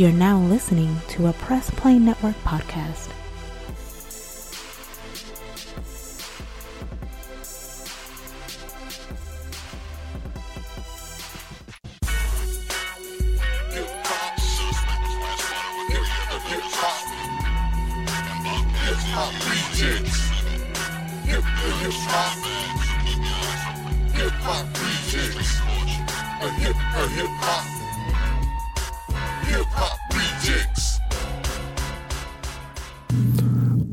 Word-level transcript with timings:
You're 0.00 0.12
now 0.12 0.38
listening 0.38 0.96
to 1.08 1.26
a 1.26 1.34
Press 1.34 1.68
Play 1.68 1.98
Network 1.98 2.36
podcast. 2.36 3.10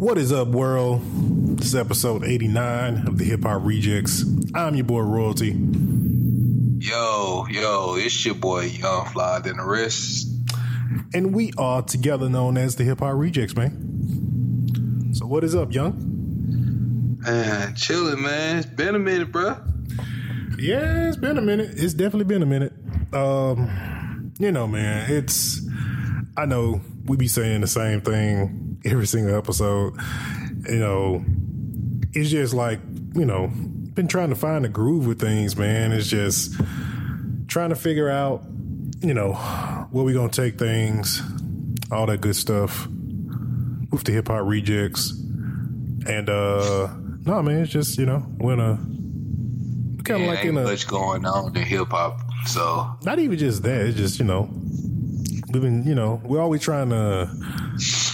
What 0.08 0.18
is 0.18 0.32
up, 0.32 0.48
world? 0.48 1.02
This 1.58 1.68
is 1.68 1.76
episode 1.76 2.24
89 2.24 3.08
of 3.10 3.18
the 3.18 3.26
Hip 3.26 3.44
Hop 3.44 3.62
Rejectz. 3.64 4.24
I'm 4.56 4.74
your 4.74 4.86
boy 4.86 5.02
Royalty. 5.02 5.50
Yo, 6.80 7.46
yo, 7.50 7.96
it's 7.98 8.26
your 8.26 8.36
boy 8.36 8.62
Young 8.62 9.06
Fly 9.08 9.40
than 9.40 9.58
the 9.58 9.66
rest. 9.66 10.30
And 11.14 11.36
we 11.36 11.52
are 11.58 11.82
together 11.82 12.30
known 12.30 12.56
as 12.56 12.78
the 12.78 12.86
Hip 12.86 13.00
Hop 13.00 13.16
Rejectz, 13.16 13.58
man. 13.58 15.14
So, 15.14 15.26
what 15.26 15.44
is 15.44 15.54
up, 15.56 15.74
Young? 15.74 17.18
Man, 17.20 17.76
chilling, 17.76 18.22
man. 18.22 18.60
It's 18.60 18.66
been 18.66 18.96
a 18.96 19.00
minute, 19.00 19.34
bro. 19.34 19.58
Yeah, 20.58 21.10
it's 21.10 21.18
been 21.18 21.38
a 21.38 21.42
minute. 21.42 21.72
It's 21.74 21.94
definitely 21.94 22.34
been 22.34 22.44
a 22.44 22.46
minute. 22.46 22.72
Um, 23.12 24.32
you 24.40 24.54
know, 24.54 24.68
man, 24.68 25.12
it's 25.12 25.70
I 26.38 26.46
know 26.46 26.80
we 27.08 27.18
be 27.18 27.28
saying 27.28 27.60
the 27.60 27.68
same 27.68 28.00
thing 28.00 28.67
every 28.86 29.08
single 29.08 29.36
episode. 29.36 29.94
You 30.70 30.80
know, 30.80 31.26
it's 32.14 32.30
just 32.30 32.54
like, 32.54 32.80
you 33.16 33.26
know, 33.26 33.48
been 33.94 34.08
trying 34.08 34.30
to 34.30 34.36
find 34.36 34.66
a 34.66 34.70
groove 34.70 35.08
with 35.08 35.20
things, 35.20 35.56
man. 35.58 35.92
It's 35.92 36.08
just 36.08 36.54
trying 37.48 37.70
to 37.70 37.76
figure 37.76 38.10
out, 38.10 38.44
you 39.02 39.14
know, 39.14 39.34
where 39.92 40.04
we 40.04 40.14
gonna 40.14 40.30
take 40.30 40.58
things, 40.60 41.22
all 41.92 42.06
that 42.08 42.22
good 42.22 42.36
stuff 42.36 42.88
with 43.92 44.04
the 44.04 44.12
hip 44.12 44.28
hop 44.28 44.44
rejectz. 44.44 45.12
And 46.08 46.30
uh 46.30 46.88
no 47.26 47.42
man, 47.42 47.62
it's 47.62 47.72
just, 47.72 47.98
you 47.98 48.06
know, 48.06 48.20
when 48.20 48.60
a 48.60 48.78
kind 50.04 50.22
of 50.22 50.22
Yeah, 50.22 50.28
like 50.28 50.40
ain't 50.40 50.50
in 50.50 50.58
a 50.58 50.64
much 50.64 50.88
going 50.88 51.26
on 51.26 51.56
in 51.56 51.64
hip 51.64 51.88
hop. 51.90 52.20
So 52.46 52.90
not 53.04 53.20
even 53.20 53.38
just 53.38 53.64
that. 53.64 53.82
It's 53.88 53.98
just 53.98 54.20
you 54.20 54.26
know, 54.26 54.50
we've 55.52 55.62
been 55.62 55.84
you 55.86 55.96
know 55.96 56.22
we're 56.24 56.42
always 56.42 56.62
trying 56.62 56.90
to 56.90 57.30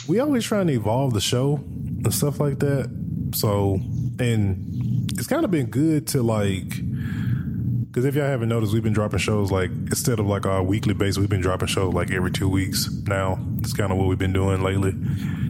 we 0.08 0.20
always 0.20 0.44
trying 0.46 0.68
to 0.68 0.74
evolve 0.74 1.14
the 1.14 1.22
show 1.22 1.56
and 1.56 2.14
stuff 2.14 2.40
like 2.40 2.60
that. 2.60 2.90
So 3.36 3.80
and 4.20 5.12
it's 5.14 5.28
kind 5.28 5.44
of 5.46 5.52
been 5.52 5.68
good 5.68 6.08
to 6.08 6.22
like 6.22 6.70
because 7.94 8.06
if 8.06 8.16
y'all 8.16 8.26
haven't 8.26 8.50
noticed, 8.50 8.74
we've 8.74 8.82
been 8.82 8.94
dropping 8.94 9.20
shows 9.20 9.52
like 9.52 9.70
instead 9.70 10.20
of 10.20 10.26
like 10.26 10.48
our 10.48 10.64
weekly 10.64 10.96
basis, 10.96 11.20
we've 11.20 11.30
been 11.30 11.42
dropping 11.42 11.68
shows 11.68 11.94
like 11.94 12.10
every 12.10 12.32
two 12.32 12.50
weeks 12.50 12.92
now. 13.06 13.38
It's 13.60 13.74
kind 13.74 13.92
of 13.92 14.00
what 14.00 14.08
we've 14.08 14.18
been 14.18 14.34
doing 14.34 14.64
lately. 14.64 14.94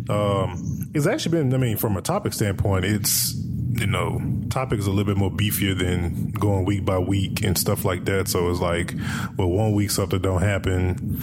Um, 0.09 0.89
it's 0.93 1.07
actually 1.07 1.37
been, 1.37 1.53
I 1.53 1.57
mean, 1.57 1.77
from 1.77 1.95
a 1.95 2.01
topic 2.01 2.33
standpoint, 2.33 2.83
it's 2.83 3.33
you 3.79 3.87
know, 3.87 4.21
topics 4.49 4.85
a 4.85 4.89
little 4.89 5.05
bit 5.05 5.17
more 5.17 5.31
beefier 5.31 5.77
than 5.77 6.31
going 6.31 6.65
week 6.65 6.85
by 6.85 6.99
week 6.99 7.43
and 7.43 7.57
stuff 7.57 7.85
like 7.85 8.05
that. 8.05 8.27
So 8.27 8.49
it's 8.49 8.59
like, 8.59 8.93
well, 9.37 9.49
one 9.49 9.73
week 9.73 9.89
something 9.91 10.21
don't 10.21 10.41
happen, 10.41 11.19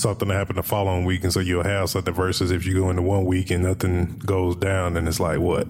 something 0.00 0.28
to 0.28 0.34
happen 0.34 0.56
the 0.56 0.62
following 0.62 1.04
week, 1.04 1.24
and 1.24 1.32
so 1.32 1.40
you'll 1.40 1.64
have 1.64 1.90
something. 1.90 2.14
Versus 2.14 2.50
if 2.50 2.66
you 2.66 2.74
go 2.74 2.90
into 2.90 3.02
one 3.02 3.24
week 3.24 3.50
and 3.50 3.62
nothing 3.62 4.18
goes 4.24 4.56
down, 4.56 4.94
then 4.94 5.06
it's 5.06 5.20
like 5.20 5.38
what? 5.38 5.66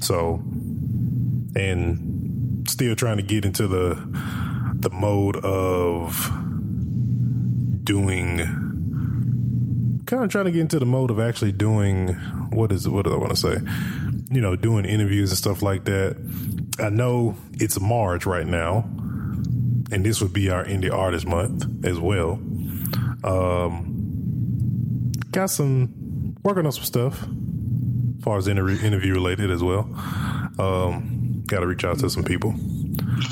So, 0.00 0.42
and 1.56 2.66
still 2.68 2.96
trying 2.96 3.18
to 3.18 3.22
get 3.22 3.44
into 3.44 3.66
the 3.66 3.94
the 4.76 4.90
mode 4.90 5.36
of 5.36 6.30
doing 7.84 8.38
kind 10.06 10.24
of 10.24 10.30
trying 10.30 10.44
to 10.44 10.50
get 10.50 10.60
into 10.60 10.78
the 10.78 10.86
mode 10.86 11.10
of 11.10 11.18
actually 11.18 11.52
doing 11.52 12.08
what 12.50 12.70
is 12.72 12.88
what 12.88 13.04
do 13.04 13.14
I 13.14 13.16
want 13.16 13.30
to 13.30 13.36
say? 13.36 13.56
You 14.30 14.40
know, 14.40 14.56
doing 14.56 14.84
interviews 14.84 15.30
and 15.30 15.38
stuff 15.38 15.62
like 15.62 15.84
that. 15.84 16.16
I 16.78 16.88
know 16.88 17.36
it's 17.54 17.80
March 17.80 18.26
right 18.26 18.46
now, 18.46 18.84
and 19.90 20.04
this 20.04 20.20
would 20.20 20.32
be 20.32 20.50
our 20.50 20.64
indie 20.64 20.92
artist 20.92 21.26
month 21.26 21.66
as 21.84 21.98
well. 21.98 22.38
Um, 23.24 25.12
got 25.30 25.46
some 25.50 26.36
working 26.42 26.66
on 26.66 26.72
some 26.72 26.84
stuff 26.84 27.22
as 27.22 28.22
far 28.24 28.36
as 28.38 28.46
interview 28.48 28.84
interview 28.86 29.12
related 29.14 29.50
as 29.50 29.62
well. 29.62 29.88
Um, 30.58 31.42
got 31.46 31.60
to 31.60 31.66
reach 31.66 31.84
out 31.84 31.98
to 32.00 32.10
some 32.10 32.24
people. 32.24 32.54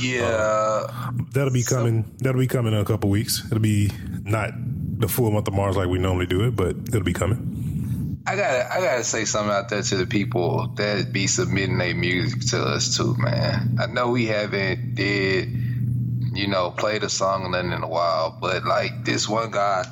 yeah, 0.00 0.86
That'll 1.32 1.52
be 1.52 1.62
coming. 1.62 2.10
that'll 2.19 2.41
be 2.41 2.47
coming 2.47 2.72
in 2.72 2.78
a 2.81 2.84
couple 2.84 3.10
weeks. 3.10 3.44
It'll 3.47 3.58
be 3.60 3.91
not 4.25 4.52
the 4.56 5.08
full 5.08 5.31
month 5.31 5.48
of 5.48 5.54
Mars 5.54 5.76
like 5.76 5.88
we 5.88 5.98
normally 5.98 6.26
do 6.26 6.42
it, 6.44 6.56
but 6.56 6.76
it'll 6.88 7.02
be 7.02 7.12
coming. 7.12 8.20
I 8.26 8.36
gotta 8.36 8.72
I 8.72 8.81
gotta 8.81 9.02
say 9.04 9.25
something 9.25 9.52
out 9.52 9.69
there 9.69 9.82
to 9.82 9.97
the 9.97 10.06
people 10.06 10.69
that 10.76 11.12
be 11.12 11.26
submitting 11.26 11.78
their 11.78 11.94
music 11.94 12.41
to 12.50 12.62
us 12.62 12.97
too, 12.97 13.16
man. 13.19 13.78
I 13.81 13.86
know 13.86 14.10
we 14.10 14.26
haven't 14.26 14.94
did 14.94 15.48
you 16.34 16.47
know 16.47 16.70
played 16.70 17.03
a 17.03 17.09
song 17.09 17.44
and 17.44 17.53
nothing 17.53 17.72
in 17.72 17.82
a 17.82 17.88
while, 17.88 18.37
but 18.41 18.65
like 18.65 19.04
this 19.04 19.28
one 19.28 19.50
guy 19.50 19.84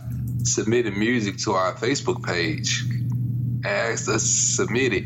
submitted 0.43 0.97
music 0.97 1.39
to 1.39 1.53
our 1.53 1.75
Facebook 1.75 2.25
page 2.25 2.83
and 2.83 3.67
asked 3.67 4.09
us 4.09 4.23
to 4.23 4.28
submit 4.28 4.93
it, 4.93 5.05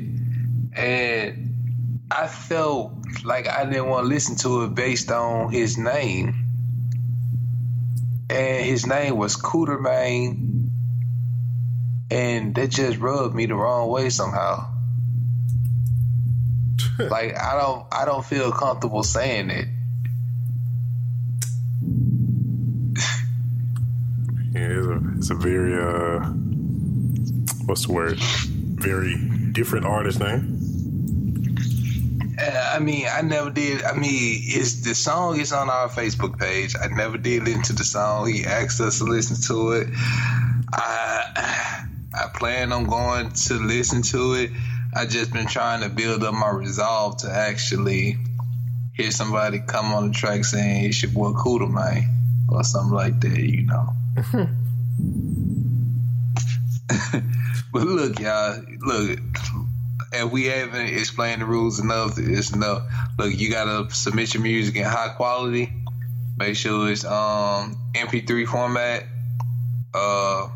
and 0.76 2.06
I 2.10 2.26
felt 2.26 2.92
like 3.24 3.48
I 3.48 3.64
didn't 3.64 3.88
want 3.88 4.04
to 4.04 4.08
listen 4.08 4.36
to 4.36 4.64
it 4.64 4.74
based 4.74 5.10
on 5.10 5.52
his 5.52 5.78
name. 5.78 6.40
And 8.30 8.64
his 8.64 8.86
name 8.86 9.16
was 9.16 9.36
Cooter 9.36 9.80
Main 9.80 10.54
and 12.10 12.54
that 12.54 12.70
just 12.70 12.98
rubbed 12.98 13.34
me 13.34 13.46
the 13.46 13.54
wrong 13.54 13.88
way 13.88 14.10
somehow. 14.10 14.70
like 16.98 17.36
I 17.36 17.60
don't 17.60 17.86
I 17.92 18.04
don't 18.04 18.24
feel 18.24 18.52
comfortable 18.52 19.02
saying 19.02 19.50
it. 19.50 19.68
Yeah, 24.64 24.78
it's 24.78 24.86
a, 24.86 25.18
it's 25.18 25.30
a 25.30 25.34
very 25.34 25.74
uh, 25.74 26.20
what's 27.66 27.86
the 27.86 27.92
word? 27.92 28.18
Very 28.18 29.16
different 29.52 29.84
artist 29.84 30.20
name. 30.20 30.60
Uh, 32.40 32.70
I 32.72 32.78
mean, 32.78 33.06
I 33.10 33.20
never 33.20 33.50
did. 33.50 33.82
I 33.82 33.94
mean, 33.94 34.40
it's 34.42 34.80
the 34.80 34.94
song 34.94 35.38
is 35.38 35.52
on 35.52 35.68
our 35.68 35.88
Facebook 35.88 36.38
page. 36.38 36.74
I 36.80 36.88
never 36.88 37.18
did 37.18 37.44
listen 37.44 37.62
to 37.64 37.72
the 37.74 37.84
song. 37.84 38.32
He 38.32 38.44
asked 38.44 38.80
us 38.80 38.98
to 38.98 39.04
listen 39.04 39.36
to 39.48 39.72
it. 39.72 39.88
I 40.72 41.84
I 42.14 42.28
plan 42.34 42.72
on 42.72 42.84
going 42.86 43.32
to 43.32 43.54
listen 43.54 44.00
to 44.02 44.34
it. 44.34 44.50
I 44.96 45.04
just 45.04 45.32
been 45.32 45.46
trying 45.46 45.82
to 45.82 45.90
build 45.90 46.24
up 46.24 46.32
my 46.32 46.50
resolve 46.50 47.18
to 47.18 47.30
actually 47.30 48.16
hear 48.94 49.10
somebody 49.10 49.58
come 49.58 49.92
on 49.92 50.08
the 50.08 50.14
track 50.14 50.44
saying 50.44 50.86
it's 50.86 51.02
your 51.02 51.12
boy 51.12 51.32
Cooter 51.32 51.70
man 51.70 52.08
or 52.48 52.64
something 52.64 52.94
like 52.94 53.20
that, 53.20 53.38
you 53.38 53.66
know. 53.66 53.88
but 57.72 57.82
look, 57.82 58.18
y'all, 58.20 58.60
look, 58.80 59.18
if 60.12 60.30
we 60.30 60.44
haven't 60.46 60.86
explained 60.88 61.42
the 61.42 61.46
rules 61.46 61.80
enough, 61.80 62.18
it's 62.18 62.50
enough. 62.52 62.82
Look, 63.18 63.32
you 63.36 63.50
gotta 63.50 63.92
submit 63.94 64.34
your 64.34 64.42
music 64.42 64.76
in 64.76 64.84
high 64.84 65.08
quality. 65.16 65.72
Make 66.36 66.56
sure 66.56 66.90
it's 66.90 67.04
um 67.04 67.76
MP3 67.94 68.46
format. 68.46 69.04
Uh, 69.92 70.48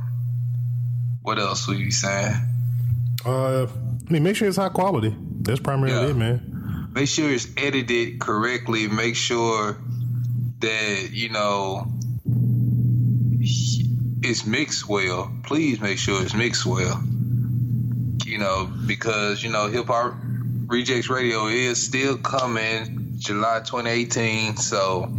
what 1.22 1.38
else 1.38 1.66
were 1.68 1.74
you 1.74 1.90
saying? 1.90 2.34
Uh, 3.24 3.64
I 3.66 3.68
mean, 4.12 4.22
make 4.22 4.36
sure 4.36 4.48
it's 4.48 4.56
high 4.56 4.68
quality. 4.68 5.14
That's 5.42 5.60
primarily 5.60 5.94
Yeah. 6.06 6.10
it, 6.10 6.16
man. 6.16 6.88
Make 6.92 7.08
sure 7.08 7.30
it's 7.30 7.48
edited 7.56 8.18
correctly. 8.20 8.88
Make 8.88 9.14
sure 9.16 9.76
that 10.60 11.10
you 11.12 11.28
know 11.28 11.86
it's 14.22 14.46
mixed 14.46 14.88
well. 14.88 15.30
Please 15.44 15.80
make 15.80 15.98
sure 15.98 16.22
it's 16.22 16.34
mixed 16.34 16.66
well. 16.66 17.02
You 18.24 18.38
know, 18.38 18.70
because 18.86 19.42
you 19.42 19.50
know, 19.50 19.68
Hip 19.68 19.86
Hop 19.86 20.14
Rejectz 20.66 21.08
Radio 21.08 21.46
is 21.46 21.82
still 21.82 22.18
coming 22.18 23.14
July 23.18 23.60
2018. 23.60 24.56
So, 24.56 25.16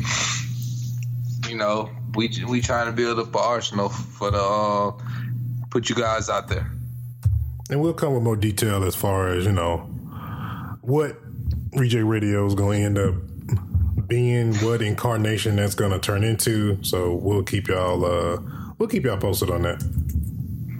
you 1.47 1.57
know, 1.57 1.89
we 2.15 2.29
we 2.47 2.61
trying 2.61 2.87
to 2.87 2.91
build 2.91 3.19
up 3.19 3.29
an 3.29 3.41
arsenal 3.41 3.89
for 3.89 4.31
the 4.31 4.41
uh, 4.41 4.91
put 5.69 5.89
you 5.89 5.95
guys 5.95 6.29
out 6.29 6.47
there. 6.47 6.71
And 7.69 7.81
we'll 7.81 7.93
come 7.93 8.13
with 8.13 8.23
more 8.23 8.35
detail 8.35 8.83
as 8.83 8.95
far 8.95 9.29
as, 9.29 9.45
you 9.45 9.51
know, 9.51 9.77
what 10.81 11.17
Reject 11.73 12.05
Radio 12.05 12.45
is 12.47 12.55
going 12.55 12.79
to 12.79 12.85
end 12.85 12.97
up 12.97 14.07
being, 14.07 14.55
what 14.55 14.81
incarnation 14.81 15.55
that's 15.55 15.75
going 15.75 15.91
to 15.91 15.99
turn 15.99 16.23
into. 16.23 16.83
So 16.83 17.13
we'll 17.13 17.43
keep 17.43 17.67
y'all, 17.67 18.03
uh, 18.03 18.37
we'll 18.79 18.89
keep 18.89 19.03
y'all 19.03 19.17
posted 19.17 19.51
on 19.51 19.61
that. 19.61 19.83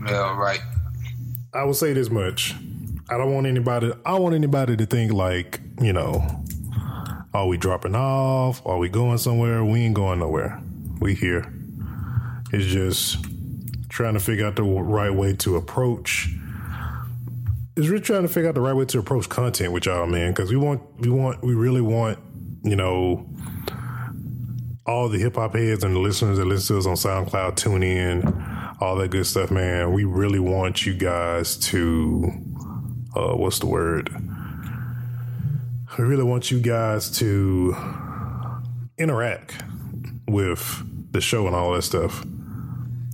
Yeah, 0.07 0.35
right. 0.37 0.61
I 1.53 1.63
will 1.63 1.73
say 1.75 1.93
this 1.93 2.09
much: 2.09 2.55
I 3.09 3.17
don't 3.17 3.33
want 3.33 3.45
anybody. 3.45 3.91
I 4.05 4.11
don't 4.11 4.23
want 4.23 4.35
anybody 4.35 4.75
to 4.77 4.85
think 4.85 5.13
like 5.13 5.59
you 5.81 5.93
know, 5.93 6.43
are 7.33 7.47
we 7.47 7.57
dropping 7.57 7.95
off? 7.95 8.65
Are 8.65 8.77
we 8.77 8.89
going 8.89 9.17
somewhere? 9.19 9.63
We 9.63 9.81
ain't 9.81 9.95
going 9.95 10.19
nowhere. 10.19 10.59
We 10.99 11.13
here. 11.13 11.53
It's 12.51 12.65
just 12.65 13.23
trying 13.89 14.13
to 14.13 14.19
figure 14.19 14.45
out 14.45 14.55
the 14.55 14.63
right 14.63 15.13
way 15.13 15.35
to 15.35 15.55
approach. 15.55 16.29
It's 17.75 17.87
really 17.87 18.01
trying 18.01 18.23
to 18.23 18.27
figure 18.27 18.49
out 18.49 18.55
the 18.55 18.61
right 18.61 18.73
way 18.73 18.85
to 18.85 18.99
approach 18.99 19.29
content 19.29 19.71
with 19.71 19.85
y'all, 19.85 20.07
man. 20.07 20.31
Because 20.31 20.49
we 20.49 20.57
want, 20.57 20.81
we 20.99 21.09
want, 21.09 21.43
we 21.43 21.53
really 21.53 21.81
want, 21.81 22.19
you 22.63 22.75
know, 22.75 23.27
all 24.89 25.07
the 25.07 25.19
hip 25.19 25.35
hop 25.35 25.53
heads 25.53 25.83
and 25.83 25.95
the 25.95 25.99
listeners 25.99 26.39
that 26.39 26.45
listen 26.45 26.75
to 26.75 26.79
us 26.79 26.87
on 26.87 26.95
SoundCloud, 26.95 27.55
tune 27.55 27.83
in, 27.83 28.23
all 28.81 28.95
that 28.95 29.11
good 29.11 29.27
stuff, 29.27 29.51
man. 29.51 29.93
We 29.93 30.03
really 30.03 30.39
want 30.39 30.83
you 30.83 30.95
guys 30.95 31.57
to, 31.57 32.31
uh, 33.15 33.35
what's 33.35 33.59
the 33.59 33.67
word? 33.67 34.09
We 35.97 36.05
really 36.05 36.23
want 36.23 36.49
you 36.49 36.59
guys 36.59 37.11
to 37.19 37.75
interact 38.97 39.63
with 40.27 40.83
the 41.11 41.21
show 41.21 41.45
and 41.45 41.55
all 41.55 41.71
that 41.73 41.83
stuff. 41.83 42.25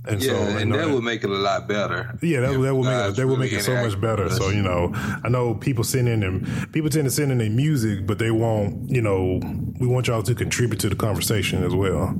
And 0.08 0.22
yeah, 0.22 0.32
so, 0.32 0.36
and 0.58 0.70
know, 0.70 0.78
that 0.78 0.88
would 0.88 1.02
make 1.02 1.24
it 1.24 1.30
a 1.30 1.34
lot 1.34 1.66
better. 1.66 2.16
Yeah, 2.22 2.40
that, 2.40 2.60
that 2.60 2.74
would 2.74 2.84
make 2.84 3.10
it, 3.10 3.16
that 3.16 3.26
would 3.26 3.38
make 3.38 3.52
it 3.52 3.62
so 3.62 3.74
much 3.74 4.00
better. 4.00 4.30
So 4.30 4.50
you 4.50 4.62
know, 4.62 4.92
I 4.94 5.28
know 5.28 5.54
people 5.54 5.82
send 5.82 6.08
in 6.08 6.22
and 6.22 6.72
people 6.72 6.90
tend 6.90 7.04
to 7.04 7.10
send 7.10 7.32
in 7.32 7.38
their 7.38 7.50
music, 7.50 8.06
but 8.06 8.18
they 8.18 8.30
won't. 8.30 8.88
You 8.88 9.02
know, 9.02 9.40
we 9.80 9.86
want 9.86 10.06
y'all 10.06 10.22
to 10.22 10.34
contribute 10.34 10.78
to 10.80 10.88
the 10.88 10.96
conversation 10.96 11.64
as 11.64 11.74
well. 11.74 12.14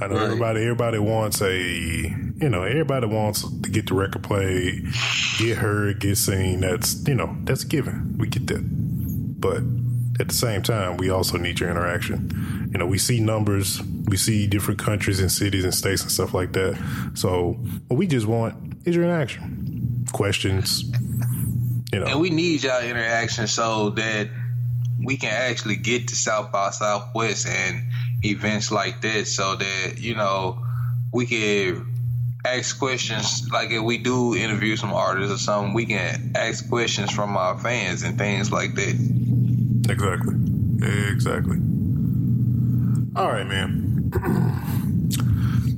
I 0.00 0.08
know 0.08 0.14
right. 0.14 0.24
everybody. 0.24 0.62
Everybody 0.62 0.98
wants 0.98 1.42
a. 1.42 1.54
You 1.54 2.48
know, 2.48 2.62
everybody 2.62 3.06
wants 3.06 3.42
to 3.42 3.70
get 3.70 3.86
the 3.86 3.94
record 3.94 4.22
played, 4.24 4.86
get 5.38 5.58
heard, 5.58 6.00
get 6.00 6.16
seen. 6.16 6.60
That's 6.60 7.06
you 7.06 7.14
know, 7.14 7.36
that's 7.44 7.64
given. 7.64 8.16
We 8.18 8.28
get 8.28 8.46
that, 8.48 8.62
but 9.38 9.62
at 10.22 10.28
the 10.28 10.34
same 10.34 10.62
time, 10.62 10.96
we 10.98 11.10
also 11.10 11.36
need 11.36 11.58
your 11.58 11.68
interaction. 11.68 12.70
You 12.72 12.78
know, 12.78 12.86
we 12.86 12.96
see 12.96 13.18
numbers, 13.18 13.82
we 14.06 14.16
see 14.16 14.46
different 14.46 14.78
countries 14.78 15.18
and 15.18 15.30
cities 15.30 15.64
and 15.64 15.74
states 15.74 16.00
and 16.02 16.12
stuff 16.12 16.32
like 16.32 16.52
that. 16.52 16.78
So 17.14 17.58
what 17.88 17.96
we 17.96 18.06
just 18.06 18.26
want 18.26 18.76
is 18.86 18.94
your 18.94 19.04
interaction, 19.04 20.06
questions. 20.12 20.84
You 21.92 21.98
know, 21.98 22.06
and 22.06 22.20
we 22.20 22.30
need 22.30 22.62
y'all 22.62 22.82
interaction 22.82 23.48
so 23.48 23.90
that 23.90 24.30
we 25.04 25.16
can 25.16 25.32
actually 25.32 25.76
get 25.76 26.08
to 26.08 26.14
South 26.14 26.52
by 26.52 26.70
Southwest 26.70 27.48
and 27.48 27.82
events 28.22 28.70
like 28.70 29.00
this, 29.00 29.34
so 29.34 29.56
that 29.56 29.94
you 29.98 30.14
know 30.14 30.64
we 31.12 31.26
can 31.26 31.92
ask 32.44 32.78
questions 32.78 33.48
like 33.52 33.70
if 33.70 33.82
we 33.82 33.98
do 33.98 34.36
interview 34.36 34.76
some 34.76 34.92
artists 34.92 35.34
or 35.34 35.38
something, 35.38 35.74
we 35.74 35.86
can 35.86 36.32
ask 36.36 36.68
questions 36.68 37.10
from 37.10 37.36
our 37.36 37.58
fans 37.58 38.04
and 38.04 38.16
things 38.16 38.52
like 38.52 38.76
that. 38.76 39.21
Exactly. 39.88 40.34
Exactly. 41.10 41.56
All 43.14 43.30
right, 43.30 43.46
man. 43.46 44.10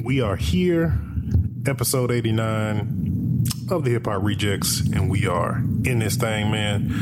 we 0.05 0.21
are 0.21 0.37
here, 0.37 0.99
episode 1.67 2.11
89 2.11 3.45
of 3.71 3.85
the 3.85 3.91
Hip 3.93 4.07
Hop 4.07 4.23
Rejectz, 4.23 4.93
and 4.95 5.11
we 5.11 5.27
are 5.27 5.59
in 5.85 5.99
this 5.99 6.17
thing, 6.17 6.51
man. 6.51 6.93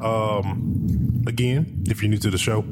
Um, 0.00 1.24
again, 1.26 1.84
if 1.88 2.02
you're 2.02 2.10
new 2.10 2.18
to 2.18 2.30
the 2.30 2.38
show, 2.38 2.64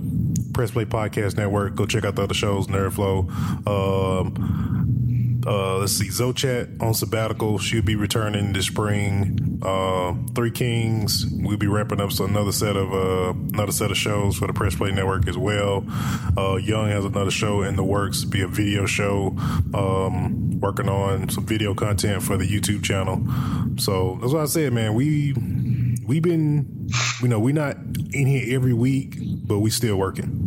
Press 0.52 0.70
Play 0.70 0.84
Podcast 0.84 1.36
Network, 1.36 1.74
go 1.74 1.86
check 1.86 2.04
out 2.04 2.16
the 2.16 2.22
other 2.22 2.34
shows, 2.34 2.66
Nerd 2.66 2.92
Flow. 2.92 3.28
Um, 3.66 5.07
uh, 5.48 5.78
let's 5.78 5.94
see, 5.94 6.08
Zochat 6.08 6.82
on 6.82 6.92
sabbatical. 6.92 7.58
She'll 7.58 7.80
be 7.80 7.96
returning 7.96 8.52
this 8.52 8.66
spring. 8.66 9.60
Uh, 9.62 10.14
Three 10.34 10.50
Kings. 10.50 11.24
We'll 11.32 11.56
be 11.56 11.66
wrapping 11.66 12.00
up 12.02 12.10
another 12.20 12.52
set 12.52 12.76
of 12.76 12.92
uh, 12.92 13.30
another 13.54 13.72
set 13.72 13.90
of 13.90 13.96
shows 13.96 14.36
for 14.36 14.46
the 14.46 14.52
Press 14.52 14.74
Play 14.74 14.92
Network 14.92 15.26
as 15.26 15.38
well. 15.38 15.86
Uh, 16.36 16.56
Young 16.56 16.90
has 16.90 17.06
another 17.06 17.30
show 17.30 17.62
in 17.62 17.76
the 17.76 17.82
works, 17.82 18.24
be 18.24 18.42
a 18.42 18.46
video 18.46 18.84
show. 18.84 19.34
Um, 19.72 20.60
working 20.60 20.88
on 20.88 21.30
some 21.30 21.46
video 21.46 21.74
content 21.74 22.22
for 22.22 22.36
the 22.36 22.46
YouTube 22.46 22.84
channel. 22.84 23.24
So 23.78 24.18
that's 24.20 24.34
what 24.34 24.42
I 24.42 24.46
said, 24.46 24.74
man. 24.74 24.92
We 24.92 25.32
we've 26.06 26.22
been, 26.22 26.88
you 27.22 27.28
know, 27.28 27.40
we're 27.40 27.54
not 27.54 27.76
in 28.12 28.26
here 28.26 28.54
every 28.54 28.74
week, 28.74 29.16
but 29.46 29.60
we 29.60 29.70
still 29.70 29.96
working 29.96 30.37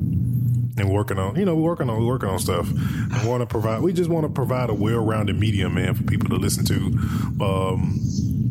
and 0.78 0.90
working 0.90 1.18
on, 1.18 1.36
you 1.36 1.46
know, 1.46 1.56
working 1.56 1.90
on 1.90 2.06
working 2.06 2.30
on 2.30 2.40
stuff. 2.40 2.70
And 2.70 3.28
want 3.28 3.42
to 3.42 3.46
provide. 3.46 3.82
We 3.82 3.94
just 3.94 4.10
want 4.10 4.26
to 4.26 4.32
provide 4.32 4.70
a 4.70 4.74
well-rounded 4.74 5.38
medium, 5.38 5.76
man, 5.76 5.94
for 5.94 6.04
people 6.04 6.30
to 6.30 6.36
listen 6.36 6.66
to. 6.66 7.44
Um, 7.44 8.00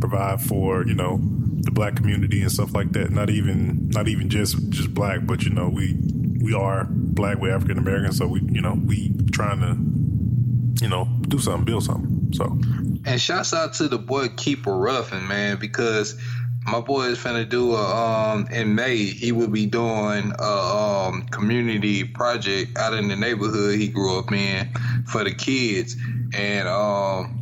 provide 0.00 0.40
for 0.40 0.86
you 0.86 0.94
know 0.94 1.18
the 1.20 1.70
black 1.70 1.94
community 1.94 2.40
and 2.40 2.50
stuff 2.50 2.74
like 2.74 2.92
that. 2.92 3.10
Not 3.10 3.30
even 3.30 3.88
not 3.90 4.08
even 4.08 4.28
just 4.28 4.70
just 4.70 4.92
black, 4.94 5.20
but 5.24 5.42
you 5.42 5.50
know 5.50 5.68
we 5.68 5.96
we 6.40 6.54
are 6.54 6.86
black. 6.90 7.38
We're 7.38 7.54
African 7.54 7.78
American, 7.78 8.12
so 8.12 8.26
we 8.26 8.40
you 8.40 8.60
know 8.60 8.74
we 8.74 9.12
trying 9.32 9.60
to 9.60 10.84
you 10.84 10.90
know 10.90 11.06
do 11.28 11.38
something, 11.38 11.64
build 11.64 11.84
something. 11.84 12.32
So 12.32 12.58
and 13.04 13.20
shouts 13.20 13.54
out 13.54 13.74
to 13.74 13.88
the 13.88 13.98
boy 13.98 14.28
Keeper 14.28 14.76
Ruffin, 14.76 15.26
man, 15.26 15.58
because 15.58 16.20
my 16.66 16.80
boy 16.80 17.06
is 17.06 17.18
finna 17.18 17.48
do 17.48 17.74
a 17.74 17.82
um 17.82 18.46
in 18.50 18.74
May. 18.74 18.96
He 18.96 19.32
will 19.32 19.48
be 19.48 19.66
doing 19.66 20.32
a 20.38 20.42
um 20.42 21.22
community 21.28 22.04
project 22.04 22.76
out 22.78 22.92
in 22.92 23.08
the 23.08 23.16
neighborhood 23.16 23.78
he 23.78 23.88
grew 23.88 24.18
up 24.18 24.30
in 24.32 24.68
for 25.06 25.24
the 25.24 25.32
kids. 25.34 25.96
And 26.34 26.68
um 26.68 27.36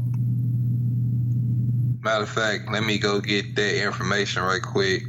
matter 2.00 2.23
of 2.23 2.29
fact, 2.29 2.70
let 2.70 2.85
me 2.85 2.99
go 2.99 3.20
get 3.20 3.56
that 3.56 3.85
information 3.85 4.43
right 4.43 4.62
quick. 4.62 5.03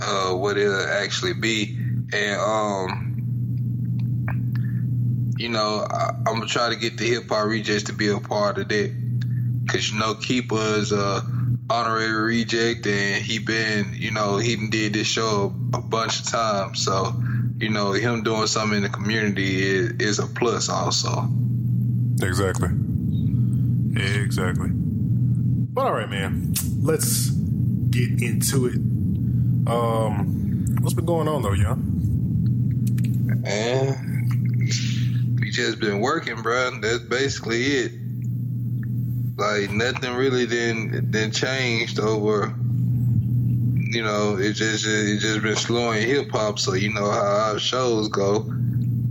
Uh, 0.00 0.32
what 0.34 0.56
it'll 0.56 0.80
actually 0.80 1.34
be, 1.34 1.76
and 2.12 2.40
um. 2.40 3.04
You 5.36 5.48
know, 5.48 5.86
I, 5.88 6.08
am 6.26 6.34
gonna 6.34 6.46
try 6.46 6.68
to 6.68 6.74
get 6.74 6.98
the 6.98 7.04
hip 7.04 7.28
hop 7.28 7.46
rejectz 7.46 7.86
to 7.86 7.92
be 7.92 8.08
a 8.08 8.18
part 8.18 8.58
of 8.58 8.68
that, 8.70 8.92
cause 9.68 9.88
you 9.88 9.96
know, 9.96 10.14
Keeper 10.14 10.56
is 10.56 10.92
uh 10.92 11.20
honorary 11.70 12.12
reject, 12.12 12.86
and 12.86 13.22
he 13.22 13.38
been, 13.38 13.92
you 13.94 14.10
know, 14.10 14.38
he 14.38 14.68
did 14.68 14.94
this 14.94 15.06
show 15.06 15.54
a 15.74 15.80
bunch 15.80 16.20
of 16.20 16.30
times. 16.30 16.84
So, 16.84 17.14
you 17.58 17.70
know, 17.70 17.92
him 17.92 18.22
doing 18.22 18.46
something 18.46 18.78
in 18.78 18.82
the 18.82 18.88
community 18.88 19.62
is, 19.62 19.92
is 19.98 20.18
a 20.18 20.26
plus, 20.26 20.68
also. 20.68 21.28
Exactly. 22.22 22.68
Exactly. 23.96 24.70
But 24.70 25.86
all 25.86 25.92
right, 25.92 26.08
man. 26.08 26.54
Let's 26.80 27.30
get 27.30 28.22
into 28.22 28.66
it. 28.66 28.76
Um, 29.68 30.66
what's 30.80 30.94
been 30.94 31.04
going 31.04 31.28
on 31.28 31.42
though, 31.42 31.52
young? 31.52 31.82
Man, 33.42 34.66
we 35.40 35.50
just 35.50 35.80
been 35.80 36.00
working, 36.00 36.40
bro. 36.42 36.70
That's 36.80 37.00
basically 37.00 37.64
it. 37.64 37.92
Like 39.38 39.70
nothing 39.70 40.14
really 40.14 40.46
then 40.46 41.10
then 41.10 41.30
changed 41.30 42.00
over. 42.00 42.52
You 43.90 44.02
know, 44.02 44.36
it 44.36 44.54
just 44.54 44.84
it 44.84 45.20
just 45.20 45.42
been 45.42 45.56
slowing 45.56 46.06
hip 46.06 46.30
hop. 46.32 46.58
So 46.58 46.74
you 46.74 46.92
know 46.92 47.08
how 47.08 47.52
our 47.52 47.58
shows 47.58 48.08
go. 48.08 48.52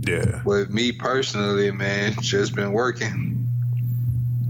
Yeah. 0.06 0.42
With 0.44 0.70
me 0.70 0.92
personally, 0.92 1.70
man, 1.70 2.14
just 2.20 2.54
been 2.54 2.72
working. 2.72 3.28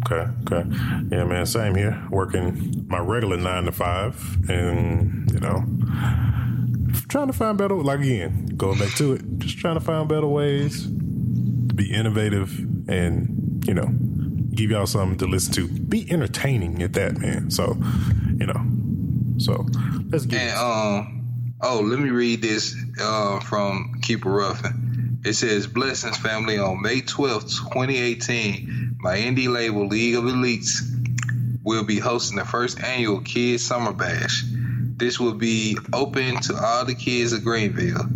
Okay, 0.04 0.30
okay. 0.47 0.68
Yeah, 1.11 1.25
man, 1.25 1.47
same 1.47 1.75
here. 1.75 2.06
Working 2.11 2.87
my 2.88 2.99
regular 2.99 3.37
nine 3.37 3.64
to 3.64 3.73
five 3.73 4.16
and, 4.49 5.30
you 5.30 5.40
know, 5.40 5.64
trying 7.08 7.26
to 7.26 7.32
find 7.32 7.58
better 7.58 7.75
like 7.75 8.00
again, 8.00 8.47
going 8.56 8.78
back 8.78 8.94
to 8.97 9.14
it, 9.14 9.38
just 9.38 9.58
trying 9.58 9.75
to 9.75 9.80
find 9.80 10.08
better 10.08 10.26
ways 10.26 10.85
to 10.85 11.75
be 11.75 11.92
innovative 11.92 12.58
and, 12.88 13.64
you 13.66 13.75
know, 13.75 13.88
give 14.58 14.72
y'all 14.72 14.86
something 14.86 15.18
to 15.18 15.26
listen 15.26 15.52
to. 15.54 15.68
Be 15.68 16.10
entertaining 16.10 16.82
at 16.82 16.94
that, 16.94 17.16
man. 17.18 17.50
So, 17.50 17.76
you 18.36 18.46
know, 18.46 18.60
so 19.38 19.64
let's 20.10 20.26
get. 20.26 20.40
And, 20.40 20.58
um, 20.58 21.54
oh, 21.60 21.80
let 21.80 22.00
me 22.00 22.10
read 22.10 22.42
this 22.42 22.74
uh, 23.00 23.38
from 23.38 24.00
Keeper 24.02 24.28
Ruffin. 24.28 25.20
It 25.24 25.34
says, 25.34 25.68
"Blessings, 25.68 26.16
family. 26.16 26.58
On 26.58 26.82
May 26.82 27.02
twelfth, 27.02 27.70
twenty 27.70 27.98
eighteen, 27.98 28.96
my 28.98 29.16
indie 29.16 29.48
label 29.48 29.86
League 29.86 30.16
of 30.16 30.24
Elites 30.24 30.82
will 31.62 31.84
be 31.84 32.00
hosting 32.00 32.36
the 32.36 32.44
first 32.44 32.82
annual 32.82 33.20
Kids 33.20 33.64
Summer 33.64 33.92
Bash. 33.92 34.42
This 34.96 35.20
will 35.20 35.34
be 35.34 35.78
open 35.92 36.40
to 36.42 36.56
all 36.56 36.84
the 36.84 36.96
kids 36.96 37.32
of 37.32 37.44
Greenville." 37.44 38.08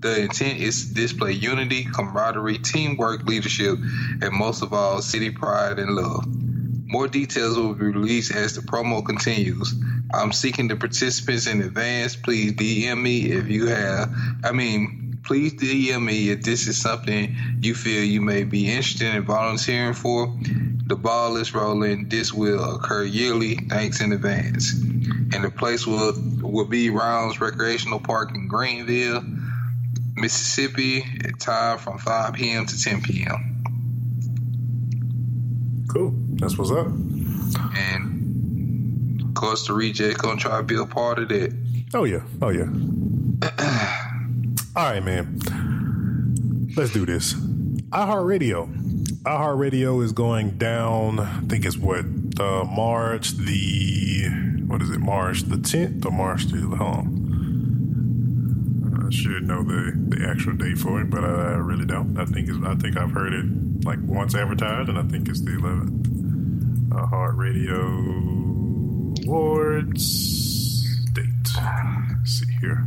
The 0.00 0.22
intent 0.22 0.60
is 0.60 0.88
to 0.88 0.94
display 0.94 1.32
unity, 1.32 1.84
camaraderie, 1.84 2.58
teamwork, 2.58 3.24
leadership, 3.24 3.78
and 4.22 4.32
most 4.32 4.62
of 4.62 4.72
all, 4.72 5.02
city 5.02 5.30
pride 5.30 5.78
and 5.78 5.96
love. 5.96 6.24
More 6.86 7.08
details 7.08 7.56
will 7.56 7.74
be 7.74 7.86
released 7.86 8.34
as 8.34 8.54
the 8.54 8.62
promo 8.62 9.04
continues. 9.04 9.74
I'm 10.14 10.32
seeking 10.32 10.68
the 10.68 10.76
participants 10.76 11.46
in 11.46 11.60
advance. 11.60 12.16
Please 12.16 12.52
DM 12.52 13.02
me 13.02 13.30
if 13.32 13.48
you 13.48 13.66
have, 13.66 14.14
I 14.44 14.52
mean, 14.52 15.18
please 15.24 15.54
DM 15.54 16.04
me 16.04 16.30
if 16.30 16.42
this 16.42 16.66
is 16.66 16.80
something 16.80 17.36
you 17.60 17.74
feel 17.74 18.02
you 18.02 18.22
may 18.22 18.44
be 18.44 18.70
interested 18.70 19.14
in 19.14 19.24
volunteering 19.24 19.94
for. 19.94 20.34
The 20.86 20.96
ball 20.96 21.36
is 21.36 21.54
rolling. 21.54 22.08
This 22.08 22.32
will 22.32 22.76
occur 22.76 23.04
yearly. 23.04 23.56
Thanks 23.56 24.00
in 24.00 24.12
advance. 24.12 24.72
And 24.72 25.44
the 25.44 25.50
place 25.50 25.86
will 25.86 26.14
will 26.40 26.64
be 26.64 26.88
Rounds 26.88 27.40
Recreational 27.40 28.00
Park 28.00 28.34
in 28.34 28.48
Greenville, 28.48 29.22
Mississippi, 30.20 31.04
at 31.24 31.38
time 31.38 31.78
from 31.78 31.98
5 31.98 32.34
p.m. 32.34 32.66
to 32.66 32.80
10 32.80 33.02
p.m. 33.02 33.62
Cool. 35.88 36.12
That's 36.34 36.58
what's 36.58 36.70
up. 36.70 36.86
And 37.76 39.34
the 39.34 39.72
reject 39.72 40.18
gonna 40.18 40.38
try 40.38 40.58
to 40.58 40.62
be 40.62 40.76
a 40.76 40.84
part 40.84 41.18
of 41.18 41.28
that. 41.28 41.56
Oh 41.94 42.04
yeah. 42.04 42.22
Oh 42.42 42.50
yeah. 42.50 42.68
All 44.76 44.84
right, 44.84 45.02
man. 45.02 45.38
Let's 46.76 46.92
do 46.92 47.06
this. 47.06 47.34
iHeartRadio. 47.34 48.68
iHeartRadio 49.22 50.04
is 50.04 50.12
going 50.12 50.58
down. 50.58 51.20
I 51.20 51.40
think 51.48 51.64
it's 51.64 51.78
what 51.78 52.04
uh, 52.38 52.64
March 52.64 53.30
the 53.32 54.28
what 54.66 54.82
is 54.82 54.90
it? 54.90 55.00
March 55.00 55.42
the 55.42 55.58
tenth 55.58 56.04
or 56.04 56.12
March 56.12 56.44
the 56.46 56.58
hold 56.60 56.80
on. 56.80 57.27
I 59.08 59.10
should 59.10 59.44
know 59.48 59.62
the, 59.62 59.92
the 60.16 60.28
actual 60.28 60.52
date 60.52 60.76
for 60.76 61.00
it, 61.00 61.08
but 61.08 61.24
I 61.24 61.54
really 61.54 61.86
don't. 61.86 62.18
I 62.18 62.26
think 62.26 62.50
I 62.64 62.74
think 62.74 62.98
I've 62.98 63.10
heard 63.10 63.32
it 63.32 63.46
like 63.84 63.98
once 64.02 64.34
advertised, 64.34 64.90
and 64.90 64.98
I 64.98 65.02
think 65.02 65.28
it's 65.30 65.40
the 65.40 65.52
11th. 65.52 66.92
uh, 66.94 67.06
Heart 67.06 67.36
Radio 67.36 67.80
Awards 69.26 70.84
date. 71.12 71.24
Let's 72.10 72.30
see 72.32 72.52
here. 72.60 72.84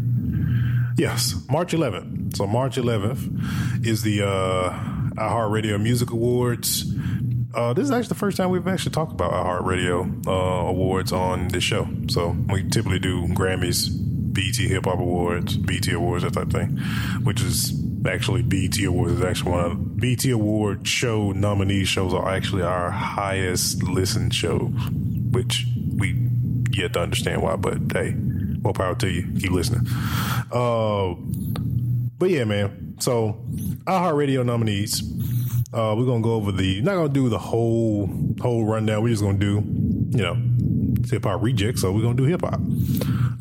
Yes, 0.98 1.34
March 1.50 1.74
11th. 1.74 2.38
So 2.38 2.46
March 2.46 2.75
11th 2.78 3.86
is 3.86 4.04
the 4.04 4.22
uh, 4.22 4.70
iHeartRadio 5.16 5.82
Music 5.82 6.12
Awards. 6.12 6.94
Uh, 7.54 7.74
this 7.74 7.86
is 7.86 7.92
actually 7.92 8.08
the 8.10 8.16
first 8.16 8.38
time 8.38 8.50
we've 8.50 8.68
actually 8.68 8.92
talked 8.92 9.12
about 9.12 9.32
iHeartRadio 9.34 10.28
uh, 10.28 10.32
awards 10.68 11.12
on 11.12 11.48
this 11.50 11.63
show. 11.63 11.88
So 12.10 12.36
we 12.50 12.63
typically 12.70 13.00
do 13.00 13.28
Grammys, 13.30 13.90
BET 14.33 14.55
Hip 14.55 14.85
Hop 14.85 15.00
Awards, 15.00 15.57
BET 15.57 15.88
Awards, 15.91 16.23
that 16.23 16.33
type 16.33 16.47
of 16.47 16.51
thing, 16.53 16.77
which 17.23 17.41
is 17.41 17.73
actually 18.07 18.41
BET 18.41 18.79
Awards 18.83 19.13
is 19.13 19.21
actually 19.21 19.51
one 19.51 19.65
of 19.65 19.97
BET 19.97 20.25
Award 20.25 20.88
show 20.88 21.31
nominee 21.31 21.83
shows 21.83 22.13
are 22.13 22.29
actually 22.29 22.63
our 22.63 22.89
highest 22.89 23.83
listened 23.83 24.33
shows, 24.33 24.71
which 25.31 25.65
we 25.95 26.27
yet 26.71 26.93
to 26.93 27.00
understand 27.01 27.41
why. 27.41 27.55
But 27.55 27.79
hey, 27.91 28.13
more 28.13 28.73
power 28.73 28.95
to 28.95 29.09
you. 29.09 29.23
Keep 29.39 29.51
listening. 29.51 29.88
Uh, 30.51 31.15
but 32.17 32.29
yeah, 32.29 32.43
man. 32.43 32.95
So 33.00 33.43
iHeartRadio 33.85 34.45
nominees. 34.45 35.01
Uh, 35.73 35.95
we're 35.97 36.05
gonna 36.05 36.21
go 36.21 36.33
over 36.33 36.51
the. 36.51 36.81
Not 36.81 36.95
gonna 36.95 37.09
do 37.09 37.29
the 37.29 37.39
whole 37.39 38.09
whole 38.41 38.65
rundown. 38.65 39.03
We're 39.03 39.09
just 39.09 39.23
gonna 39.23 39.38
do, 39.38 39.63
you 40.11 40.23
know, 40.23 40.38
hip 41.07 41.23
hop 41.23 41.41
reject. 41.41 41.79
So 41.79 41.91
we're 41.91 42.01
gonna 42.01 42.15
do 42.15 42.25
hip 42.25 42.41
hop. 42.41 42.59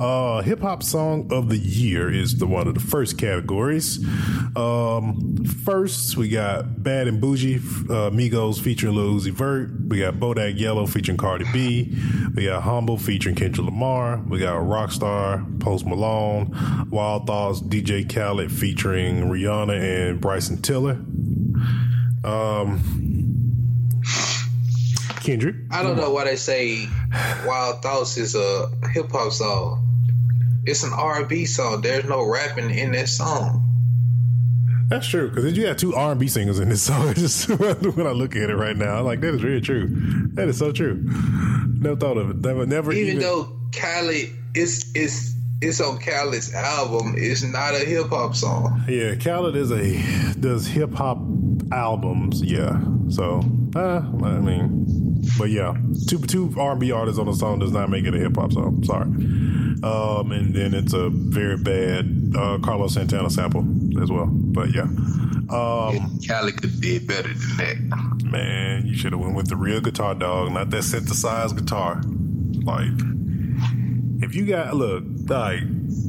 Uh, 0.00 0.40
hip 0.40 0.60
hop 0.60 0.82
song 0.82 1.30
of 1.30 1.50
the 1.50 1.58
year 1.58 2.10
is 2.10 2.38
the 2.38 2.46
one 2.46 2.66
of 2.66 2.72
the 2.72 2.80
first 2.80 3.18
categories. 3.18 4.02
Um, 4.56 5.44
first 5.62 6.16
we 6.16 6.30
got 6.30 6.82
Bad 6.82 7.06
and 7.06 7.20
Bougie, 7.20 7.56
uh, 7.56 8.08
Migos 8.08 8.58
featuring 8.58 8.94
Lil 8.94 9.20
Uzi 9.20 9.30
Vert. 9.30 9.70
We 9.88 9.98
got 9.98 10.14
Bodak 10.14 10.58
Yellow 10.58 10.86
featuring 10.86 11.18
Cardi 11.18 11.44
B. 11.52 11.94
We 12.34 12.46
got 12.46 12.62
Humble 12.62 12.96
featuring 12.96 13.34
Kendrick 13.34 13.66
Lamar. 13.66 14.22
We 14.26 14.38
got 14.38 14.54
Rockstar, 14.54 15.60
Post 15.60 15.84
Malone, 15.84 16.56
Wild 16.90 17.26
Thoughts, 17.26 17.60
DJ 17.60 18.10
Khaled 18.10 18.50
featuring 18.50 19.24
Rihanna 19.24 20.08
and 20.08 20.18
Bryson 20.18 20.62
Tiller. 20.62 20.92
Um, 22.24 22.80
Kendrick. 25.22 25.56
I 25.70 25.82
don't 25.82 25.98
know 25.98 26.10
why 26.10 26.24
they 26.24 26.36
say 26.36 26.88
Wild 27.44 27.82
Thoughts 27.82 28.16
is 28.16 28.34
a 28.34 28.70
hip 28.94 29.10
hop 29.12 29.32
song. 29.32 29.88
It's 30.64 30.82
an 30.82 30.92
R 30.92 31.20
and 31.20 31.28
B 31.28 31.46
song. 31.46 31.80
There's 31.80 32.04
no 32.04 32.26
rapping 32.26 32.70
in 32.70 32.92
that 32.92 33.08
song. 33.08 33.66
That's 34.88 35.06
true 35.06 35.28
because 35.28 35.56
you 35.56 35.66
have 35.66 35.76
two 35.76 35.94
R 35.94 36.10
and 36.10 36.20
B 36.20 36.26
singers 36.26 36.58
in 36.58 36.68
this 36.68 36.82
song. 36.86 37.14
Just 37.14 37.48
when 37.48 38.06
I 38.06 38.12
look 38.12 38.36
at 38.36 38.50
it 38.50 38.56
right 38.56 38.76
now, 38.76 38.98
I'm 38.98 39.04
like 39.04 39.20
that 39.20 39.34
is 39.34 39.40
very 39.40 39.60
true. 39.60 39.88
That 40.34 40.48
is 40.48 40.58
so 40.58 40.72
true. 40.72 41.00
Never 41.78 41.96
thought 41.96 42.18
of 42.18 42.30
it. 42.30 42.36
Never, 42.36 42.66
never. 42.66 42.92
Even, 42.92 43.16
even 43.16 43.20
though 43.20 43.56
Kylie 43.70 44.34
is 44.54 44.90
is 44.94 45.34
it's 45.62 45.80
on 45.80 45.98
Khaled's 45.98 46.52
album, 46.54 47.14
it's 47.16 47.42
not 47.42 47.74
a 47.74 47.84
hip 47.84 48.08
hop 48.08 48.34
song. 48.34 48.82
Yeah, 48.88 49.14
Khaled 49.14 49.56
is 49.56 49.70
a 49.70 50.40
does 50.40 50.66
hip 50.66 50.92
hop 50.92 51.18
albums. 51.72 52.42
Yeah, 52.42 52.80
so 53.08 53.42
uh, 53.76 53.98
I 54.22 54.38
mean, 54.40 55.22
but 55.38 55.50
yeah, 55.50 55.74
two 56.08 56.18
two 56.18 56.54
R 56.56 56.72
and 56.72 56.80
B 56.80 56.92
artists 56.92 57.18
on 57.18 57.28
a 57.28 57.34
song 57.34 57.58
does 57.58 57.72
not 57.72 57.90
make 57.90 58.04
it 58.04 58.14
a 58.14 58.18
hip 58.18 58.36
hop 58.36 58.52
song. 58.52 58.82
Sorry. 58.84 59.08
Um, 59.82 60.30
and 60.32 60.54
then 60.54 60.74
it's 60.74 60.92
a 60.92 61.08
very 61.10 61.56
bad 61.56 62.34
uh, 62.36 62.58
Carlos 62.58 62.94
Santana 62.94 63.30
sample 63.30 63.64
as 64.02 64.10
well. 64.10 64.26
But 64.26 64.74
yeah, 64.74 64.82
um, 64.82 66.18
Khaled 66.26 66.60
could 66.60 66.80
be 66.80 66.98
better 66.98 67.32
than 67.32 67.56
that. 67.56 68.22
Man, 68.24 68.86
you 68.86 68.94
should 68.94 69.12
have 69.12 69.20
went 69.20 69.34
with 69.34 69.48
the 69.48 69.56
real 69.56 69.80
guitar 69.80 70.14
dog, 70.14 70.52
not 70.52 70.70
that 70.70 70.84
synthesized 70.84 71.56
guitar. 71.56 72.02
Like, 72.62 72.92
if 74.22 74.34
you 74.34 74.46
got 74.46 74.74
look, 74.74 75.04
like 75.28 75.60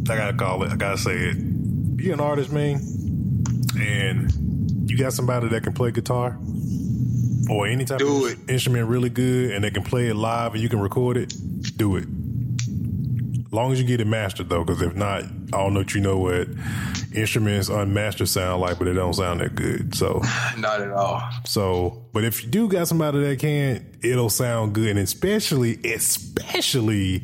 I 0.09 0.17
gotta 0.17 0.37
call 0.37 0.63
it, 0.63 0.71
I 0.71 0.75
gotta 0.75 0.97
say 0.97 1.15
it. 1.15 1.37
You're 1.97 2.13
an 2.13 2.19
artist, 2.19 2.51
man, 2.51 2.79
and 3.79 4.89
you 4.89 4.97
got 4.97 5.13
somebody 5.13 5.47
that 5.49 5.63
can 5.63 5.73
play 5.73 5.91
guitar 5.91 6.37
or 7.49 7.67
any 7.67 7.85
type 7.85 7.99
do 7.99 8.25
of 8.25 8.31
it. 8.31 8.49
instrument 8.49 8.87
really 8.87 9.09
good, 9.09 9.51
and 9.51 9.63
they 9.63 9.71
can 9.71 9.83
play 9.83 10.07
it 10.07 10.15
live, 10.15 10.53
and 10.53 10.61
you 10.61 10.69
can 10.69 10.79
record 10.79 11.17
it. 11.17 11.33
Do 11.77 11.95
it. 11.95 12.07
Long 13.53 13.73
as 13.73 13.81
you 13.81 13.85
get 13.85 13.99
it 13.99 14.07
mastered, 14.07 14.47
though, 14.47 14.63
because 14.63 14.81
if 14.81 14.95
not, 14.95 15.23
I 15.23 15.57
don't 15.57 15.73
know 15.73 15.81
if 15.81 15.93
you 15.93 15.99
know 15.99 16.17
what 16.17 16.47
instruments 17.13 17.67
unmastered 17.67 18.29
sound 18.29 18.61
like, 18.61 18.79
but 18.79 18.87
it 18.87 18.93
don't 18.93 19.13
sound 19.13 19.41
that 19.41 19.55
good. 19.55 19.93
So, 19.93 20.21
not 20.57 20.81
at 20.81 20.91
all. 20.91 21.21
So, 21.45 22.05
but 22.13 22.23
if 22.23 22.43
you 22.43 22.49
do 22.49 22.69
got 22.69 22.87
somebody 22.87 23.19
that 23.19 23.39
can, 23.39 23.85
it'll 24.01 24.29
sound 24.29 24.73
good, 24.73 24.87
and 24.87 24.99
especially, 24.99 25.79
especially 25.83 27.23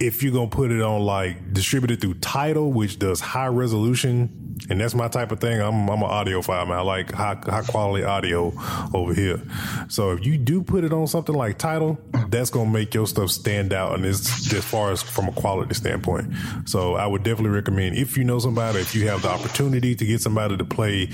if 0.00 0.22
you're 0.22 0.32
gonna 0.32 0.48
put 0.48 0.70
it 0.70 0.82
on 0.82 1.02
like 1.02 1.52
distributed 1.52 2.00
through 2.00 2.14
Tidal, 2.14 2.72
which 2.72 2.98
does 2.98 3.20
high 3.20 3.46
resolution. 3.46 4.40
And 4.70 4.80
that's 4.80 4.94
my 4.94 5.08
type 5.08 5.30
of 5.30 5.40
thing. 5.40 5.60
I'm 5.60 5.90
I'm 5.90 6.02
an 6.02 6.08
audiophile 6.08 6.66
man. 6.68 6.78
I 6.78 6.80
like 6.80 7.12
high 7.12 7.36
high 7.42 7.62
quality 7.62 8.04
audio 8.04 8.52
over 8.94 9.12
here. 9.12 9.42
So 9.88 10.12
if 10.12 10.24
you 10.24 10.38
do 10.38 10.62
put 10.62 10.84
it 10.84 10.92
on 10.92 11.06
something 11.06 11.34
like 11.34 11.58
Tidal, 11.58 11.98
that's 12.28 12.50
gonna 12.50 12.70
make 12.70 12.94
your 12.94 13.06
stuff 13.06 13.30
stand 13.30 13.72
out, 13.72 13.94
and 13.94 14.06
it's 14.06 14.52
as 14.54 14.64
far 14.64 14.92
as 14.92 15.02
from 15.02 15.28
a 15.28 15.32
quality 15.32 15.74
standpoint. 15.74 16.32
So 16.66 16.94
I 16.94 17.06
would 17.06 17.24
definitely 17.24 17.50
recommend 17.50 17.96
if 17.96 18.16
you 18.16 18.24
know 18.24 18.38
somebody, 18.38 18.78
if 18.78 18.94
you 18.94 19.08
have 19.08 19.22
the 19.22 19.28
opportunity 19.28 19.94
to 19.96 20.06
get 20.06 20.20
somebody 20.22 20.56
to 20.56 20.64
play, 20.64 21.08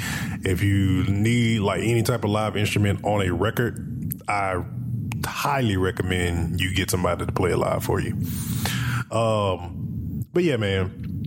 if 0.45 0.63
you 0.63 1.05
need 1.05 1.61
like 1.61 1.83
any 1.83 2.03
type 2.03 2.25
of 2.25 2.31
live 2.31 2.57
instrument 2.57 3.05
on 3.05 3.23
a 3.27 3.33
record, 3.33 4.23
I 4.29 4.63
highly 5.25 5.77
recommend 5.77 6.61
you 6.61 6.75
get 6.75 6.91
somebody 6.91 7.27
to 7.27 7.33
play 7.33 7.53
it 7.53 7.57
live 7.57 7.85
for 7.85 8.01
you. 8.01 8.17
Um, 9.11 10.25
but 10.33 10.45
yeah, 10.45 10.57
man, 10.57 11.27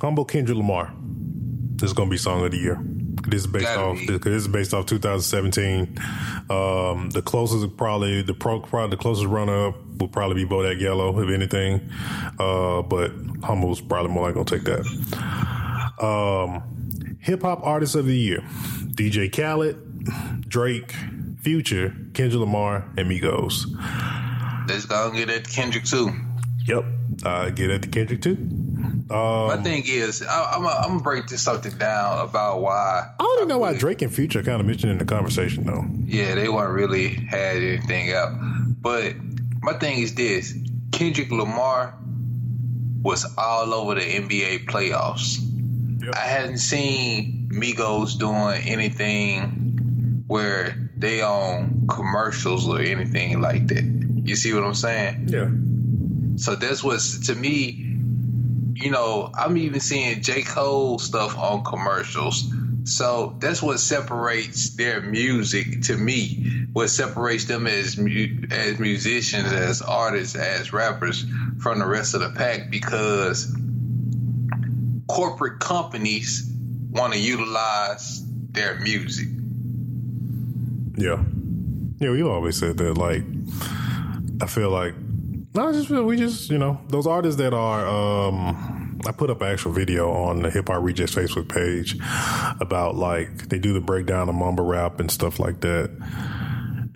humble 0.00 0.24
Kendrick 0.24 0.56
Lamar. 0.56 0.92
This 1.76 1.90
is 1.90 1.92
gonna 1.92 2.10
be 2.10 2.16
song 2.16 2.44
of 2.44 2.50
the 2.50 2.58
year. 2.58 2.80
This 3.28 3.40
is 3.40 3.46
based 3.46 3.64
Gotta 3.64 3.80
off. 3.82 3.98
be. 3.98 4.18
This, 4.18 4.26
is 4.26 4.48
based 4.48 4.72
off 4.72 4.86
2017. 4.86 5.98
Um, 6.48 7.10
the 7.10 7.22
closest 7.24 7.76
probably 7.76 8.22
the 8.22 8.34
pro 8.34 8.60
probably 8.60 8.96
the 8.96 9.02
closest 9.02 9.26
runner 9.26 9.68
up 9.68 9.74
will 9.98 10.08
probably 10.08 10.44
be 10.44 10.48
Bodak 10.48 10.80
Yellow 10.80 11.18
if 11.20 11.28
anything. 11.30 11.90
Uh, 12.38 12.82
but 12.82 13.12
Humble's 13.42 13.80
probably 13.80 14.12
more 14.12 14.30
likely 14.30 14.44
gonna 14.44 14.58
take 14.58 14.64
that. 14.64 16.02
Um, 16.02 17.18
hip 17.20 17.42
hop 17.42 17.60
artist 17.66 17.94
of 17.96 18.06
the 18.06 18.16
year: 18.16 18.40
DJ 18.94 19.30
Khaled, 19.30 20.48
Drake, 20.48 20.94
Future, 21.46 21.94
Kendrick 22.12 22.40
Lamar, 22.40 22.84
and 22.96 23.08
Migos. 23.08 23.66
Let's 24.68 24.84
go 24.84 25.06
and 25.06 25.16
get 25.16 25.28
that 25.28 25.48
Kendrick 25.48 25.84
too. 25.84 26.10
Yep, 26.66 26.84
uh, 27.24 27.50
get 27.50 27.70
at 27.70 27.82
the 27.82 27.86
Kendrick 27.86 28.20
too. 28.20 28.32
Um, 28.32 29.46
My 29.46 29.56
thing 29.62 29.84
is, 29.86 30.24
I, 30.28 30.54
I'm 30.56 30.64
gonna 30.64 31.00
break 31.00 31.28
this 31.28 31.42
something 31.42 31.70
down 31.78 32.28
about 32.28 32.62
why. 32.62 33.12
I 33.16 33.22
don't 33.22 33.38
even 33.38 33.48
know 33.48 33.58
why 33.58 33.74
Drake 33.74 34.02
and 34.02 34.12
Future 34.12 34.42
kind 34.42 34.60
of 34.60 34.66
mentioned 34.66 34.90
in 34.90 34.98
the 34.98 35.04
conversation 35.04 35.62
though. 35.62 35.84
Yeah, 36.04 36.34
they 36.34 36.48
weren't 36.48 36.74
really 36.74 37.10
had 37.10 37.58
anything 37.58 38.12
out. 38.12 38.32
But 38.82 39.14
my 39.62 39.74
thing 39.74 40.00
is 40.00 40.16
this: 40.16 40.52
Kendrick 40.90 41.30
Lamar 41.30 41.96
was 43.02 43.24
all 43.38 43.72
over 43.72 43.94
the 43.94 44.00
NBA 44.00 44.64
playoffs. 44.64 45.38
Yep. 46.02 46.12
I 46.12 46.26
hadn't 46.26 46.58
seen 46.58 47.48
Migos 47.52 48.18
doing 48.18 48.66
anything 48.66 50.24
where 50.26 50.85
they 50.96 51.22
on 51.22 51.86
commercials 51.88 52.68
or 52.68 52.80
anything 52.80 53.40
like 53.40 53.66
that. 53.68 53.84
You 54.24 54.34
see 54.36 54.52
what 54.54 54.64
I'm 54.64 54.74
saying? 54.74 55.28
Yeah, 55.28 55.48
So 56.36 56.56
that's 56.56 56.82
what's 56.82 57.26
to 57.28 57.34
me. 57.34 57.82
You 58.74 58.90
know, 58.90 59.30
I'm 59.34 59.56
even 59.56 59.80
seeing 59.80 60.20
J. 60.22 60.42
Cole 60.42 60.98
stuff 60.98 61.36
on 61.38 61.64
commercials. 61.64 62.52
So 62.84 63.36
that's 63.40 63.62
what 63.62 63.80
separates 63.80 64.76
their 64.76 65.00
music 65.00 65.82
to 65.82 65.96
me. 65.96 66.66
What 66.72 66.88
separates 66.90 67.46
them 67.46 67.66
as 67.66 67.96
mu- 67.96 68.46
as 68.50 68.78
musicians, 68.78 69.50
as 69.52 69.82
artists, 69.82 70.36
as 70.36 70.72
rappers 70.72 71.24
from 71.58 71.78
the 71.78 71.86
rest 71.86 72.14
of 72.14 72.20
the 72.20 72.30
pack 72.30 72.70
because 72.70 73.50
corporate 75.08 75.58
companies 75.60 76.50
want 76.90 77.12
to 77.12 77.18
utilize 77.18 78.22
their 78.50 78.78
music. 78.80 79.28
Yeah. 80.96 81.22
Yeah, 81.98 82.10
we 82.10 82.22
always 82.22 82.56
said 82.58 82.76
that. 82.78 82.98
Like, 82.98 83.22
I 84.42 84.46
feel 84.46 84.70
like, 84.70 84.94
no, 85.54 85.68
I 85.68 85.72
just 85.72 85.88
feel 85.88 86.04
we 86.04 86.16
just, 86.16 86.50
you 86.50 86.58
know, 86.58 86.80
those 86.88 87.06
artists 87.06 87.38
that 87.40 87.54
are, 87.54 87.86
um, 87.86 89.00
I 89.06 89.12
put 89.12 89.30
up 89.30 89.40
an 89.40 89.48
actual 89.48 89.72
video 89.72 90.10
on 90.10 90.42
the 90.42 90.50
Hip 90.50 90.68
Hop 90.68 90.82
Rejectz 90.82 91.14
Facebook 91.14 91.48
page 91.48 91.96
about 92.60 92.96
like, 92.96 93.48
they 93.48 93.58
do 93.58 93.72
the 93.72 93.80
breakdown 93.80 94.28
of 94.28 94.34
mumble 94.34 94.64
rap 94.64 95.00
and 95.00 95.10
stuff 95.10 95.38
like 95.38 95.60
that. 95.60 95.90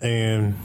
And 0.01 0.55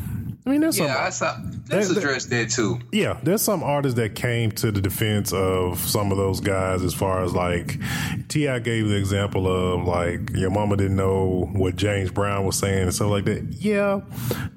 I 0.47 0.51
mean, 0.51 0.61
there's 0.61 0.79
Yeah, 0.79 0.95
some, 0.95 1.05
I 1.05 1.11
saw. 1.11 1.37
Let's 1.69 1.89
That- 1.89 1.95
that- 1.95 1.99
address 2.29 2.55
too. 2.55 2.79
yeah, 2.93 3.17
there's 3.25 3.43
some 3.43 3.65
artists 3.65 3.97
that 3.97 4.15
came 4.15 4.53
to 4.53 4.71
the 4.71 4.81
defense 4.81 5.33
of 5.33 5.81
some 5.81 6.13
of 6.13 6.19
those 6.19 6.39
guys 6.39 6.85
as 6.85 6.95
far 6.95 7.25
as 7.25 7.35
like 7.35 7.81
T.I. 8.29 8.61
gave 8.61 8.87
the 8.89 8.95
example 8.95 9.49
of 9.49 9.85
like 9.85 10.31
your 10.37 10.51
mama 10.51 10.77
didn't 10.77 10.95
know 10.97 11.51
what 11.53 11.75
James 11.75 12.13
Brown 12.13 12.45
was 12.47 12.57
saying 12.57 12.83
and 12.85 12.95
stuff 12.95 13.11
like 13.11 13.25
that. 13.25 13.45
Yeah, 13.59 14.03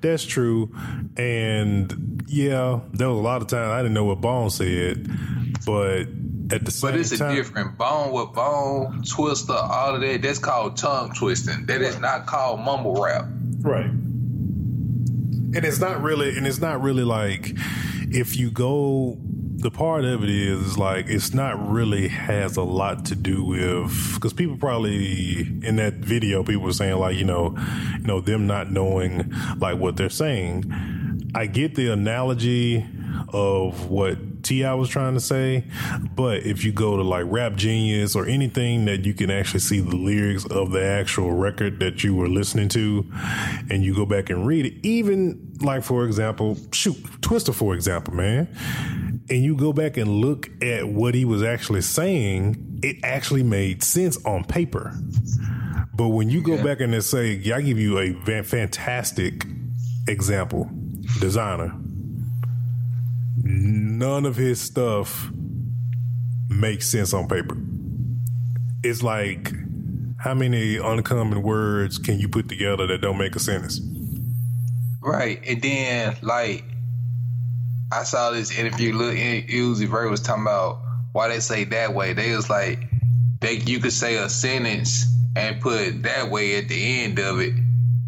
that's 0.02 0.24
true. 0.24 0.70
And 1.18 2.24
yeah, 2.28 2.82
there 2.94 3.10
was 3.10 3.18
a 3.18 3.22
lot 3.22 3.42
of 3.42 3.48
times 3.48 3.72
I 3.72 3.82
didn't 3.82 3.96
know 3.96 4.06
what 4.06 4.22
Bone 4.22 4.52
said, 4.52 5.10
but 5.66 6.02
at 6.52 6.66
the 6.66 6.72
same 6.72 6.92
But 6.92 7.00
it's 7.00 7.12
a 7.14 7.18
time, 7.18 7.36
different 7.36 7.78
bone 7.80 8.12
with 8.12 8.34
bone, 8.34 9.02
Twista, 9.04 9.56
all 9.70 9.96
of 9.96 10.02
that. 10.02 10.22
That's 10.22 10.38
called 10.40 10.78
tongue 10.78 11.14
twisting. 11.16 11.66
That 11.66 11.82
is 11.82 12.00
not 12.00 12.28
called 12.28 12.60
mumble 12.60 13.02
rap. 13.02 13.26
Right. 13.62 13.90
And 15.56 15.66
it's 15.66 15.80
not 15.80 16.02
really, 16.02 16.38
and 16.38 16.46
it's 16.46 16.60
not 16.60 16.82
really 16.82 17.04
like 17.04 17.54
if 18.12 18.38
you 18.38 18.52
go, 18.52 19.18
the 19.22 19.72
part 19.72 20.06
of 20.06 20.24
it 20.24 20.30
is 20.30 20.78
like 20.78 21.08
it's 21.08 21.34
not 21.34 21.70
really 21.70 22.08
has 22.08 22.56
a 22.56 22.64
lot 22.64 23.06
to 23.06 23.16
do 23.16 23.44
with 23.44 24.14
because 24.16 24.32
people 24.32 24.56
probably 24.58 25.42
in 25.64 25.76
that 25.76 25.96
video 25.96 26.44
people 26.44 26.64
were 26.64 26.74
saying 26.74 26.98
like 26.98 27.18
you 27.18 27.26
know, 27.26 27.56
you 28.00 28.08
know 28.08 28.22
them 28.22 28.48
not 28.48 28.72
knowing 28.72 29.34
like 29.58 29.78
what 29.78 29.98
they're 29.98 30.10
saying. 30.10 31.32
I 31.36 31.46
get 31.46 31.76
the 31.76 31.90
analogy 31.90 32.86
of 33.34 33.90
what 33.90 34.18
T.I. 34.50 34.74
was 34.74 34.90
trying 34.90 35.14
to 35.14 35.20
say, 35.20 35.64
but 36.16 36.44
if 36.44 36.64
you 36.64 36.72
go 36.72 36.98
to 36.98 37.04
like 37.04 37.26
Rap 37.28 37.54
Genius 37.56 38.16
or 38.16 38.26
anything 38.26 38.86
that 38.86 39.06
you 39.06 39.14
can 39.14 39.30
actually 39.30 39.60
see 39.60 39.80
the 39.80 39.96
lyrics 39.96 40.44
of 40.46 40.72
the 40.72 40.84
actual 40.84 41.34
record 41.34 41.80
that 41.82 42.04
you 42.04 42.16
were 42.16 42.28
listening 42.28 42.68
to, 42.70 43.06
and 43.70 43.84
you 43.84 43.94
go 43.94 44.08
back 44.08 44.32
and 44.32 44.48
read 44.48 44.66
it, 44.66 44.74
even 44.82 45.56
like 45.62 45.84
for 45.84 46.04
example, 46.04 46.58
shoot 46.72 46.96
Twista 47.22 47.54
for 47.54 47.76
example, 47.76 48.16
man, 48.16 48.48
and 49.30 49.44
you 49.44 49.56
go 49.56 49.72
back 49.72 49.98
and 49.98 50.10
look 50.20 50.50
at 50.64 50.88
what 50.90 51.14
he 51.14 51.26
was 51.26 51.44
actually 51.44 51.82
saying, 51.82 52.80
it 52.82 52.96
actually 53.04 53.44
made 53.44 53.84
sense 53.84 54.18
on 54.26 54.44
paper. 54.46 54.96
But 55.94 56.08
when 56.08 56.32
you 56.32 56.42
go 56.42 56.56
Yeah. 56.56 56.64
back 56.64 56.80
and 56.82 57.04
say, 57.04 57.34
yeah, 57.34 57.58
I 57.58 57.62
give 57.62 57.78
you 57.78 58.00
a 58.00 58.14
fantastic 58.44 59.46
example, 60.08 60.72
Desiigner. 61.20 61.86
None 63.52 64.28
of 64.28 64.36
his 64.36 64.62
stuff 64.62 65.32
makes 66.50 66.88
sense 66.88 67.16
on 67.16 67.28
paper. 67.28 67.58
It's 68.84 69.02
like, 69.02 69.52
how 70.18 70.36
many 70.36 70.78
uncommon 70.78 71.42
words 71.42 71.98
can 71.98 72.20
you 72.20 72.30
put 72.30 72.48
together 72.48 72.86
that 72.86 73.02
don't 73.02 73.18
make 73.18 73.36
a 73.36 73.40
sentence? 73.40 73.82
Right. 75.02 75.42
And 75.48 75.64
then, 75.64 76.16
like, 76.22 76.64
I 77.92 78.04
saw 78.04 78.30
this 78.30 78.56
interview, 78.56 78.94
Lil 78.94 79.14
Uzi 79.16 79.88
Vert 79.88 80.12
was 80.12 80.22
talking 80.22 80.44
about 80.44 80.82
why 81.14 81.30
they 81.30 81.40
say 81.40 81.64
that 81.64 81.96
way. 81.96 82.14
They 82.14 82.36
was 82.36 82.52
like, 82.52 82.88
they 83.40 83.54
you 83.54 83.80
could 83.80 83.94
say 83.94 84.18
a 84.18 84.30
sentence 84.30 85.08
and 85.36 85.60
put 85.60 86.04
that 86.04 86.30
way 86.30 86.60
at 86.60 86.68
the 86.68 87.02
end 87.02 87.18
of 87.18 87.40
it, 87.40 87.54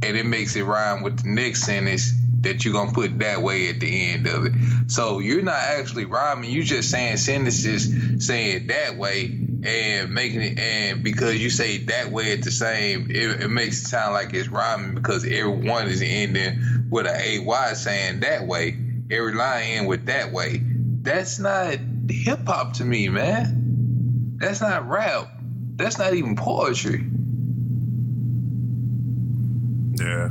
and 0.03 0.17
it 0.17 0.27
makes 0.27 0.55
it 0.55 0.63
rhyme 0.63 1.01
with 1.01 1.23
the 1.23 1.29
next 1.29 1.63
sentence 1.63 2.13
that 2.41 2.65
you're 2.65 2.73
gonna 2.73 2.91
put 2.91 3.19
that 3.19 3.41
way 3.41 3.69
at 3.69 3.79
the 3.79 4.11
end 4.11 4.27
of 4.27 4.45
it. 4.45 4.53
So 4.87 5.19
you're 5.19 5.41
not 5.41 5.55
actually 5.55 6.05
rhyming, 6.05 6.51
You're 6.51 6.63
just 6.63 6.89
saying 6.89 7.17
sentences 7.17 8.25
saying 8.25 8.67
that 8.67 8.97
way 8.97 9.25
and 9.63 10.11
making 10.11 10.41
it 10.41 10.59
and 10.59 11.03
because 11.03 11.39
you 11.39 11.49
say 11.49 11.77
that 11.77 12.11
way 12.11 12.33
at 12.33 12.41
the 12.41 12.49
same 12.49 13.11
it, 13.11 13.41
it 13.41 13.47
makes 13.49 13.83
it 13.83 13.87
sound 13.87 14.13
like 14.13 14.33
it's 14.33 14.47
rhyming 14.47 14.95
because 14.95 15.23
everyone 15.23 15.87
is 15.87 16.01
ending 16.01 16.87
with 16.89 17.05
a 17.05 17.11
AY 17.11 17.73
saying 17.73 18.21
that 18.21 18.47
way. 18.47 18.77
Every 19.09 19.33
line 19.33 19.63
end 19.63 19.87
with 19.87 20.05
that 20.05 20.31
way. 20.31 20.61
That's 20.63 21.37
not 21.37 21.77
hip 22.09 22.45
hop 22.45 22.73
to 22.73 22.85
me, 22.85 23.09
man. 23.09 24.37
That's 24.37 24.61
not 24.61 24.87
rap. 24.87 25.27
That's 25.75 25.97
not 25.97 26.13
even 26.13 26.35
poetry. 26.35 27.05
Yeah. 29.99 30.29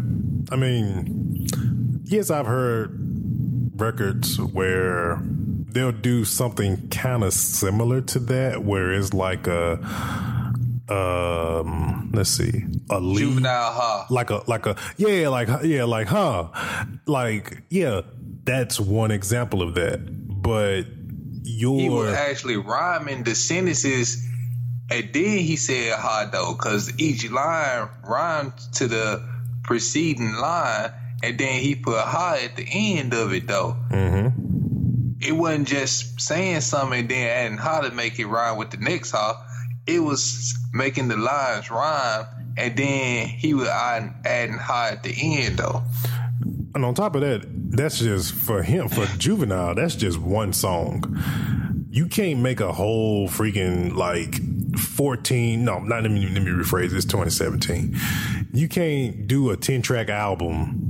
I 0.51 0.57
mean, 0.57 1.80
yes, 2.11 2.31
I've 2.31 2.46
heard 2.46 2.99
records 3.81 4.38
where 4.38 5.20
they'll 5.23 5.92
do 5.92 6.25
something 6.25 6.88
kind 6.88 7.23
of 7.23 7.33
similar 7.33 8.01
to 8.03 8.18
that, 8.18 8.64
where 8.64 8.92
it's 8.92 9.14
like 9.14 9.46
a, 9.46 9.75
um, 10.88 12.11
let's 12.12 12.31
see, 12.31 12.64
a 12.90 13.01
lead, 13.01 13.18
Juvenile 13.20 13.73
huh 13.73 14.05
like 14.11 14.31
a, 14.31 14.42
like 14.49 14.66
a, 14.66 14.77
yeah, 14.96 15.29
like, 15.29 15.49
yeah, 15.62 15.85
like, 15.85 16.09
huh, 16.09 16.49
like, 17.07 17.62
yeah, 17.70 18.03
that's 18.44 18.81
one 18.81 19.11
example 19.11 19.62
of 19.62 19.75
that. 19.75 20.01
But 20.42 20.83
He 21.44 21.64
was 21.64 22.09
your, 22.09 22.14
actually 22.14 22.57
rhyming 22.57 23.23
the 23.23 23.35
sentences 23.35 24.27
and 24.90 25.12
then 25.12 25.38
he 25.38 25.55
said 25.55 25.92
ha 25.92 26.29
though, 26.33 26.55
because 26.55 26.99
each 26.99 27.31
line 27.31 27.88
rhymed 28.05 28.53
to 28.75 28.88
the 28.88 29.23
preceding 29.62 30.35
line 30.35 30.90
and 31.23 31.39
then 31.39 31.61
he 31.61 31.75
put 31.75 31.99
ha 32.01 32.39
at 32.43 32.57
the 32.57 32.67
end 32.71 33.15
of 33.15 33.33
it 33.33 33.47
though. 33.47 33.77
mm-hmm. 33.91 35.13
it 35.21 35.33
wasn't 35.33 35.69
just 35.69 36.21
saying 36.21 36.61
something 36.61 37.01
and 37.01 37.09
then 37.09 37.29
adding 37.29 37.59
how 37.59 37.81
to 37.81 37.91
make 37.91 38.19
it 38.19 38.27
rhyme 38.27 38.57
with 38.57 38.71
the 38.71 38.79
next 38.79 39.13
how. 39.13 39.37
It 39.87 40.01
was 40.01 40.55
making 40.73 41.09
the 41.09 41.17
lines 41.17 41.71
rhyme 41.71 42.27
and 42.57 42.77
then 42.77 43.27
he 43.27 43.55
was 43.55 43.69
adding, 43.69 44.15
adding 44.25 44.59
at 44.61 45.03
the 45.03 45.15
end 45.45 45.59
though. 45.59 45.83
And 46.75 46.85
on 46.85 46.95
top 46.95 47.15
of 47.15 47.23
that, 47.23 47.47
that's 47.71 47.99
just 47.99 48.33
for 48.33 48.63
him, 48.63 48.89
for 48.89 49.07
Juvenile, 49.19 49.75
that's 49.75 49.97
just 49.97 50.19
one 50.19 50.53
song. 50.53 51.19
You 51.91 52.07
can't 52.07 52.41
make 52.41 52.61
a 52.61 52.73
whole 52.73 53.29
freaking 53.29 53.95
like 53.97 54.41
14, 54.79 55.65
no, 55.65 55.81
not 55.81 56.03
let 56.03 56.11
me, 56.11 56.29
let 56.29 56.43
me 56.43 56.51
rephrase 56.51 56.91
this 56.91 57.05
2017. 57.05 57.99
You 58.53 58.69
can't 58.69 59.27
do 59.27 59.51
a 59.51 59.57
10 59.57 59.83
track 59.83 60.09
album 60.09 60.89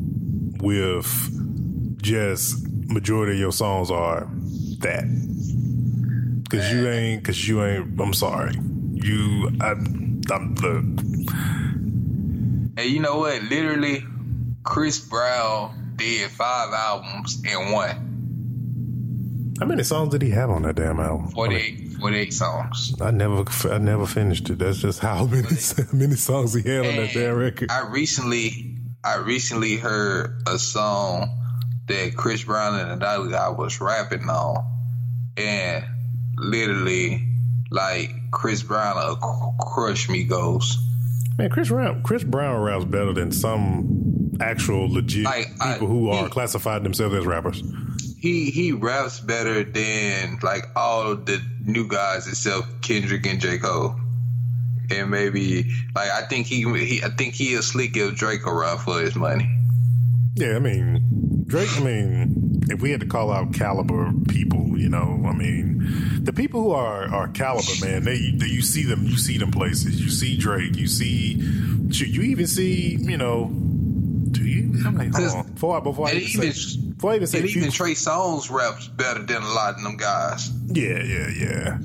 with 0.60 1.98
just 2.02 2.66
majority 2.88 3.32
of 3.32 3.38
your 3.38 3.52
songs 3.52 3.90
are 3.90 4.28
that. 4.80 5.04
Cause 6.50 6.72
you 6.72 6.88
ain't, 6.88 7.22
cause 7.24 7.46
you 7.46 7.64
ain't, 7.64 8.00
I'm 8.00 8.12
sorry. 8.12 8.54
You, 8.94 9.50
I, 9.60 9.70
I'm, 9.70 10.54
look, 10.56 10.84
And 12.76 12.90
you 12.90 13.00
know 13.00 13.18
what? 13.18 13.42
Literally, 13.44 14.02
Chris 14.64 14.98
Brown 14.98 15.92
did 15.96 16.28
five 16.30 16.72
albums 16.72 17.42
in 17.44 17.70
one. 17.72 19.54
how 19.60 19.66
many 19.66 19.84
songs 19.84 20.10
did 20.10 20.22
he 20.22 20.30
have 20.30 20.50
on 20.50 20.62
that 20.62 20.74
damn 20.76 20.98
album? 20.98 21.28
48, 21.30 21.92
48 22.00 22.32
songs. 22.34 22.94
I 23.00 23.10
never, 23.12 23.44
I 23.70 23.78
never 23.78 24.06
finished 24.06 24.50
it. 24.50 24.58
That's 24.58 24.78
just 24.78 24.98
how 24.98 25.24
many, 25.30 25.46
many 25.92 26.16
songs 26.16 26.54
he 26.54 26.68
had 26.68 26.86
on 26.86 26.96
that 26.96 27.10
damn 27.14 27.36
record. 27.36 27.70
I 27.70 27.86
recently, 27.88 28.69
I 29.02 29.16
recently 29.16 29.76
heard 29.76 30.42
a 30.46 30.58
song 30.58 31.36
that 31.88 32.14
Chris 32.16 32.44
Brown 32.44 32.78
and 32.78 32.90
the 32.90 32.96
Dolly 33.04 33.30
Guy 33.30 33.48
was 33.48 33.80
rapping 33.80 34.28
on, 34.28 34.64
and 35.36 35.84
literally, 36.36 37.26
like 37.70 38.12
Chris 38.30 38.62
Brown 38.62 38.96
uh, 38.98 39.14
crush 39.64 40.08
me 40.08 40.24
goes. 40.24 40.78
Man, 41.38 41.50
Chris 41.50 41.68
Brown, 41.68 42.02
Chris 42.02 42.24
Brown 42.24 42.60
raps 42.60 42.84
better 42.84 43.12
than 43.14 43.32
some 43.32 44.32
actual 44.40 44.92
legit 44.92 45.24
Like, 45.24 45.48
I- 45.60 45.74
people 45.74 45.88
who 45.88 46.10
are 46.10 46.24
he- 46.24 46.30
classified 46.30 46.84
themselves 46.84 47.14
as 47.14 47.26
rappers. 47.26 47.62
He 48.18 48.50
he 48.50 48.72
raps 48.72 49.18
better 49.18 49.64
than 49.64 50.40
like 50.42 50.66
all 50.76 51.16
the 51.16 51.40
new 51.64 51.88
guys 51.88 52.28
except 52.28 52.82
Kendrick 52.82 53.26
and 53.26 53.40
J 53.40 53.56
Cole. 53.56 53.96
And 54.90 55.10
maybe 55.10 55.70
like 55.94 56.10
I 56.10 56.22
think 56.26 56.46
he, 56.46 56.62
he 56.84 57.02
I 57.02 57.08
think 57.10 57.34
he'll 57.34 57.62
slick 57.62 57.92
give 57.92 58.16
Drake 58.16 58.46
a 58.46 58.52
run 58.52 58.78
for 58.78 59.00
his 59.00 59.14
money. 59.14 59.48
Yeah, 60.34 60.56
I 60.56 60.58
mean 60.58 61.44
Drake. 61.46 61.68
I 61.76 61.80
mean 61.80 62.62
if 62.70 62.80
we 62.80 62.90
had 62.90 63.00
to 63.00 63.06
call 63.06 63.32
out 63.32 63.52
caliber 63.52 64.12
people, 64.28 64.78
you 64.78 64.88
know, 64.88 65.24
I 65.26 65.32
mean, 65.32 66.22
the 66.24 66.32
people 66.32 66.62
who 66.62 66.70
are 66.70 67.04
are 67.12 67.28
caliber, 67.28 67.72
man, 67.84 68.04
they, 68.04 68.30
they 68.36 68.46
you 68.46 68.62
see 68.62 68.84
them, 68.84 69.04
you 69.04 69.16
see 69.16 69.38
them 69.38 69.50
places. 69.50 70.00
You 70.00 70.08
see 70.08 70.36
Drake, 70.36 70.76
you 70.76 70.86
see, 70.86 71.32
you 71.90 72.22
even 72.22 72.46
see, 72.46 72.96
you 73.00 73.16
know, 73.16 73.50
do 74.30 74.44
you? 74.44 74.72
I'm 74.86 74.96
like, 74.96 75.12
hold 75.12 75.30
on. 75.46 75.52
Before, 75.52 75.76
I- 75.78 75.80
before 75.80 76.06
I 76.08 76.12
even 76.12 76.22
even, 76.44 76.52
say, 76.52 76.78
before 76.90 77.12
I 77.12 77.14
even 77.16 77.26
say, 77.26 77.38
and 77.40 77.48
even 77.48 77.70
Trey 77.72 77.94
Songz 77.94 78.50
raps 78.50 78.86
better 78.86 79.22
than 79.22 79.42
a 79.42 79.48
lot 79.52 79.74
of 79.74 79.82
them 79.82 79.96
guys. 79.96 80.48
Yeah, 80.68 81.02
yeah, 81.02 81.28
yeah. 81.28 81.78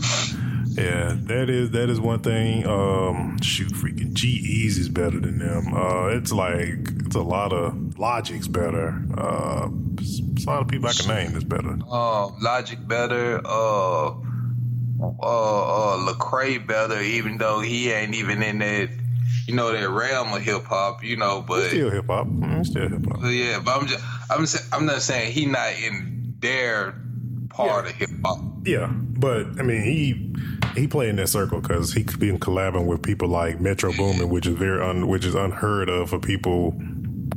Yeah, 0.75 1.15
that 1.15 1.49
is 1.49 1.71
that 1.71 1.89
is 1.89 1.99
one 1.99 2.19
thing. 2.19 2.65
Um 2.67 3.39
shoot 3.41 3.71
freaking 3.71 4.13
G 4.13 4.65
is 4.67 4.89
better 4.89 5.19
than 5.19 5.37
them. 5.39 5.73
Uh 5.73 6.07
it's 6.07 6.31
like 6.31 6.77
it's 7.05 7.15
a 7.15 7.21
lot 7.21 7.53
of 7.53 7.97
Logic's 7.97 8.47
better. 8.47 9.01
Uh 9.17 9.69
it's 9.97 10.45
a 10.45 10.49
lot 10.49 10.61
of 10.61 10.67
people 10.67 10.89
I 10.89 10.93
can 10.93 11.07
name 11.07 11.31
that's 11.31 11.43
better. 11.45 11.77
Uh, 11.89 12.27
Logic 12.41 12.77
better. 12.87 13.41
Uh, 13.45 14.09
uh, 14.09 14.13
uh, 15.21 15.97
Lecrae 15.97 16.65
better, 16.65 17.01
even 17.01 17.37
though 17.37 17.59
he 17.61 17.89
ain't 17.91 18.15
even 18.15 18.41
in 18.43 18.59
that, 18.59 18.89
you 19.47 19.55
know, 19.55 19.71
that 19.71 19.89
realm 19.89 20.33
of 20.33 20.41
hip 20.41 20.63
hop. 20.65 21.03
You 21.03 21.17
know, 21.17 21.41
but 21.47 21.69
Still 21.69 21.89
hip 21.89 22.07
hop. 22.07 22.27
Mm, 22.27 22.65
Still 22.65 22.89
hip 22.89 23.05
hop. 23.09 23.19
Yeah, 23.23 23.59
but 23.63 23.77
I'm 23.79 23.87
just 23.87 24.03
I'm 24.29 24.45
I'm 24.79 24.85
not 24.85 25.01
saying 25.01 25.31
he 25.31 25.45
not 25.45 25.73
in 25.81 26.35
their 26.39 27.01
part 27.49 27.85
Yeah. 27.85 27.89
of 27.91 27.95
hip 27.95 28.09
hop. 28.23 28.39
Yeah, 28.65 28.93
but 29.17 29.47
I 29.59 29.63
mean 29.63 29.81
he 29.81 30.33
he 30.79 30.87
played 30.87 31.09
in 31.09 31.15
that 31.17 31.27
circle 31.27 31.61
because 31.61 31.93
he 31.93 32.03
could 32.03 32.19
be 32.19 32.31
collabing 32.31 32.85
with 32.85 33.01
people 33.01 33.27
like 33.27 33.59
Metro 33.59 33.91
Boomin, 33.93 34.29
which 34.29 34.45
is 34.45 34.55
very 34.55 34.81
un, 34.81 35.07
which 35.07 35.25
is 35.25 35.35
unheard 35.35 35.89
of 35.89 36.09
for 36.09 36.19
people 36.19 36.75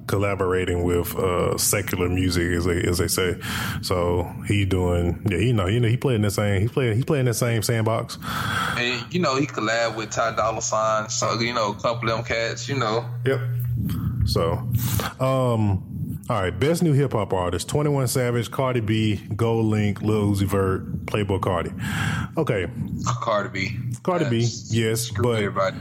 collaborating 0.06 0.82
with 0.82 1.14
uh, 1.16 1.56
secular 1.56 2.08
music, 2.08 2.50
as 2.52 2.64
they 2.64 2.82
as 2.82 2.98
they 2.98 3.08
say. 3.08 3.38
So 3.82 4.24
he 4.46 4.64
doing 4.64 5.24
yeah, 5.30 5.38
you 5.38 5.52
know, 5.52 5.66
you 5.66 5.78
know, 5.78 5.88
he 5.88 5.96
playing 5.96 6.16
in 6.16 6.22
the 6.22 6.30
same 6.30 6.60
he 6.60 6.68
playing, 6.68 6.96
he 6.96 7.04
played 7.04 7.20
in 7.20 7.26
the 7.26 7.34
same 7.34 7.62
sandbox. 7.62 8.18
And 8.76 9.14
you 9.14 9.20
know, 9.20 9.36
he 9.36 9.46
collab 9.46 9.96
with 9.96 10.10
Ty 10.10 10.34
Dolla 10.34 10.62
Sign, 10.62 11.08
so 11.08 11.38
you 11.38 11.54
know, 11.54 11.72
a 11.72 11.74
couple 11.74 12.10
of 12.10 12.16
them 12.16 12.24
cats, 12.24 12.68
you 12.68 12.76
know. 12.76 13.08
Yep. 13.24 13.40
So, 14.26 14.68
um, 15.20 15.88
all 16.30 16.42
right, 16.42 16.50
best 16.58 16.82
new 16.82 16.92
hip 16.92 17.12
hop 17.12 17.32
artist: 17.32 17.68
Twenty 17.68 17.90
One 17.90 18.06
Savage, 18.08 18.50
Cardi 18.50 18.80
B, 18.80 19.20
GoldLink, 19.30 20.02
Lil 20.02 20.32
Uzi 20.32 20.44
Vert, 20.46 21.06
Playboi 21.06 21.40
Carti. 21.40 22.36
Okay, 22.36 22.66
Cardi 23.22 23.48
B. 23.48 23.76
Cardi 24.02 24.28
B, 24.28 24.46
Yes. 24.70 25.10
but 25.10 25.42
everybody. 25.42 25.76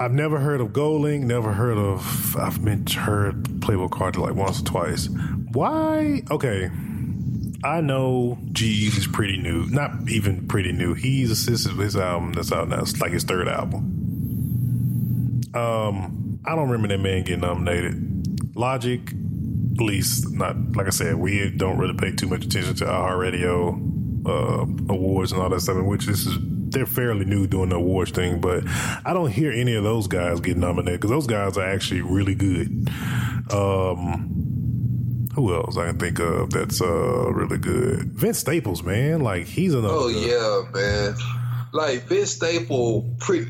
I've 0.00 0.12
never 0.12 0.38
heard 0.38 0.60
of 0.60 0.68
GoldLink, 0.68 1.22
never 1.22 1.52
heard 1.52 1.78
of. 1.78 2.36
I've 2.36 2.64
been 2.64 2.86
heard 2.86 3.44
Playboi 3.60 3.90
Carti 3.90 4.18
like 4.18 4.34
once 4.34 4.60
or 4.60 4.64
twice. 4.64 5.08
Why? 5.52 6.22
Okay. 6.30 6.70
I 7.64 7.80
know 7.80 8.38
G 8.52 8.86
is 8.86 9.08
pretty 9.08 9.36
new, 9.36 9.66
not 9.66 10.08
even 10.08 10.46
pretty 10.46 10.70
new. 10.70 10.94
He's 10.94 11.32
assisted 11.32 11.72
with 11.76 11.86
his 11.86 11.96
album 11.96 12.32
that's 12.34 12.52
out 12.52 12.68
now. 12.68 12.80
It's 12.82 13.00
like 13.00 13.10
his 13.10 13.24
third 13.24 13.48
album. 13.48 15.40
Um, 15.54 16.38
I 16.44 16.54
don't 16.54 16.68
remember 16.68 16.86
that 16.88 17.00
man 17.02 17.24
getting 17.24 17.40
nominated. 17.40 18.07
Logic, 18.58 19.00
at 19.08 19.80
least 19.80 20.30
not 20.32 20.56
like 20.76 20.86
I 20.86 20.90
said, 20.90 21.14
we 21.14 21.50
don't 21.50 21.78
really 21.78 21.94
pay 21.94 22.12
too 22.12 22.26
much 22.26 22.44
attention 22.44 22.74
to 22.76 22.90
our 22.90 23.16
radio 23.16 23.70
uh, 24.26 24.66
awards 24.88 25.32
and 25.32 25.40
all 25.40 25.48
that 25.50 25.60
stuff. 25.60 25.82
Which 25.84 26.06
this 26.06 26.26
is 26.26 26.36
they're 26.70 26.86
fairly 26.86 27.24
new 27.24 27.46
doing 27.46 27.70
the 27.70 27.76
awards 27.76 28.10
thing, 28.10 28.40
but 28.40 28.64
I 28.66 29.12
don't 29.14 29.30
hear 29.30 29.52
any 29.52 29.74
of 29.74 29.84
those 29.84 30.06
guys 30.06 30.40
get 30.40 30.56
nominated 30.56 31.00
because 31.00 31.10
those 31.10 31.26
guys 31.26 31.56
are 31.56 31.66
actually 31.66 32.02
really 32.02 32.34
good. 32.34 32.88
Um, 33.52 35.28
who 35.34 35.54
else 35.54 35.76
I 35.76 35.86
can 35.86 35.98
think 35.98 36.18
of 36.18 36.50
that's 36.50 36.82
uh 36.82 37.30
really 37.32 37.58
good? 37.58 38.12
Vince 38.12 38.38
Staples, 38.38 38.82
man, 38.82 39.20
like 39.20 39.46
he's 39.46 39.72
another. 39.72 39.94
Oh 39.94 40.08
yeah, 40.08 40.70
man. 40.72 41.14
Like 41.72 42.04
Vince 42.04 42.32
Staple, 42.32 43.14
pre, 43.20 43.46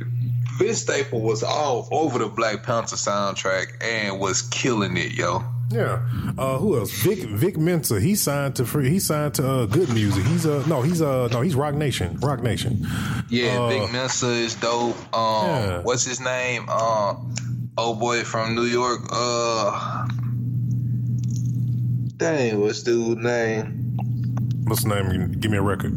Vince 0.58 0.78
Staple 0.78 1.20
was 1.20 1.42
all 1.42 1.88
over 1.90 2.18
the 2.18 2.26
Black 2.28 2.62
Panther 2.64 2.96
soundtrack 2.96 3.82
and 3.82 4.18
was 4.20 4.42
killing 4.42 4.96
it, 4.96 5.12
yo. 5.12 5.44
Yeah. 5.70 6.00
Uh, 6.38 6.56
who 6.58 6.78
else? 6.78 6.90
Vic 7.02 7.18
Vic 7.28 7.56
Mensa. 7.58 8.00
He 8.00 8.14
signed 8.14 8.56
to 8.56 8.64
free. 8.64 8.88
He 8.88 8.98
signed 8.98 9.34
to 9.34 9.46
uh, 9.46 9.66
Good 9.66 9.90
Music. 9.90 10.24
He's 10.24 10.46
uh 10.46 10.64
no. 10.66 10.80
He's 10.82 11.02
uh 11.02 11.28
no. 11.30 11.42
He's 11.42 11.54
Roc 11.54 11.74
Nation. 11.74 12.16
Roc 12.20 12.42
Nation. 12.42 12.86
Yeah, 13.28 13.58
Uh, 13.60 13.68
Vic 13.68 13.92
Mensa 13.92 14.28
is 14.30 14.54
dope. 14.54 14.96
Um, 15.14 15.46
Yeah. 15.46 15.80
what's 15.82 16.04
his 16.04 16.20
name? 16.20 16.68
Old 17.76 18.00
boy 18.00 18.24
from 18.24 18.54
New 18.54 18.64
York. 18.64 19.00
Uh, 19.12 20.06
dang, 22.16 22.60
what's 22.60 22.82
dude's 22.82 23.20
name? 23.22 23.96
What's 24.64 24.84
the 24.84 24.88
name? 25.02 25.32
Give 25.32 25.50
me 25.50 25.58
a 25.58 25.62
record. 25.62 25.92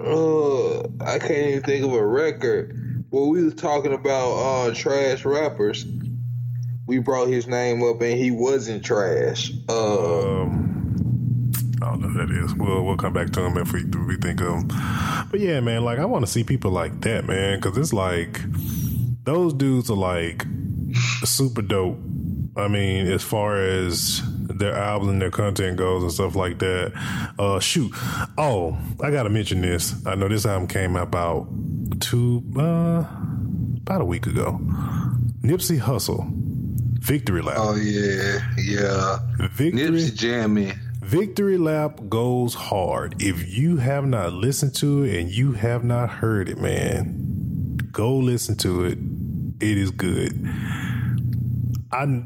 Uh, 0.00 0.80
I 1.04 1.18
can't 1.18 1.32
even 1.48 1.62
think 1.62 1.84
of 1.84 1.92
a 1.92 2.06
record. 2.06 2.80
Well, 3.14 3.28
we 3.28 3.44
was 3.44 3.54
talking 3.54 3.92
about 3.92 4.32
uh 4.32 4.74
trash 4.74 5.24
rappers. 5.24 5.86
We 6.88 6.98
brought 6.98 7.28
his 7.28 7.46
name 7.46 7.80
up 7.84 8.02
and 8.02 8.18
he 8.18 8.32
wasn't 8.32 8.84
trash. 8.84 9.52
Uh, 9.68 10.40
Um, 10.42 11.52
I 11.80 11.90
don't 11.90 12.00
know 12.00 12.08
who 12.08 12.26
that 12.26 12.44
is. 12.44 12.52
We'll 12.56 12.84
we'll 12.84 12.96
come 12.96 13.12
back 13.12 13.30
to 13.30 13.40
him 13.42 13.56
if 13.56 13.72
we 13.72 13.82
if 13.82 14.06
we 14.08 14.16
think 14.16 14.40
of 14.40 14.48
him. 14.48 14.68
But 15.30 15.38
yeah, 15.38 15.60
man. 15.60 15.84
Like 15.84 16.00
I 16.00 16.06
want 16.06 16.26
to 16.26 16.30
see 16.32 16.42
people 16.42 16.72
like 16.72 17.02
that, 17.02 17.24
man, 17.24 17.60
because 17.60 17.78
it's 17.78 17.92
like 17.92 18.40
those 19.22 19.54
dudes 19.54 19.90
are 19.90 19.96
like 19.96 20.44
super 21.22 21.62
dope. 21.62 22.00
I 22.56 22.66
mean, 22.66 23.06
as 23.06 23.22
far 23.22 23.62
as 23.62 24.22
their 24.58 24.74
albums 24.74 25.12
and 25.12 25.22
their 25.22 25.30
content 25.30 25.76
goes 25.76 26.02
and 26.02 26.12
stuff 26.12 26.34
like 26.36 26.58
that. 26.60 26.92
Uh, 27.38 27.58
shoot. 27.60 27.92
Oh, 28.38 28.78
I 29.02 29.10
gotta 29.10 29.28
mention 29.30 29.60
this. 29.60 29.94
I 30.06 30.14
know 30.14 30.28
this 30.28 30.46
album 30.46 30.68
came 30.68 30.96
out 30.96 31.04
about 31.08 31.48
two, 32.00 32.42
uh, 32.56 33.04
about 33.82 34.00
a 34.00 34.04
week 34.04 34.26
ago. 34.26 34.58
Nipsey 35.42 35.78
Hussle, 35.78 36.26
Victory 37.00 37.42
Lap. 37.42 37.56
oh 37.58 37.76
yeah, 37.76 38.40
yeah. 38.56 39.18
Victory. 39.48 39.90
Nipsey 39.90 40.14
jamming. 40.14 40.72
Victory 41.00 41.58
Lap 41.58 42.00
goes 42.08 42.54
hard. 42.54 43.20
If 43.20 43.54
you 43.54 43.76
have 43.76 44.06
not 44.06 44.32
listened 44.32 44.74
to 44.76 45.02
it 45.04 45.20
and 45.20 45.30
you 45.30 45.52
have 45.52 45.84
not 45.84 46.08
heard 46.08 46.48
it, 46.48 46.56
man, 46.58 47.76
go 47.92 48.16
listen 48.16 48.56
to 48.58 48.84
it. 48.86 48.98
It 49.60 49.76
is 49.78 49.90
good. 49.90 50.32
I 51.92 52.22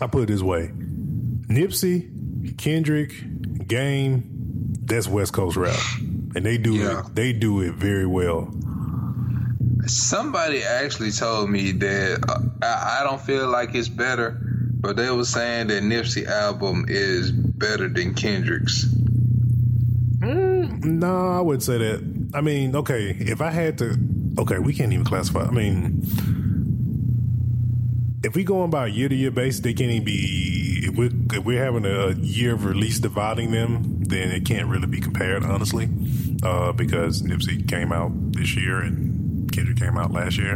I 0.00 0.06
put 0.06 0.22
it 0.24 0.26
this 0.28 0.42
way: 0.42 0.72
Nipsey, 1.48 2.56
Kendrick, 2.58 3.12
Game, 3.66 4.74
that's 4.82 5.08
West 5.08 5.32
Coast 5.32 5.56
rap, 5.56 5.78
and 6.00 6.44
they 6.44 6.58
do 6.58 6.74
Yeah. 6.74 7.00
it. 7.06 7.14
They 7.14 7.32
do 7.32 7.60
it 7.62 7.74
very 7.74 8.06
well. 8.06 8.52
Somebody 9.86 10.62
actually 10.62 11.10
told 11.12 11.48
me 11.50 11.72
that 11.72 12.24
uh, 12.28 12.40
I, 12.62 13.00
I 13.00 13.04
don't 13.04 13.20
feel 13.20 13.48
like 13.48 13.74
it's 13.74 13.88
better, 13.88 14.38
but 14.80 14.96
they 14.96 15.10
were 15.10 15.24
saying 15.24 15.68
that 15.68 15.82
Nipsey 15.82 16.26
album 16.26 16.84
is 16.88 17.30
better 17.32 17.88
than 17.88 18.14
Kendrick's. 18.14 18.86
No, 20.20 21.28
I 21.28 21.40
wouldn't 21.40 21.62
say 21.62 21.78
that. 21.78 22.30
I 22.34 22.40
mean, 22.40 22.74
okay, 22.76 23.10
if 23.18 23.40
I 23.40 23.50
had 23.50 23.78
to, 23.78 23.96
okay, 24.38 24.58
we 24.58 24.74
can't 24.74 24.92
even 24.92 25.04
classify. 25.04 25.44
I 25.44 25.50
mean, 25.50 26.02
if 28.24 28.34
we 28.34 28.44
going 28.44 28.70
by 28.70 28.86
year 28.88 29.08
to 29.08 29.14
year 29.14 29.30
basis, 29.30 29.60
they 29.60 29.72
can't 29.74 29.90
even 29.90 30.04
be. 30.04 30.67
We're, 30.98 31.10
if 31.32 31.44
we're 31.44 31.64
having 31.64 31.86
a 31.86 32.10
year 32.14 32.54
of 32.54 32.64
release 32.64 32.98
dividing 32.98 33.52
them, 33.52 34.02
then 34.02 34.32
it 34.32 34.44
can't 34.44 34.66
really 34.66 34.88
be 34.88 35.00
compared, 35.00 35.44
honestly, 35.44 35.88
uh, 36.42 36.72
because 36.72 37.22
Nipsey 37.22 37.68
came 37.68 37.92
out 37.92 38.10
this 38.32 38.56
year 38.56 38.80
and 38.80 39.50
Kendrick 39.52 39.78
came 39.78 39.96
out 39.96 40.10
last 40.10 40.36
year. 40.36 40.54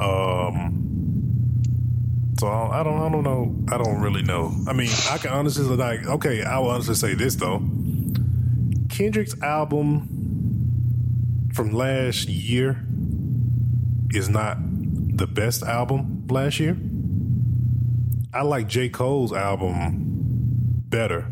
Um, 0.00 1.62
so 2.40 2.48
I 2.48 2.82
don't, 2.82 3.00
I 3.00 3.08
don't 3.08 3.22
know. 3.22 3.54
I 3.72 3.78
don't 3.78 4.00
really 4.00 4.22
know. 4.22 4.52
I 4.66 4.72
mean, 4.72 4.90
I 5.10 5.18
can 5.18 5.30
honestly 5.30 5.64
like, 5.76 6.04
okay, 6.06 6.42
I 6.42 6.58
will 6.58 6.70
honestly 6.70 6.96
say 6.96 7.14
this 7.14 7.36
though. 7.36 7.62
Kendrick's 8.88 9.40
album 9.42 10.08
from 11.54 11.72
last 11.72 12.28
year 12.28 12.84
is 14.10 14.28
not 14.28 14.58
the 14.60 15.28
best 15.28 15.62
album 15.62 16.26
last 16.28 16.58
year. 16.58 16.76
I 18.32 18.42
like 18.42 18.68
J. 18.68 18.88
Cole's 18.88 19.32
album 19.32 20.82
better 20.88 21.26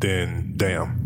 than 0.00 0.54
Damn. 0.56 1.00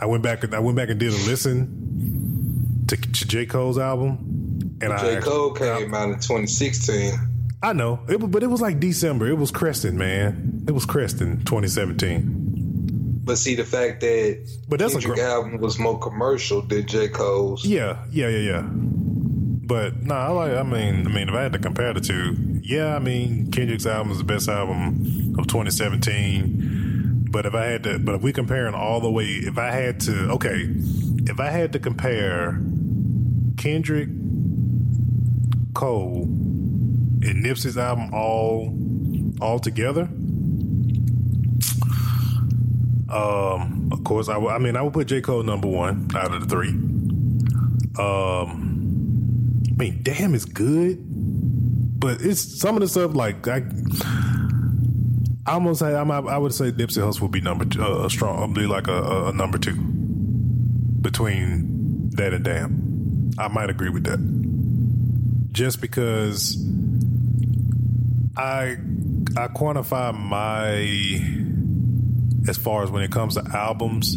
I 0.00 0.06
went 0.06 0.22
back 0.22 0.42
and 0.44 0.54
I 0.54 0.58
went 0.60 0.76
back 0.76 0.88
and 0.88 0.98
did 0.98 1.12
a 1.12 1.16
listen 1.26 2.84
to, 2.88 2.96
to 2.96 3.26
J. 3.28 3.46
Cole's 3.46 3.78
album, 3.78 4.78
and 4.80 4.92
I 4.92 4.98
J. 4.98 5.16
actually- 5.16 5.30
Cole 5.30 5.52
came 5.52 5.94
out 5.94 6.08
in 6.08 6.14
2016. 6.16 7.12
I 7.62 7.74
know, 7.74 8.00
it, 8.08 8.16
but 8.18 8.42
it 8.42 8.46
was 8.46 8.62
like 8.62 8.80
December. 8.80 9.28
It 9.28 9.36
was 9.36 9.50
Creston, 9.50 9.98
man. 9.98 10.64
It 10.66 10.72
was 10.72 10.86
Creston, 10.86 11.44
2017. 11.44 13.20
But 13.22 13.36
see, 13.36 13.54
the 13.54 13.64
fact 13.64 14.00
that 14.00 14.38
But 14.68 14.78
that's 14.78 14.94
a 14.94 15.00
gr- 15.02 15.20
album 15.20 15.58
was 15.60 15.78
more 15.78 15.98
commercial 15.98 16.62
than 16.62 16.86
J. 16.86 17.08
Cole's. 17.08 17.64
Yeah, 17.66 17.98
yeah, 18.10 18.28
yeah, 18.28 18.38
yeah. 18.52 18.62
But 18.62 20.02
no, 20.02 20.14
I 20.14 20.28
like. 20.28 20.52
I 20.52 20.62
mean, 20.62 21.06
I 21.06 21.10
mean, 21.10 21.28
if 21.28 21.34
I 21.34 21.42
had 21.42 21.52
to 21.52 21.58
compare 21.58 21.92
the 21.92 22.00
two, 22.00 22.34
yeah, 22.70 22.94
I 22.94 23.00
mean, 23.00 23.50
Kendrick's 23.50 23.84
album 23.84 24.12
is 24.12 24.18
the 24.18 24.24
best 24.24 24.48
album 24.48 25.34
of 25.36 25.48
2017. 25.48 27.26
But 27.28 27.44
if 27.44 27.52
I 27.52 27.64
had 27.64 27.82
to, 27.82 27.98
but 27.98 28.14
if 28.14 28.22
we 28.22 28.32
comparing 28.32 28.74
all 28.74 29.00
the 29.00 29.10
way, 29.10 29.24
if 29.24 29.58
I 29.58 29.72
had 29.72 29.98
to, 30.02 30.30
okay, 30.34 30.66
if 31.26 31.40
I 31.40 31.48
had 31.50 31.72
to 31.72 31.80
compare 31.80 32.60
Kendrick, 33.56 34.08
Cole, 35.74 36.22
and 36.22 37.44
Nipsey's 37.44 37.76
album 37.76 38.14
all 38.14 38.72
all 39.40 39.58
together, 39.58 40.02
um, 43.12 43.88
of 43.90 44.04
course, 44.04 44.28
I, 44.28 44.34
w- 44.34 44.52
I 44.52 44.58
mean, 44.58 44.76
I 44.76 44.82
would 44.82 44.92
put 44.92 45.08
J. 45.08 45.20
Cole 45.20 45.42
number 45.42 45.66
one 45.66 46.08
out 46.14 46.32
of 46.32 46.40
the 46.40 46.46
three. 46.46 46.70
Um, 47.98 49.60
I 49.68 49.72
mean, 49.72 50.00
damn, 50.04 50.36
it's 50.36 50.44
good, 50.44 51.04
but 52.00 52.22
it's 52.22 52.58
some 52.58 52.74
of 52.76 52.80
the 52.80 52.88
stuff 52.88 53.14
like 53.14 53.46
I. 53.46 53.62
I 55.46 55.54
almost 55.54 55.80
say 55.80 55.94
I'm, 55.94 56.10
I 56.10 56.38
would 56.38 56.54
say 56.54 56.70
Nipsey 56.70 57.02
Hussle 57.02 57.22
would 57.22 57.30
be 57.30 57.40
number 57.40 57.64
two, 57.64 57.82
uh, 57.82 58.08
strong, 58.08 58.52
be 58.52 58.66
like 58.66 58.88
a, 58.88 59.26
a, 59.28 59.32
number 59.32 59.58
two 59.58 59.74
between 61.00 62.10
that 62.10 62.34
and 62.34 62.44
Damn. 62.44 63.30
I 63.38 63.48
might 63.48 63.70
agree 63.70 63.88
with 63.88 64.04
that, 64.04 64.18
just 65.52 65.80
because 65.80 66.56
I 68.36 68.76
I 69.36 69.48
quantify 69.48 70.16
my 70.16 70.76
as 72.48 72.56
far 72.56 72.82
as 72.82 72.90
when 72.90 73.02
it 73.02 73.10
comes 73.10 73.34
to 73.34 73.44
albums, 73.54 74.16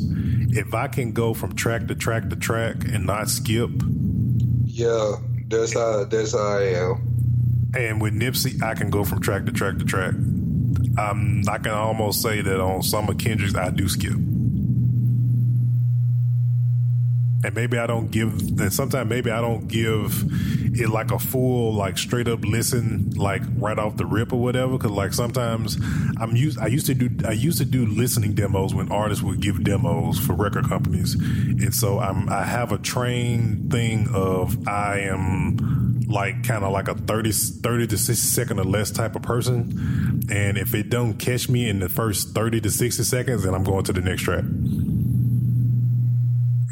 if 0.56 0.74
I 0.74 0.88
can 0.88 1.14
go 1.14 1.34
from 1.34 1.56
track 1.56 1.88
to 1.88 1.96
track 1.96 2.30
to 2.30 2.36
track 2.36 2.84
and 2.86 3.06
not 3.06 3.30
skip. 3.30 3.72
Yeah, 4.66 5.16
that's 5.48 5.74
how 5.74 6.04
that's 6.06 6.34
how 6.34 6.58
I 6.58 6.64
am. 6.64 7.13
And 7.76 8.02
with 8.02 8.14
Nipsey, 8.14 8.62
I 8.62 8.76
can 8.76 8.90
go 8.90 9.04
from 9.04 9.22
track 9.22 9.46
to 9.46 9.52
track 9.52 9.78
to 9.80 9.86
track. 9.86 10.14
Um, 10.98 11.44
I 11.50 11.58
can 11.58 11.72
almost 11.72 12.22
say 12.22 12.42
that 12.42 12.60
on 12.60 12.84
some 12.84 13.10
of 13.10 13.18
Kendrick's, 13.18 13.56
I 13.56 13.72
do 13.72 13.88
skip. 13.90 14.14
and 17.44 17.54
maybe 17.56 17.78
I 17.78 17.88
don't 17.88 18.10
give, 18.10 18.32
and 18.60 18.72
sometimes 18.72 19.10
maybe 19.10 19.30
I 19.30 19.42
don't 19.42 19.68
give 19.68 20.24
it 20.80 20.90
like 20.90 21.12
a 21.12 21.20
full, 21.20 21.74
like 21.74 21.98
straight 21.98 22.28
up 22.28 22.44
listen, 22.46 23.12
like 23.12 23.42
right 23.58 23.78
off 23.78 23.98
the 23.98 24.06
rip 24.06 24.32
or 24.32 24.40
whatever. 24.40 24.78
Cause 24.78 24.92
like 24.92 25.14
sometimes 25.14 25.78
I'm 26.20 26.36
used, 26.36 26.58
I 26.58 26.68
used 26.68 26.86
to 26.86 26.94
do, 26.94 27.10
I 27.28 27.34
used 27.34 27.58
to 27.58 27.66
do 27.66 27.86
listening 27.86 28.34
demos 28.34 28.74
when 28.74 28.92
artists 28.92 29.24
would 29.24 29.42
give 29.42 29.64
demos 29.64 30.20
for 30.20 30.34
record 30.34 30.70
companies. 30.70 31.16
And 31.16 31.74
so 31.74 32.00
I'm, 32.00 32.30
I 32.30 32.44
have 32.44 32.72
a 32.72 32.78
trained 32.78 33.72
thing 33.72 34.08
of 34.14 34.66
I 34.68 35.00
am 35.00 35.83
like 36.08 36.44
kind 36.44 36.64
of 36.64 36.72
like 36.72 36.88
a 36.88 36.96
30, 36.96 37.32
30 37.32 37.88
to 37.88 37.98
60 37.98 38.14
second 38.16 38.60
or 38.60 38.66
less 38.66 38.92
type 38.92 39.16
of 39.16 39.22
person. 39.22 40.22
And 40.30 40.58
if 40.58 40.74
it 40.74 40.90
don't 40.90 41.16
catch 41.16 41.50
me 41.50 41.70
in 41.70 41.80
the 41.80 41.90
first 41.90 42.30
30 42.30 42.62
to 42.62 42.70
60 42.70 43.04
seconds, 43.04 43.44
then 43.44 43.54
I'm 43.54 43.64
going 43.64 43.84
to 43.86 43.94
the 43.94 44.02
next 44.02 44.24
track 44.24 44.44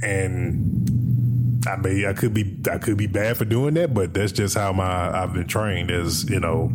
and 0.01 1.67
I 1.67 1.77
mean, 1.77 2.05
I 2.05 2.13
could 2.13 2.33
be 2.33 2.57
I 2.69 2.77
could 2.77 2.97
be 2.97 3.07
bad 3.07 3.37
for 3.37 3.45
doing 3.45 3.75
that, 3.75 3.93
but 3.93 4.13
that's 4.13 4.31
just 4.31 4.57
how 4.57 4.73
my 4.73 5.21
I've 5.21 5.33
been 5.33 5.47
trained 5.47 5.91
as 5.91 6.29
you 6.29 6.39
know 6.39 6.71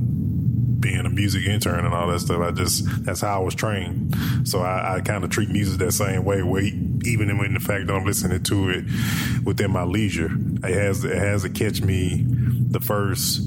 being 0.79 1.05
a 1.05 1.11
music 1.11 1.45
intern 1.45 1.85
and 1.85 1.92
all 1.92 2.07
that 2.09 2.21
stuff. 2.21 2.40
I 2.40 2.53
just 2.53 2.85
that's 3.05 3.21
how 3.21 3.40
I 3.40 3.45
was 3.45 3.55
trained. 3.55 4.14
So 4.45 4.61
I, 4.61 4.97
I 4.97 5.01
kind 5.01 5.25
of 5.25 5.31
treat 5.31 5.49
music 5.49 5.79
that 5.81 5.92
same 5.92 6.25
way. 6.25 6.42
Wait, 6.42 6.75
even 7.05 7.31
in 7.31 7.55
the 7.55 7.61
fact 7.61 7.90
I'm 7.90 8.05
listening 8.05 8.42
to 8.45 8.71
it 8.71 8.85
within 9.45 9.73
my 9.73 9.83
leisure, 9.83 10.31
it 10.62 10.75
has 10.75 11.05
it 11.05 11.16
has 11.16 11.42
to 11.42 11.51
catch 11.51 11.83
me 11.83 12.25
the 12.79 12.85
first 12.85 13.41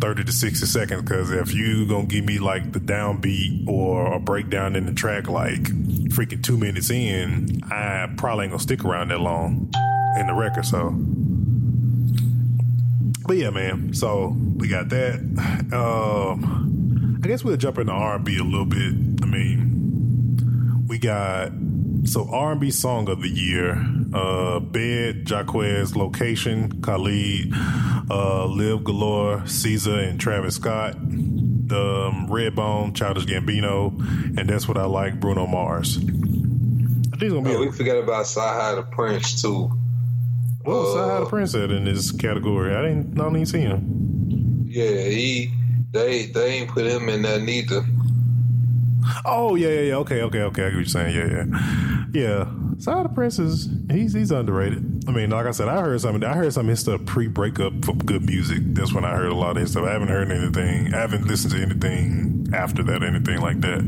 30 0.00 0.24
to 0.24 0.32
60 0.32 0.66
seconds 0.66 1.02
because 1.02 1.30
if 1.30 1.54
you 1.54 1.86
gonna 1.86 2.06
give 2.06 2.24
me 2.24 2.40
like 2.40 2.72
the 2.72 2.80
downbeat 2.80 3.68
or 3.68 4.12
a 4.12 4.18
breakdown 4.18 4.74
in 4.74 4.86
the 4.86 4.92
track 4.92 5.28
like 5.28 5.62
freaking 6.08 6.42
two 6.42 6.58
minutes 6.58 6.90
in 6.90 7.60
i 7.70 8.08
probably 8.16 8.46
ain't 8.46 8.50
gonna 8.50 8.60
stick 8.60 8.84
around 8.84 9.12
that 9.12 9.20
long 9.20 9.72
in 10.18 10.26
the 10.26 10.34
record 10.34 10.66
so. 10.66 10.90
But 13.24 13.36
yeah 13.36 13.50
man 13.50 13.94
so 13.94 14.36
we 14.56 14.66
got 14.66 14.88
that. 14.88 15.20
Um 15.72 17.20
i 17.22 17.28
guess 17.28 17.44
we'll 17.44 17.56
jump 17.56 17.78
into 17.78 17.92
r&b 17.92 18.36
a 18.36 18.42
little 18.42 18.66
bit. 18.66 19.22
I 19.22 19.26
mean 19.26 20.86
we 20.88 20.98
got 20.98 21.52
so 22.04 22.28
R&B 22.28 22.70
song 22.70 23.08
of 23.08 23.22
the 23.22 23.28
year, 23.28 23.76
uh, 24.12 24.58
Bed, 24.60 25.24
Jacquees, 25.24 25.94
Location, 25.94 26.82
Khalid, 26.82 27.52
uh, 28.12 28.46
Live 28.46 28.84
Galore, 28.84 29.46
Caesar, 29.46 29.98
and 29.98 30.20
Travis 30.20 30.56
Scott. 30.56 30.94
Um, 30.94 32.28
Redbone, 32.28 32.94
Childish 32.94 33.24
Gambino, 33.24 33.98
and 34.38 34.46
that's 34.46 34.68
what 34.68 34.76
I 34.76 34.84
like, 34.84 35.18
Bruno 35.18 35.46
Mars. 35.46 35.96
I 35.96 37.16
think 37.16 37.32
gonna 37.32 37.42
be. 37.42 37.54
Oh, 37.54 37.62
a, 37.62 37.66
we 37.66 37.72
forgot 37.72 37.96
about 37.96 38.26
CyHi 38.26 38.76
the 38.76 38.82
Prynce 38.82 39.40
too. 39.40 39.72
Well, 40.66 40.98
uh, 40.98 40.98
CyHi 40.98 41.24
the 41.24 41.30
Prynce 41.30 41.54
at 41.54 41.70
in 41.70 41.84
this 41.84 42.12
category. 42.12 42.74
I 42.74 42.82
didn't, 42.82 43.18
I 43.18 43.24
didn't 43.24 43.46
see 43.46 43.60
him. 43.60 44.66
Yeah, 44.68 44.90
he 44.90 45.50
they 45.92 46.26
they 46.26 46.58
ain't 46.58 46.68
put 46.70 46.84
him 46.84 47.08
in 47.08 47.22
that 47.22 47.40
neither. 47.40 47.82
Oh 49.24 49.54
yeah, 49.54 49.68
yeah, 49.68 49.80
yeah. 49.80 49.96
Okay, 49.96 50.22
okay, 50.22 50.42
okay. 50.42 50.62
I 50.62 50.70
get 50.70 50.76
what 50.76 50.80
you're 50.80 50.84
saying. 50.86 51.14
Yeah, 51.14 51.26
yeah, 51.26 51.44
yeah. 52.12 52.44
CyHi 52.76 53.02
the 53.04 53.08
Prynce 53.10 53.38
is 53.38 53.68
he's 53.90 54.12
he's 54.12 54.30
underrated. 54.30 55.04
I 55.08 55.12
mean, 55.12 55.30
like 55.30 55.46
I 55.46 55.50
said, 55.52 55.68
I 55.68 55.80
heard 55.80 56.00
some. 56.00 56.22
I 56.24 56.34
heard 56.34 56.52
some 56.52 56.66
of 56.66 56.70
his 56.70 56.80
stuff 56.80 57.04
pre-breakup 57.06 57.84
for 57.84 57.94
good 57.94 58.24
music. 58.24 58.58
That's 58.74 58.92
when 58.92 59.04
I 59.04 59.14
heard 59.14 59.30
a 59.30 59.34
lot 59.34 59.56
of 59.56 59.62
his 59.62 59.72
stuff. 59.72 59.84
I 59.84 59.92
haven't 59.92 60.08
heard 60.08 60.30
anything. 60.30 60.94
I 60.94 60.98
haven't 60.98 61.26
listened 61.26 61.54
to 61.54 61.62
anything 61.62 62.48
after 62.52 62.82
that, 62.84 63.02
anything 63.02 63.40
like 63.40 63.60
that. 63.60 63.80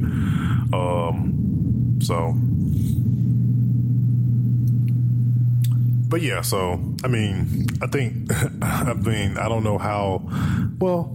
Um, 0.72 1.98
so. 2.02 2.34
But 6.14 6.22
yeah, 6.22 6.42
so 6.42 6.94
I 7.02 7.08
mean, 7.08 7.66
I 7.82 7.88
think 7.88 8.30
I 8.62 8.92
mean 8.94 9.36
I 9.36 9.48
don't 9.48 9.64
know 9.64 9.78
how. 9.78 10.22
Well, 10.78 11.12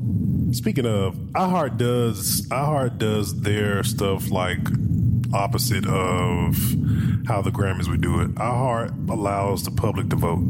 Speaking 0.51 0.85
of, 0.85 1.15
iHeart 1.35 1.77
does 1.77 2.41
iHeart 2.47 2.97
does 2.97 3.39
their 3.41 3.81
stuff 3.83 4.29
like 4.29 4.59
opposite 5.33 5.85
of 5.88 6.57
how 7.27 7.41
the 7.41 7.49
Grammys 7.49 7.88
would 7.88 8.01
do 8.01 8.19
it. 8.19 8.35
iHeart 8.35 9.09
allows 9.09 9.63
the 9.63 9.71
public 9.71 10.09
to 10.09 10.17
vote. 10.17 10.43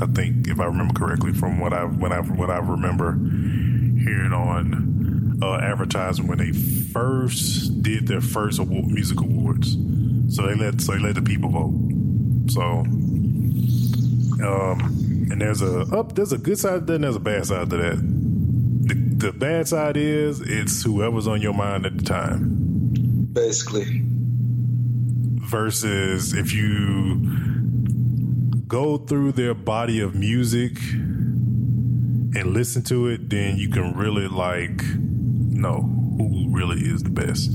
I 0.00 0.06
think, 0.06 0.48
if 0.48 0.60
I 0.60 0.64
remember 0.64 0.94
correctly, 0.94 1.34
from 1.34 1.60
what 1.60 1.74
I 1.74 1.84
when 1.84 2.10
I 2.10 2.20
what 2.20 2.48
I 2.48 2.58
remember 2.58 3.18
hearing 3.18 4.32
on 4.32 5.40
uh, 5.42 5.58
advertising 5.58 6.26
when 6.26 6.38
they 6.38 6.52
first 6.52 7.82
did 7.82 8.06
their 8.06 8.22
first 8.22 8.60
award, 8.60 8.86
music 8.86 9.20
awards. 9.20 9.76
So 10.34 10.46
they 10.46 10.54
let 10.54 10.80
so 10.80 10.92
they 10.92 11.00
let 11.00 11.16
the 11.16 11.22
people 11.22 11.50
vote. 11.50 11.74
So, 12.50 12.84
um, 14.42 15.28
and 15.30 15.40
there's 15.40 15.62
a 15.62 15.80
up 15.94 16.14
there's 16.14 16.32
a 16.32 16.38
good 16.38 16.58
side 16.58 16.86
then 16.86 17.00
there's 17.02 17.16
a 17.16 17.20
bad 17.20 17.46
side 17.46 17.70
to 17.70 17.76
that 17.76 18.18
the 19.18 19.32
bad 19.32 19.66
side 19.66 19.96
is 19.96 20.40
it's 20.40 20.84
whoever's 20.84 21.26
on 21.26 21.42
your 21.42 21.52
mind 21.52 21.84
at 21.86 21.98
the 21.98 22.04
time. 22.04 23.28
Basically. 23.32 24.02
Versus 25.40 26.34
if 26.34 26.52
you 26.52 27.16
go 28.68 28.98
through 28.98 29.32
their 29.32 29.54
body 29.54 29.98
of 30.00 30.14
music 30.14 30.78
and 30.78 32.46
listen 32.54 32.82
to 32.84 33.08
it, 33.08 33.28
then 33.28 33.56
you 33.56 33.68
can 33.68 33.96
really 33.96 34.28
like 34.28 34.84
know 34.94 35.80
who 36.16 36.46
really 36.50 36.80
is 36.80 37.02
the 37.02 37.10
best. 37.10 37.50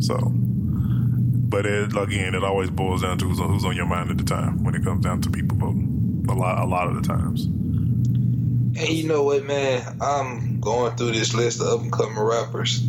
So, 0.00 0.18
but 0.34 1.64
it, 1.64 1.96
again, 1.96 2.34
it 2.34 2.42
always 2.42 2.70
boils 2.70 3.02
down 3.02 3.18
to 3.18 3.28
who's 3.28 3.38
on, 3.38 3.50
who's 3.50 3.64
on 3.64 3.76
your 3.76 3.86
mind 3.86 4.10
at 4.10 4.18
the 4.18 4.24
time 4.24 4.64
when 4.64 4.74
it 4.74 4.82
comes 4.82 5.04
down 5.04 5.20
to 5.22 5.30
people 5.30 5.58
voting. 5.58 5.91
A 6.28 6.34
lot, 6.34 6.58
a 6.62 6.66
lot 6.66 6.88
of 6.88 6.94
the 6.94 7.02
times. 7.02 7.44
And 7.44 8.88
you 8.88 9.06
know 9.06 9.22
what, 9.24 9.44
man? 9.44 9.98
I'm 10.00 10.60
going 10.60 10.96
through 10.96 11.12
this 11.12 11.34
list 11.34 11.60
of 11.60 11.66
up 11.66 11.80
and 11.82 11.92
coming 11.92 12.18
rappers. 12.18 12.80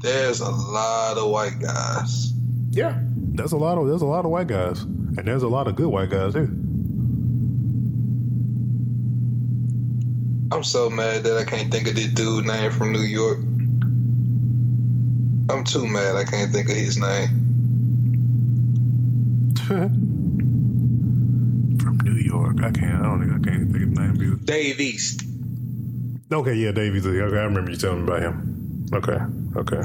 there's 0.00 0.40
a 0.40 0.50
lot 0.50 1.18
of 1.18 1.28
white 1.30 1.58
guys. 1.58 2.32
Yeah, 2.70 2.98
there's 3.00 3.52
a 3.52 3.56
lot 3.56 3.78
of 3.78 3.88
there's 3.88 4.02
a 4.02 4.06
lot 4.06 4.24
of 4.24 4.30
white 4.30 4.46
guys, 4.46 4.82
and 4.82 5.18
there's 5.18 5.42
a 5.42 5.48
lot 5.48 5.66
of 5.66 5.74
good 5.76 5.88
white 5.88 6.10
guys 6.10 6.34
too. 6.34 6.46
I'm 10.52 10.62
so 10.62 10.88
mad 10.88 11.24
that 11.24 11.36
I 11.36 11.44
can't 11.44 11.72
think 11.72 11.88
of 11.88 11.96
this 11.96 12.06
dude 12.08 12.46
name 12.46 12.70
from 12.70 12.92
New 12.92 13.00
York. 13.00 13.38
I'm 15.50 15.64
too 15.64 15.86
mad 15.86 16.14
I 16.14 16.24
can't 16.24 16.52
think 16.52 16.68
of 16.68 16.76
his 16.76 16.96
name. 16.96 17.43
York. 22.34 22.62
I 22.62 22.70
can't. 22.70 23.00
I 23.00 23.02
don't 23.02 23.20
think 23.20 23.32
I 23.32 23.50
can't 23.50 23.72
think 23.72 23.84
of 23.84 23.94
the 23.94 24.00
name. 24.00 24.22
Either. 24.22 24.44
Dave 24.44 24.80
East. 24.80 25.22
Okay, 26.32 26.54
yeah, 26.54 26.72
Dave 26.72 26.96
East. 26.96 27.06
Okay, 27.06 27.18
I 27.18 27.44
remember 27.44 27.70
you 27.70 27.76
telling 27.76 28.04
me 28.04 28.12
about 28.12 28.22
him. 28.22 28.86
Okay, 28.92 29.18
okay. 29.56 29.82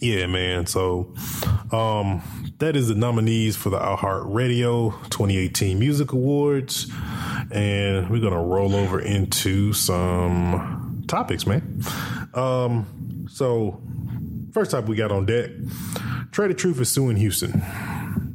Yeah, 0.00 0.26
man. 0.26 0.66
So, 0.66 1.12
um, 1.72 2.22
that 2.58 2.76
is 2.76 2.88
the 2.88 2.94
nominees 2.94 3.56
for 3.56 3.70
the 3.70 3.78
iHeart 3.78 4.32
Radio 4.32 4.90
2018 5.10 5.78
Music 5.78 6.12
Awards. 6.12 6.90
And 7.50 8.08
we're 8.08 8.20
going 8.20 8.32
to 8.32 8.38
roll 8.38 8.76
over 8.76 9.00
into 9.00 9.72
some 9.72 11.02
topics, 11.08 11.46
man. 11.46 11.82
Um, 12.34 13.26
so, 13.28 13.82
first 14.52 14.70
topic 14.70 14.88
we 14.88 14.96
got 14.96 15.10
on 15.10 15.26
deck 15.26 15.50
Tha 16.46 16.54
Truth 16.54 16.80
is 16.80 16.88
suing 16.88 17.16
Houston. 17.16 17.62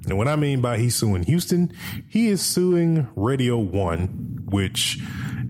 And 0.06 0.18
what 0.18 0.28
I 0.28 0.36
mean 0.36 0.60
by 0.60 0.78
he's 0.78 0.96
suing 0.96 1.24
Houston, 1.24 1.72
he 2.10 2.28
is 2.28 2.42
suing 2.42 3.08
Radio 3.16 3.58
One, 3.58 4.42
which 4.50 5.00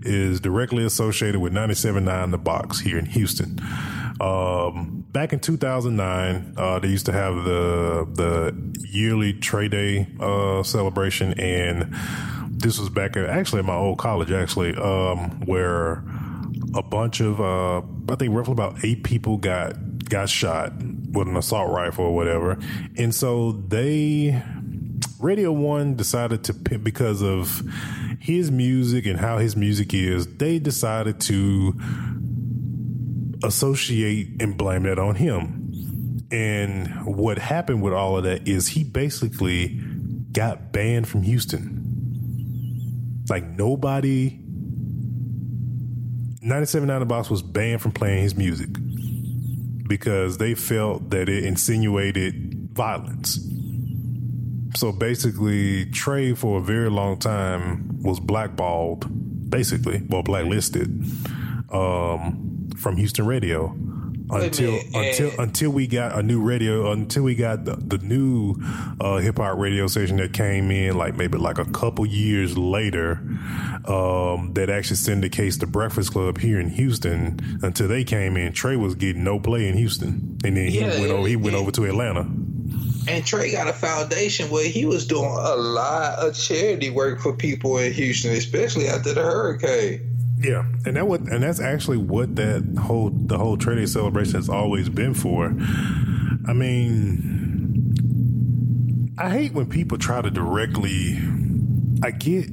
is 0.02 0.40
directly 0.40 0.84
associated 0.84 1.40
with 1.40 1.52
97.9 1.52 2.30
The 2.30 2.38
Box 2.38 2.78
here 2.78 2.96
in 2.96 3.06
Houston. 3.06 3.58
Um, 4.20 5.04
back 5.10 5.32
in 5.32 5.40
2009, 5.40 6.54
uh, 6.56 6.78
they 6.78 6.88
used 6.88 7.06
to 7.06 7.12
have 7.12 7.34
the 7.44 8.06
the 8.12 8.88
yearly 8.88 9.34
Trae 9.34 9.68
Day 9.68 10.06
uh, 10.20 10.62
celebration, 10.62 11.32
and 11.40 11.92
this 12.48 12.78
was 12.78 12.88
back 12.88 13.16
at 13.16 13.28
actually 13.28 13.58
at 13.58 13.64
my 13.64 13.74
old 13.74 13.98
college, 13.98 14.30
actually, 14.30 14.76
um, 14.76 15.40
where 15.46 16.04
a 16.74 16.82
bunch 16.82 17.20
of 17.20 17.40
uh, 17.40 17.78
I 18.08 18.14
think 18.14 18.32
roughly 18.32 18.52
about 18.52 18.84
eight 18.84 19.02
people 19.02 19.38
got 19.38 20.04
got 20.08 20.28
shot 20.28 20.72
with 21.14 21.28
an 21.28 21.36
assault 21.36 21.70
rifle 21.70 22.06
or 22.06 22.14
whatever, 22.14 22.58
and 22.96 23.14
so 23.14 23.52
they 23.52 24.42
Radio 25.24 25.52
One 25.52 25.96
decided 25.96 26.44
to 26.44 26.52
because 26.78 27.22
of 27.22 27.62
his 28.20 28.50
music 28.50 29.06
and 29.06 29.18
how 29.18 29.38
his 29.38 29.56
music 29.56 29.94
is, 29.94 30.26
they 30.36 30.58
decided 30.58 31.20
to 31.22 31.74
associate 33.42 34.42
and 34.42 34.56
blame 34.56 34.82
that 34.82 34.98
on 34.98 35.14
him. 35.14 36.20
And 36.30 37.06
what 37.06 37.38
happened 37.38 37.82
with 37.82 37.94
all 37.94 38.18
of 38.18 38.24
that 38.24 38.46
is 38.46 38.68
he 38.68 38.84
basically 38.84 39.80
got 40.32 40.72
banned 40.72 41.08
from 41.08 41.22
Houston. 41.22 41.80
Like 43.28 43.48
nobody 43.48 44.40
97.9 46.44 46.98
The 46.98 47.06
Box 47.06 47.30
was 47.30 47.40
banned 47.40 47.80
from 47.80 47.92
playing 47.92 48.22
his 48.22 48.34
music 48.36 48.68
because 49.86 50.38
they 50.38 50.54
felt 50.54 51.10
that 51.10 51.28
it 51.28 51.44
insinuated 51.44 52.70
violence. 52.72 53.38
So 54.76 54.90
basically, 54.90 55.86
Trae 55.86 56.36
for 56.36 56.58
a 56.58 56.62
very 56.62 56.90
long 56.90 57.18
time 57.18 58.02
was 58.02 58.18
blackballed, 58.18 59.50
basically, 59.50 60.02
well, 60.08 60.22
blacklisted 60.22 60.88
um, 61.70 62.68
from 62.76 62.96
Houston 62.96 63.26
radio 63.26 63.76
until 64.42 64.78
until 64.94 65.40
until 65.40 65.70
we 65.70 65.86
got 65.86 66.18
a 66.18 66.22
new 66.22 66.42
radio 66.42 66.90
until 66.92 67.22
we 67.22 67.34
got 67.34 67.64
the, 67.64 67.76
the 67.76 67.98
new 67.98 68.54
uh, 69.00 69.18
hip 69.18 69.38
hop 69.38 69.58
radio 69.58 69.86
station 69.86 70.16
that 70.16 70.32
came 70.32 70.70
in 70.70 70.96
like 70.96 71.16
maybe 71.16 71.38
like 71.38 71.58
a 71.58 71.64
couple 71.66 72.04
years 72.06 72.56
later 72.58 73.20
um, 73.86 74.52
that 74.54 74.70
actually 74.70 74.96
syndicates 74.96 75.58
the 75.58 75.66
Breakfast 75.66 76.12
Club 76.12 76.38
here 76.38 76.58
in 76.60 76.70
Houston. 76.70 77.58
Until 77.62 77.88
they 77.88 78.04
came 78.04 78.36
in, 78.36 78.52
Trae 78.52 78.78
was 78.78 78.94
getting 78.94 79.24
no 79.24 79.38
play 79.38 79.68
in 79.68 79.76
Houston, 79.76 80.38
and 80.44 80.56
then 80.56 80.68
he 80.68 80.80
Yeah, 80.80 80.98
went 81.00 81.10
over 81.12 81.28
he 81.28 81.36
went 81.36 81.54
yeah. 81.54 81.60
over 81.60 81.70
to 81.72 81.84
Atlanta. 81.84 82.20
And 83.06 83.22
Trae 83.22 83.52
got 83.52 83.68
a 83.68 83.72
foundation 83.74 84.48
where 84.50 84.66
he 84.68 84.86
was 84.86 85.06
doing 85.06 85.24
a 85.38 85.56
lot 85.56 86.18
of 86.18 86.34
charity 86.34 86.88
work 86.88 87.20
for 87.20 87.34
people 87.36 87.76
in 87.78 87.92
Houston, 87.92 88.32
especially 88.32 88.88
after 88.88 89.12
the 89.12 89.22
hurricane. 89.22 90.13
Yeah, 90.44 90.66
and 90.84 90.96
that 90.96 91.08
what 91.08 91.20
and 91.22 91.42
that's 91.42 91.58
actually 91.58 91.96
what 91.96 92.36
that 92.36 92.76
whole 92.78 93.08
the 93.10 93.38
whole 93.38 93.56
Day 93.56 93.86
celebration 93.86 94.34
has 94.34 94.50
always 94.50 94.90
been 94.90 95.14
for. 95.14 95.46
I 96.46 96.52
mean, 96.52 97.94
I 99.16 99.30
hate 99.30 99.54
when 99.54 99.70
people 99.70 99.96
try 99.96 100.20
to 100.20 100.30
directly. 100.30 101.18
I 102.02 102.10
get 102.10 102.48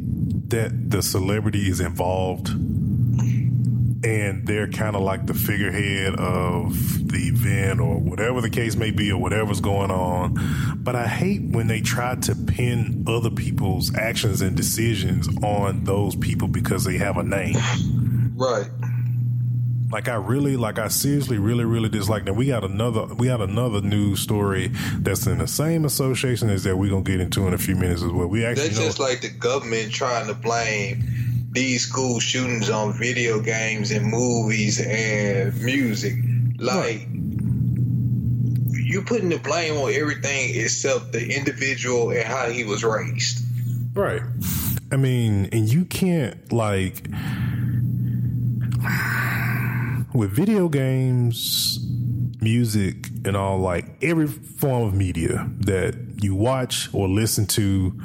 that 0.52 0.90
the 0.90 1.02
celebrity 1.02 1.68
is 1.70 1.82
involved, 1.82 2.52
and 4.04 4.48
they're 4.48 4.68
kind 4.68 4.96
of 4.96 5.04
like 5.04 5.28
the 5.28 5.34
figurehead 5.34 6.16
of 6.16 6.74
the 7.08 7.28
event 7.28 7.80
or 7.80 8.00
whatever 8.00 8.42
the 8.42 8.50
case 8.50 8.76
may 8.76 8.92
be 8.92 9.12
or 9.12 9.22
whatever's 9.22 9.62
going 9.62 9.92
on. 9.92 10.38
But 10.78 10.96
I 10.96 11.08
hate 11.08 11.42
when 11.44 11.68
they 11.68 11.82
try 11.82 12.16
to 12.16 12.36
pin 12.36 13.06
other 13.08 13.30
people's 13.30 13.96
actions 13.96 14.42
and 14.42 14.58
decisions 14.58 15.28
on 15.44 15.84
those 15.84 16.16
people 16.16 16.48
because 16.48 16.84
they 16.84 16.98
have 16.98 17.18
a 17.18 17.24
name. 17.24 17.58
Right. 18.36 18.70
Like 19.92 20.08
I 20.08 20.16
really, 20.16 20.56
like 20.56 20.80
I 20.80 20.88
seriously, 20.88 21.38
really, 21.38 21.66
really 21.66 21.90
dislike 21.90 22.26
that. 22.26 22.34
We 22.34 22.48
got 22.48 22.64
another, 22.64 23.06
we 23.14 23.28
got 23.28 23.42
another 23.42 23.82
news 23.82 24.22
story 24.22 24.72
that's 25.00 25.28
in 25.28 25.40
the 25.40 25.48
same 25.48 25.84
association 25.84 26.50
as 26.50 26.64
that 26.64 26.78
we're 26.78 26.90
gonna 26.90 27.04
get 27.04 27.20
into 27.20 27.46
in 27.46 27.54
a 27.54 27.58
few 27.58 27.76
minutes 27.76 28.02
as 28.02 28.10
well. 28.10 28.28
We 28.28 28.46
actually 28.46 28.70
That's 28.70 28.80
just 28.80 29.00
like 29.00 29.22
the 29.22 29.30
government 29.30 29.92
trying 29.92 30.28
to 30.28 30.34
blame 30.34 31.04
these 31.52 31.88
school 31.88 32.20
shootings 32.20 32.70
on 32.70 32.94
video 32.94 33.42
games 33.42 33.92
and 33.92 34.06
movies 34.06 34.80
and 34.80 35.60
music. 35.62 36.16
Like 36.58 37.08
you 38.92 39.04
putting 39.04 39.30
the 39.30 39.38
blame 39.38 39.78
on 39.78 39.94
everything 39.94 40.52
except 40.56 41.12
the 41.12 41.36
individual 41.36 42.12
and 42.12 42.24
how 42.24 42.50
he 42.50 42.64
was 42.64 42.84
raised. 42.84 43.44
right. 43.94 44.22
I 44.92 44.98
mean, 44.98 45.48
and 45.54 45.72
you 45.72 45.86
can't 45.86 46.52
like 46.52 47.08
with 50.14 50.32
video 50.32 50.68
games, 50.68 51.80
music, 52.42 53.08
and 53.24 53.38
all 53.38 53.60
like 53.60 54.04
every 54.04 54.28
form 54.28 54.84
of 54.84 54.94
media 54.94 55.50
that 55.60 55.96
you 56.22 56.36
watch 56.36 56.94
or 56.94 57.08
listen 57.08 57.46
to, 57.48 57.98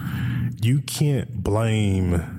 you 0.62 0.80
can't 0.82 1.42
blame 1.42 2.35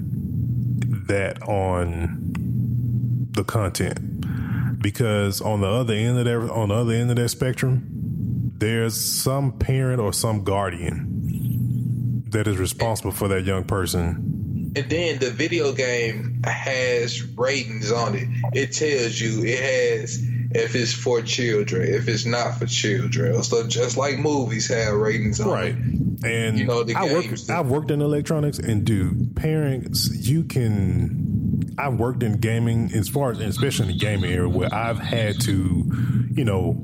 that 1.08 1.42
on 1.44 3.28
the 3.32 3.44
content 3.44 4.82
because 4.82 5.42
on 5.42 5.62
the 5.62 5.68
other 5.68 5.94
end 5.94 6.18
of 6.20 6.26
that 6.26 6.52
on 6.52 6.70
the 6.70 6.76
other 6.76 6.94
end 6.94 7.10
of 7.10 7.16
that 7.18 7.30
spectrum 7.30 8.54
there's 8.58 8.96
some 9.00 9.52
parent 9.52 10.00
or 10.00 10.12
some 10.14 10.44
guardian 10.44 12.24
that 12.30 12.48
is 12.48 12.58
responsible 12.58 13.12
for 13.12 13.28
that 13.28 13.44
young 13.44 13.64
person 13.64 14.74
And 14.76 14.90
then 14.90 15.18
the 15.20 15.32
video 15.32 15.74
game 15.74 16.42
has 16.44 17.24
ratings 17.36 17.92
on 17.92 18.16
it. 18.16 18.28
It 18.54 18.74
tells 18.74 19.20
you 19.20 19.44
it 19.44 19.60
has 19.60 20.20
if 20.52 20.76
it's 20.76 20.94
for 20.94 21.22
children, 21.22 21.94
if 21.94 22.08
it's 22.08 22.26
not 22.26 22.60
for 22.60 22.68
children. 22.68 23.42
So 23.44 23.68
just 23.68 23.98
like 23.98 24.20
movies 24.20 24.68
have 24.68 24.94
ratings 24.94 25.40
on 25.40 25.50
right 25.50 25.76
it. 25.76 26.07
And 26.24 26.58
You 26.58 26.66
know, 26.66 26.84
the 26.84 26.96
I 26.96 27.12
work, 27.14 27.24
games- 27.26 27.50
I've 27.50 27.68
worked 27.70 27.92
in 27.92 28.02
electronics 28.02 28.58
and 28.60 28.84
dude 28.86 29.36
parents 29.36 30.10
you 30.28 30.44
can 30.44 31.74
I've 31.78 31.96
worked 32.00 32.24
in 32.24 32.40
gaming 32.40 32.92
as 32.94 33.08
far 33.08 33.32
as 33.32 33.40
especially 33.40 33.88
in 33.88 33.92
the 33.94 34.00
gaming 34.00 34.32
area 34.32 34.50
where 34.50 34.74
I've 34.74 34.98
had 35.00 35.40
to 35.42 35.86
you 36.34 36.44
know 36.44 36.76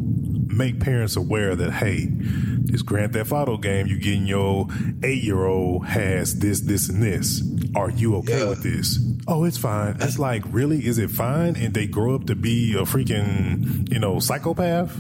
make 0.48 0.80
parents 0.80 1.16
aware 1.16 1.56
that 1.56 1.72
hey 1.74 2.08
this 2.12 2.82
Grand 2.84 3.14
Theft 3.14 3.32
Auto 3.32 3.58
game 3.58 3.88
you're 3.88 3.98
getting 4.00 4.28
your 4.28 4.68
eight 5.04 5.24
year 5.24 5.46
old 5.46 5.86
has 5.88 6.38
this 6.40 6.62
this 6.62 6.90
and 6.90 7.02
this. 7.02 7.42
Are 7.76 7.90
you 7.90 8.16
okay 8.18 8.40
Yeah. 8.40 8.50
with 8.50 8.62
this? 8.62 9.00
Oh 9.28 9.46
it's 9.46 9.58
fine. 9.58 9.98
It's 10.00 10.20
like 10.20 10.44
really 10.52 10.86
is 10.86 10.98
it 11.00 11.10
fine? 11.10 11.56
And 11.56 11.74
they 11.74 11.88
grow 11.88 12.14
up 12.14 12.26
to 12.28 12.36
be 12.36 12.74
a 12.74 12.82
freaking 12.84 13.92
you 13.92 13.98
know 14.00 14.20
psychopath? 14.20 14.96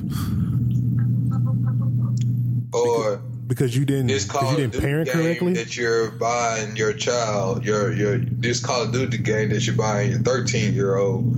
Or 2.74 3.22
because 3.48 3.76
you 3.76 3.86
didn't 3.86 4.08
this 4.08 4.26
Call 4.26 4.52
you 4.52 4.58
didn't 4.58 4.80
parent 4.80 5.08
game 5.08 5.22
correctly 5.22 5.54
that 5.54 5.76
you're 5.76 6.12
buying 6.12 6.76
your 6.76 6.94
child, 6.94 7.66
your 7.66 7.94
your 7.94 8.18
this 8.18 8.64
Call 8.64 8.84
of 8.84 8.92
Duty 8.92 9.18
game 9.18 9.50
that 9.50 9.66
you're 9.66 9.76
buying 9.76 10.12
your 10.12 10.20
13 10.20 10.74
year 10.74 10.96
old 10.96 11.36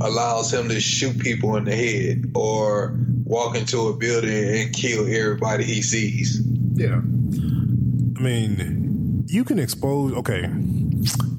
allows 0.00 0.52
him 0.52 0.68
to 0.68 0.80
shoot 0.80 1.18
people 1.18 1.56
in 1.56 1.64
the 1.64 1.74
head 1.74 2.32
or 2.34 2.96
walk 3.24 3.56
into 3.56 3.88
a 3.88 3.96
building 3.96 4.60
and 4.60 4.74
kill 4.74 5.06
everybody 5.06 5.64
he 5.64 5.82
sees. 5.82 6.40
Yeah. 6.74 6.96
I 6.96 8.20
mean, 8.20 9.24
you 9.28 9.44
can 9.44 9.58
expose, 9.58 10.12
okay, 10.14 10.42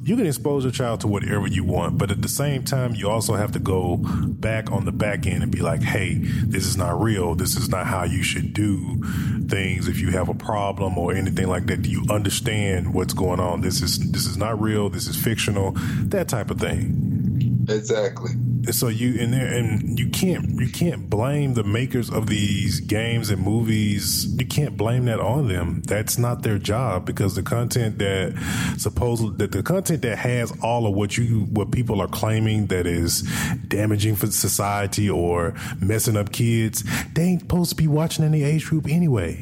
you 0.03 0.15
can 0.15 0.25
expose 0.25 0.63
your 0.63 0.71
child 0.71 1.01
to 1.01 1.07
whatever 1.07 1.47
you 1.47 1.63
want, 1.63 1.97
but 1.97 2.11
at 2.11 2.21
the 2.21 2.29
same 2.29 2.63
time, 2.63 2.95
you 2.95 3.09
also 3.09 3.35
have 3.35 3.51
to 3.53 3.59
go 3.59 3.97
back 3.97 4.71
on 4.71 4.85
the 4.85 4.91
back 4.91 5.25
end 5.25 5.43
and 5.43 5.51
be 5.51 5.61
like, 5.61 5.81
hey, 5.81 6.15
this 6.15 6.65
is 6.65 6.77
not 6.77 7.01
real. 7.01 7.35
This 7.35 7.55
is 7.55 7.69
not 7.69 7.87
how 7.87 8.03
you 8.03 8.23
should 8.23 8.53
do 8.53 9.01
things 9.49 9.87
if 9.87 9.99
you 9.99 10.11
have 10.11 10.29
a 10.29 10.33
problem 10.33 10.97
or 10.97 11.13
anything 11.13 11.47
like 11.47 11.67
that. 11.67 11.81
Do 11.81 11.89
you 11.89 12.05
understand 12.09 12.93
what's 12.93 13.13
going 13.13 13.39
on? 13.39 13.61
This 13.61 13.81
is, 13.81 14.11
this 14.11 14.25
is 14.25 14.37
not 14.37 14.59
real. 14.61 14.89
This 14.89 15.07
is 15.07 15.15
fictional, 15.15 15.71
that 16.05 16.27
type 16.27 16.51
of 16.51 16.59
thing. 16.59 17.65
Exactly. 17.69 18.31
So 18.71 18.87
you 18.87 19.13
in 19.15 19.31
there 19.31 19.47
and 19.47 19.97
you 19.99 20.09
can't 20.09 20.59
you 20.59 20.69
can't 20.69 21.09
blame 21.09 21.53
the 21.53 21.63
makers 21.63 22.09
of 22.09 22.27
these 22.27 22.79
games 22.79 23.29
and 23.29 23.41
movies. 23.41 24.25
You 24.39 24.45
can't 24.45 24.77
blame 24.77 25.05
that 25.05 25.19
on 25.19 25.47
them. 25.47 25.81
That's 25.85 26.17
not 26.17 26.43
their 26.43 26.57
job 26.57 27.05
because 27.05 27.35
the 27.35 27.43
content 27.43 27.97
that 27.99 28.33
supposedly 28.77 29.35
that 29.37 29.51
the 29.51 29.63
content 29.63 30.01
that 30.03 30.17
has 30.17 30.51
all 30.61 30.87
of 30.87 30.93
what 30.93 31.17
you 31.17 31.41
what 31.51 31.71
people 31.71 32.01
are 32.01 32.07
claiming 32.07 32.67
that 32.67 32.87
is 32.87 33.21
damaging 33.67 34.15
for 34.15 34.27
society 34.27 35.09
or 35.09 35.53
messing 35.79 36.17
up 36.17 36.31
kids 36.31 36.83
they 37.13 37.23
ain't 37.23 37.41
supposed 37.41 37.69
to 37.71 37.75
be 37.75 37.87
watching 37.87 38.25
any 38.25 38.43
age 38.43 38.65
group 38.65 38.87
anyway. 38.87 39.35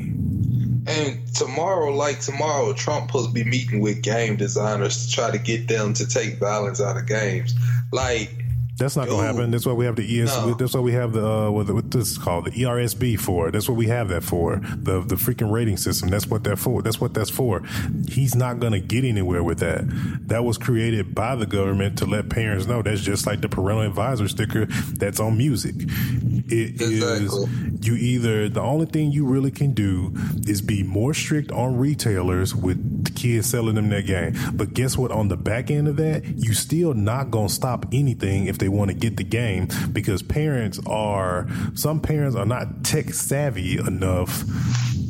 And 0.85 1.33
tomorrow, 1.33 1.93
like 1.93 2.19
tomorrow, 2.19 2.73
Trump 2.73 3.07
supposed 3.07 3.29
to 3.29 3.33
be 3.33 3.43
meeting 3.43 3.79
with 3.79 4.01
game 4.01 4.35
designers 4.35 5.05
to 5.05 5.11
try 5.11 5.31
to 5.31 5.37
get 5.37 5.67
them 5.67 5.93
to 5.93 6.07
take 6.07 6.39
violence 6.39 6.81
out 6.81 6.97
of 6.97 7.05
games. 7.05 7.55
Like, 7.91 8.42
That's 8.75 8.95
not 8.95 9.07
going 9.07 9.21
to 9.21 9.27
happen. 9.27 9.51
That's 9.51 9.65
why 9.65 9.73
we 9.73 9.85
have 9.85 9.95
the 9.95 10.21
ES. 10.21 10.35
No. 10.35 10.53
That's 10.55 10.73
why 10.73 10.79
we 10.79 10.93
have 10.93 11.13
the 11.13 11.25
uh, 11.25 11.51
what, 11.51 11.69
what 11.69 11.91
this 11.91 12.11
is 12.11 12.17
called 12.17 12.45
the 12.45 12.51
ERSB 12.51 13.19
for. 13.19 13.51
That's 13.51 13.69
what 13.69 13.77
we 13.77 13.87
have 13.87 14.09
that 14.09 14.23
for. 14.23 14.57
The 14.57 15.01
the 15.01 15.15
freaking 15.15 15.51
rating 15.51 15.77
system. 15.77 16.09
That's 16.09 16.25
what 16.27 16.43
that 16.45 16.57
for. 16.57 16.81
That's 16.81 16.99
what 16.99 17.13
that's 17.13 17.29
for. 17.29 17.61
He's 18.09 18.35
not 18.35 18.59
going 18.59 18.73
to 18.73 18.79
get 18.79 19.03
anywhere 19.05 19.43
with 19.43 19.59
that. 19.59 19.83
That 20.27 20.43
was 20.43 20.57
created 20.57 21.13
by 21.13 21.35
the 21.35 21.45
government 21.45 21.99
to 21.99 22.05
let 22.05 22.29
parents 22.29 22.65
know. 22.65 22.81
That's 22.81 23.01
just 23.01 23.27
like 23.27 23.41
the 23.41 23.49
parental 23.49 23.85
advisor 23.85 24.27
sticker 24.27 24.65
that's 24.65 25.19
on 25.19 25.37
music. 25.37 25.75
It 25.77 26.81
is 26.81 27.03
Exactly. 27.03 27.77
you 27.81 27.95
either 27.95 28.49
the 28.49 28.61
only 28.61 28.85
thing 28.87 29.11
you 29.11 29.25
really 29.25 29.51
can 29.51 29.73
do 29.73 30.13
is 30.47 30.61
be 30.61 30.83
more 30.83 31.13
strict 31.13 31.51
on 31.51 31.77
retailers 31.77 32.55
with 32.55 33.05
the 33.05 33.11
kids 33.11 33.49
selling 33.49 33.75
them 33.75 33.89
that 33.89 34.05
game. 34.07 34.33
But 34.53 34.73
guess 34.73 34.97
what? 34.97 35.11
On 35.11 35.27
the 35.27 35.37
back 35.37 35.69
end 35.69 35.87
of 35.87 35.97
that, 35.97 36.25
you 36.25 36.53
still 36.53 36.93
not 36.93 37.29
gonna 37.31 37.49
stop 37.49 37.85
anything 37.93 38.47
if 38.47 38.57
they 38.63 38.69
want 38.69 38.89
to 38.89 38.95
get 38.95 39.17
the 39.17 39.23
game 39.25 39.67
because 39.91 40.23
parents 40.23 40.79
are 40.87 41.45
some 41.73 41.99
parents 41.99 42.33
are 42.33 42.45
not 42.45 42.85
tech 42.85 43.09
savvy 43.13 43.77
enough 43.77 44.45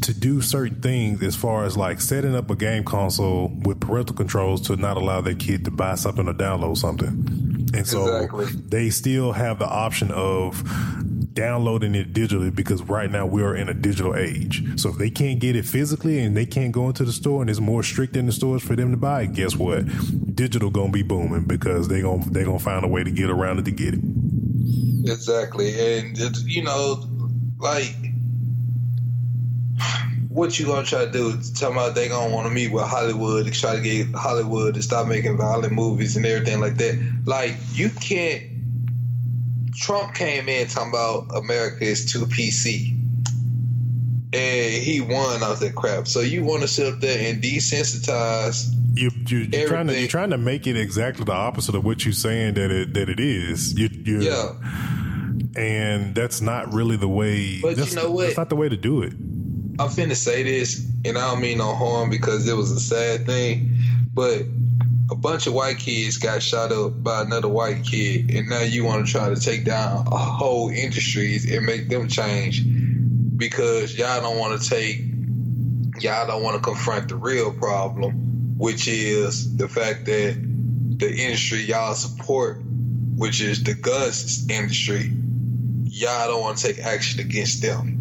to 0.01 0.11
do 0.11 0.41
certain 0.41 0.81
things 0.81 1.21
as 1.21 1.35
far 1.35 1.63
as 1.65 1.77
like 1.77 2.01
setting 2.01 2.35
up 2.35 2.49
a 2.49 2.55
game 2.55 2.83
console 2.83 3.51
with 3.63 3.79
parental 3.79 4.15
controls 4.15 4.59
to 4.61 4.75
not 4.75 4.97
allow 4.97 5.21
their 5.21 5.35
kid 5.35 5.63
to 5.65 5.69
buy 5.71 5.93
something 5.93 6.27
or 6.27 6.33
download 6.33 6.77
something. 6.77 7.69
And 7.75 7.87
so 7.87 8.07
Exactly. 8.07 8.45
they 8.69 8.89
still 8.89 9.33
have 9.33 9.59
the 9.59 9.67
option 9.67 10.09
of 10.11 10.63
downloading 11.33 11.95
it 11.95 12.13
digitally 12.13 12.53
because 12.53 12.81
right 12.83 13.09
now 13.09 13.25
we 13.25 13.41
are 13.41 13.55
in 13.55 13.69
a 13.69 13.73
digital 13.73 14.15
age. 14.15 14.79
So 14.79 14.89
if 14.89 14.97
they 14.97 15.09
can't 15.09 15.39
get 15.39 15.55
it 15.55 15.65
physically 15.65 16.19
and 16.19 16.37
they 16.37 16.45
can't 16.45 16.71
go 16.71 16.87
into 16.87 17.03
the 17.03 17.11
store 17.11 17.41
and 17.41 17.49
it's 17.49 17.59
more 17.59 17.83
strict 17.83 18.15
in 18.15 18.25
the 18.25 18.31
stores 18.31 18.63
for 18.63 18.75
them 18.75 18.91
to 18.91 18.97
buy 18.97 19.25
guess 19.25 19.55
what? 19.55 19.85
Digital 20.35 20.69
gonna 20.69 20.91
be 20.91 21.03
booming 21.03 21.45
because 21.45 21.87
they 21.87 22.01
gonna 22.01 22.23
they 22.29 22.43
gonna 22.43 22.59
find 22.59 22.85
a 22.85 22.87
way 22.87 23.03
to 23.03 23.11
get 23.11 23.29
around 23.29 23.59
it 23.59 23.65
to 23.65 23.71
get 23.71 23.95
it. 23.95 23.99
exactly. 25.05 25.99
And, 25.99 26.17
you 26.45 26.63
know, 26.63 27.03
like, 27.59 27.95
what 30.29 30.57
you 30.59 30.65
gonna 30.65 30.85
try 30.85 31.05
to 31.05 31.11
do? 31.11 31.33
Talking 31.53 31.77
about 31.77 31.95
they 31.95 32.07
gonna 32.09 32.33
want 32.33 32.47
to 32.47 32.53
meet 32.53 32.71
with 32.71 32.83
Hollywood 32.83 33.45
to 33.45 33.51
try 33.51 33.75
to 33.75 33.81
get 33.81 34.07
Hollywood 34.15 34.73
to 34.75 34.81
stop 34.81 35.07
making 35.07 35.37
violent 35.37 35.73
movies 35.73 36.15
and 36.17 36.25
everything 36.25 36.59
like 36.59 36.75
that. 36.77 37.21
Like, 37.25 37.55
you 37.73 37.89
can't. 37.89 38.43
Trump 39.75 40.13
came 40.13 40.47
in 40.49 40.67
talking 40.67 40.89
about 40.89 41.35
America 41.35 41.83
is 41.83 42.11
too 42.11 42.25
PC. 42.25 42.99
And 44.33 44.73
he 44.83 44.99
won 44.99 45.43
off 45.43 45.59
that 45.59 45.75
crap. 45.75 46.07
So 46.07 46.21
you 46.21 46.43
want 46.43 46.61
to 46.63 46.67
sit 46.67 46.91
up 46.91 46.99
there 46.99 47.29
and 47.31 47.41
desensitize 47.41 48.73
You 48.95 49.11
you 49.27 49.39
you're 49.51 49.67
trying 49.67 49.87
to 49.87 49.99
you're 49.99 50.07
trying 50.07 50.31
to 50.31 50.37
make 50.39 50.65
it 50.65 50.75
exactly 50.75 51.23
the 51.23 51.33
opposite 51.33 51.75
of 51.75 51.83
what 51.85 52.03
you're 52.03 52.13
saying 52.13 52.55
that 52.55 52.71
it 52.71 52.93
that 52.95 53.09
it 53.09 53.19
is. 53.19 53.77
You 53.77 53.89
you 53.91 54.21
Yeah. 54.21 54.53
and 55.55 56.15
that's 56.15 56.41
not 56.41 56.73
really 56.73 56.95
the 56.97 57.07
way. 57.07 57.61
But 57.61 57.77
you 57.77 57.95
know 57.95 58.09
what? 58.11 58.25
That's 58.25 58.37
not 58.37 58.49
the 58.49 58.55
way 58.55 58.69
to 58.69 58.77
do 58.77 59.03
it. 59.03 59.13
I'm 59.79 59.89
finna 59.89 60.15
say 60.15 60.43
this, 60.43 60.87
and 61.05 61.17
I 61.17 61.31
don't 61.31 61.41
mean 61.41 61.57
no 61.59 61.73
harm 61.75 62.09
because 62.09 62.47
it 62.47 62.55
was 62.55 62.71
a 62.71 62.79
sad 62.79 63.25
thing, 63.25 63.75
but 64.13 64.43
a 65.13 65.15
bunch 65.15 65.45
of 65.45 65.53
white 65.53 65.77
kids 65.77 66.17
got 66.17 66.41
shot 66.41 66.71
up 66.71 67.03
by 67.03 67.21
another 67.21 67.47
white 67.47 67.83
kid, 67.83 68.31
and 68.31 68.49
now 68.49 68.61
you 68.61 68.83
want 68.83 69.05
to 69.05 69.11
try 69.11 69.29
to 69.29 69.39
take 69.39 69.63
down 69.63 70.07
a 70.07 70.17
whole 70.17 70.69
industries 70.69 71.49
and 71.49 71.63
make 71.67 71.87
them 71.87 72.07
change 72.07 72.63
because 73.37 73.95
y'all 73.95 74.21
don't 74.21 74.39
want 74.39 74.59
to 74.59 74.69
take, 74.69 75.01
y'all 76.01 76.25
don't 76.25 76.41
want 76.41 76.55
to 76.55 76.61
confront 76.61 77.09
the 77.09 77.15
real 77.15 77.53
problem, 77.53 78.57
which 78.57 78.87
is 78.87 79.55
the 79.55 79.69
fact 79.69 80.05
that 80.05 80.35
the 80.97 81.15
industry 81.15 81.59
y'all 81.59 81.93
support, 81.93 82.59
which 83.15 83.39
is 83.39 83.63
the 83.63 83.75
guns 83.75 84.49
industry, 84.49 85.11
y'all 85.83 86.27
don't 86.27 86.41
want 86.41 86.57
to 86.57 86.73
take 86.73 86.83
action 86.83 87.19
against 87.19 87.61
them. 87.61 87.99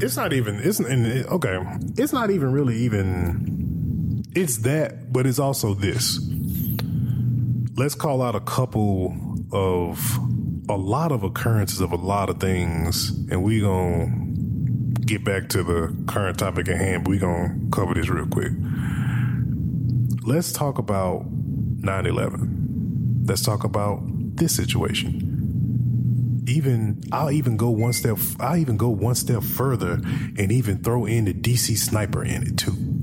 it's 0.00 0.16
not 0.16 0.32
even 0.32 0.60
it's 0.62 0.80
okay 0.80 1.58
it's 1.96 2.12
not 2.12 2.30
even 2.30 2.52
really 2.52 2.76
even 2.76 3.53
it's 4.34 4.58
that 4.58 5.12
but 5.12 5.26
it's 5.26 5.38
also 5.38 5.74
this. 5.74 6.18
Let's 7.76 7.94
call 7.94 8.22
out 8.22 8.34
a 8.34 8.40
couple 8.40 9.14
of 9.52 10.18
a 10.68 10.76
lot 10.76 11.12
of 11.12 11.22
occurrences 11.22 11.80
of 11.80 11.92
a 11.92 11.96
lot 11.96 12.30
of 12.30 12.40
things 12.40 13.10
and 13.30 13.42
we 13.42 13.60
gonna 13.60 14.12
get 15.00 15.24
back 15.24 15.48
to 15.50 15.62
the 15.62 15.94
current 16.06 16.38
topic 16.38 16.68
at 16.68 16.76
hand 16.76 17.04
but 17.04 17.10
we 17.10 17.18
gonna 17.18 17.54
cover 17.70 17.94
this 17.94 18.08
real 18.08 18.26
quick. 18.26 18.52
Let's 20.22 20.52
talk 20.52 20.78
about 20.78 21.24
9-11 21.80 22.54
let's 23.26 23.42
talk 23.42 23.64
about 23.64 24.00
this 24.36 24.54
situation. 24.54 26.42
Even 26.46 27.02
I'll 27.10 27.30
even 27.30 27.56
go 27.56 27.70
one 27.70 27.92
step 27.92 28.18
I'll 28.38 28.56
even 28.56 28.76
go 28.76 28.90
one 28.90 29.14
step 29.14 29.42
further 29.42 29.92
and 30.38 30.52
even 30.52 30.82
throw 30.82 31.06
in 31.06 31.24
the 31.24 31.34
DC 31.34 31.76
sniper 31.76 32.24
in 32.24 32.42
it 32.46 32.58
too. 32.58 32.93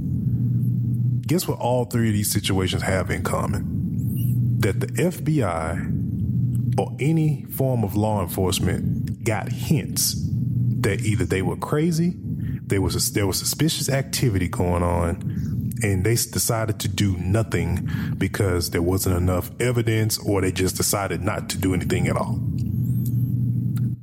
Guess 1.31 1.47
what 1.47 1.59
all 1.59 1.85
three 1.85 2.09
of 2.09 2.13
these 2.13 2.29
situations 2.29 2.81
have 2.81 3.09
in 3.09 3.23
common? 3.23 4.59
That 4.59 4.81
the 4.81 4.87
FBI 4.87 6.77
or 6.77 6.93
any 6.99 7.45
form 7.45 7.85
of 7.85 7.95
law 7.95 8.21
enforcement 8.21 9.23
got 9.23 9.47
hints 9.47 10.13
that 10.81 10.99
either 10.99 11.23
they 11.23 11.41
were 11.41 11.55
crazy, 11.55 12.15
there 12.17 12.81
was 12.81 13.13
there 13.13 13.25
was 13.25 13.39
suspicious 13.39 13.87
activity 13.87 14.49
going 14.49 14.83
on, 14.83 15.71
and 15.81 16.03
they 16.03 16.15
decided 16.15 16.81
to 16.81 16.89
do 16.89 17.15
nothing 17.15 17.89
because 18.17 18.71
there 18.71 18.81
wasn't 18.81 19.15
enough 19.15 19.51
evidence, 19.61 20.17
or 20.17 20.41
they 20.41 20.51
just 20.51 20.75
decided 20.75 21.21
not 21.21 21.47
to 21.51 21.57
do 21.57 21.73
anything 21.73 22.09
at 22.09 22.17
all. 22.17 22.41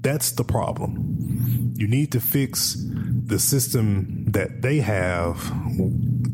That's 0.00 0.30
the 0.32 0.44
problem. 0.44 1.74
You 1.76 1.88
need 1.88 2.10
to 2.12 2.20
fix 2.22 2.74
the 2.78 3.38
system 3.38 4.24
that 4.28 4.62
they 4.62 4.78
have 4.78 5.36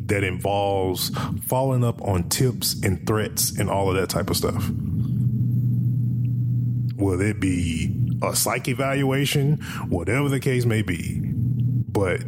that 0.06 0.24
involves 0.24 1.10
following 1.46 1.84
up 1.84 2.00
on 2.02 2.28
tips 2.28 2.82
and 2.82 3.06
threats 3.06 3.58
and 3.58 3.70
all 3.70 3.88
of 3.88 3.96
that 3.96 4.08
type 4.08 4.30
of 4.30 4.36
stuff. 4.36 4.70
Will 6.96 7.20
it 7.20 7.40
be 7.40 8.04
a 8.22 8.34
psych 8.34 8.68
evaluation, 8.68 9.56
whatever 9.88 10.28
the 10.28 10.40
case 10.40 10.64
may 10.64 10.82
be. 10.82 11.20
But 11.22 12.22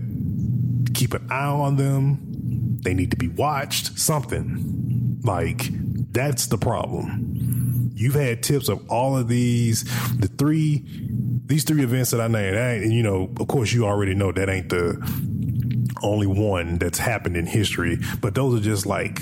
keep 0.95 1.15
an 1.15 1.27
eye 1.31 1.47
on 1.47 1.77
them. 1.77 2.79
They 2.83 2.95
need 2.95 3.11
to 3.11 3.17
be 3.17 3.29
watched, 3.29 3.99
something. 3.99 5.21
Like, 5.25 5.69
that's 6.13 6.47
the 6.47 6.59
problem. 6.59 7.91
You've 7.95 8.15
had 8.15 8.43
tips 8.43 8.69
of 8.69 8.89
all 8.91 9.17
of 9.17 9.29
these, 9.29 9.85
the 10.19 10.29
three, 10.29 10.85
these 11.47 11.65
three 11.65 11.83
events 11.83 12.11
that 12.11 12.21
I 12.21 12.29
named. 12.29 12.57
And, 12.57 12.93
you 12.93 13.03
know, 13.03 13.33
of 13.41 13.49
course, 13.49 13.73
you 13.73 13.87
already 13.87 14.15
know 14.15 14.33
that 14.33 14.49
ain't 14.49 14.69
the 14.69 15.01
only 16.03 16.27
one 16.27 16.79
that's 16.79 16.99
happened 16.99 17.37
in 17.37 17.47
history, 17.47 17.99
but 18.21 18.35
those 18.35 18.61
are 18.61 18.63
just 18.63 18.87
like 18.87 19.21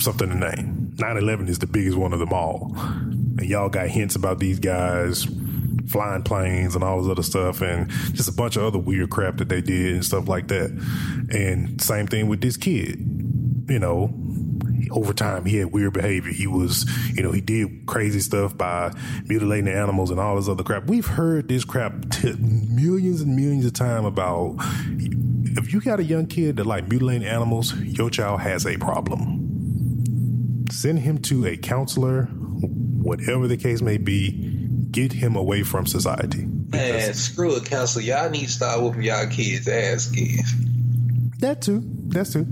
something 0.00 0.28
to 0.28 0.34
name. 0.34 0.94
9 0.98 1.16
11 1.16 1.48
is 1.48 1.58
the 1.58 1.66
biggest 1.66 1.96
one 1.96 2.12
of 2.12 2.18
them 2.18 2.32
all. 2.32 2.72
And 2.76 3.44
y'all 3.44 3.68
got 3.68 3.88
hints 3.88 4.16
about 4.16 4.38
these 4.38 4.58
guys 4.58 5.26
flying 5.88 6.22
planes 6.22 6.74
and 6.74 6.82
all 6.82 7.02
this 7.02 7.10
other 7.10 7.22
stuff 7.22 7.60
and 7.60 7.90
just 8.14 8.28
a 8.28 8.32
bunch 8.32 8.56
of 8.56 8.62
other 8.62 8.78
weird 8.78 9.10
crap 9.10 9.36
that 9.36 9.48
they 9.48 9.60
did 9.60 9.94
and 9.94 10.04
stuff 10.04 10.28
like 10.28 10.48
that. 10.48 10.70
And 11.30 11.80
same 11.80 12.06
thing 12.06 12.28
with 12.28 12.40
this 12.40 12.56
kid. 12.56 12.98
You 13.68 13.78
know, 13.78 14.12
over 14.90 15.12
time 15.12 15.44
he 15.44 15.56
had 15.56 15.72
weird 15.72 15.92
behavior. 15.92 16.32
He 16.32 16.46
was, 16.46 16.86
you 17.14 17.22
know, 17.22 17.32
he 17.32 17.40
did 17.40 17.86
crazy 17.86 18.20
stuff 18.20 18.56
by 18.56 18.92
mutilating 19.26 19.66
the 19.66 19.74
animals 19.74 20.10
and 20.10 20.20
all 20.20 20.36
this 20.36 20.48
other 20.48 20.62
crap. 20.62 20.86
We've 20.86 21.06
heard 21.06 21.48
this 21.48 21.64
crap 21.64 22.10
t- 22.10 22.34
millions 22.38 23.20
and 23.20 23.36
millions 23.36 23.64
of 23.64 23.72
times 23.72 24.06
about 24.06 24.56
if 25.56 25.72
you 25.72 25.80
got 25.80 26.00
a 26.00 26.04
young 26.04 26.26
kid 26.26 26.56
that 26.56 26.66
like 26.66 26.88
mutilating 26.88 27.26
animals, 27.26 27.74
your 27.76 28.10
child 28.10 28.40
has 28.40 28.66
a 28.66 28.76
problem. 28.78 30.64
Send 30.70 31.00
him 31.00 31.18
to 31.18 31.46
a 31.46 31.56
counselor, 31.56 32.24
whatever 32.24 33.46
the 33.46 33.56
case 33.56 33.82
may 33.82 33.98
be. 33.98 34.48
Get 34.90 35.12
him 35.12 35.36
away 35.36 35.62
from 35.62 35.86
society. 35.86 36.46
Man, 36.68 37.14
screw 37.14 37.56
it, 37.56 37.64
counselor. 37.64 38.04
Y'all 38.04 38.30
need 38.30 38.46
to 38.46 38.50
start 38.50 38.80
whooping 38.80 39.02
y'all 39.02 39.26
kids' 39.26 39.68
ass 39.68 40.10
kids. 40.10 40.54
That 41.38 41.62
too. 41.62 41.82
That's 42.08 42.32
too. 42.32 42.46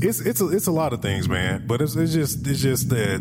it's 0.00 0.20
it's 0.20 0.40
a, 0.40 0.48
it's 0.48 0.66
a 0.66 0.72
lot 0.72 0.92
of 0.92 1.02
things, 1.02 1.28
man. 1.28 1.66
But 1.66 1.80
it's 1.80 1.94
it's 1.96 2.12
just 2.12 2.46
it's 2.46 2.60
just 2.60 2.88
that 2.90 3.20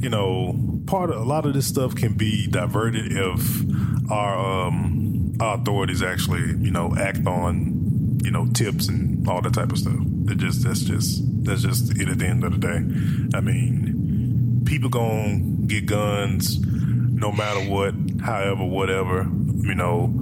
you 0.00 0.08
know 0.08 0.56
part 0.86 1.10
of 1.10 1.16
a 1.16 1.24
lot 1.24 1.46
of 1.46 1.54
this 1.54 1.66
stuff 1.66 1.94
can 1.94 2.14
be 2.14 2.46
diverted 2.46 3.12
if 3.12 4.10
our 4.10 4.66
um 4.66 5.34
our 5.40 5.56
authorities 5.56 6.02
actually 6.02 6.42
you 6.64 6.70
know 6.70 6.94
act 6.96 7.26
on 7.26 7.81
you 8.22 8.30
know 8.30 8.46
tips 8.52 8.88
and 8.88 9.28
all 9.28 9.42
that 9.42 9.54
type 9.54 9.72
of 9.72 9.78
stuff. 9.78 9.98
It 10.28 10.38
just 10.38 10.64
that's 10.64 10.80
just 10.80 11.44
that's 11.44 11.62
just 11.62 11.96
it 11.98 12.08
at 12.08 12.18
the 12.18 12.26
end 12.26 12.44
of 12.44 12.52
the 12.52 12.58
day. 12.58 13.36
I 13.36 13.40
mean, 13.40 14.62
people 14.64 14.88
gonna 14.88 15.38
get 15.66 15.86
guns 15.86 16.58
no 16.60 17.30
matter 17.32 17.60
what, 17.70 17.94
however, 18.20 18.64
whatever. 18.64 19.28
You 19.62 19.74
know, 19.74 20.12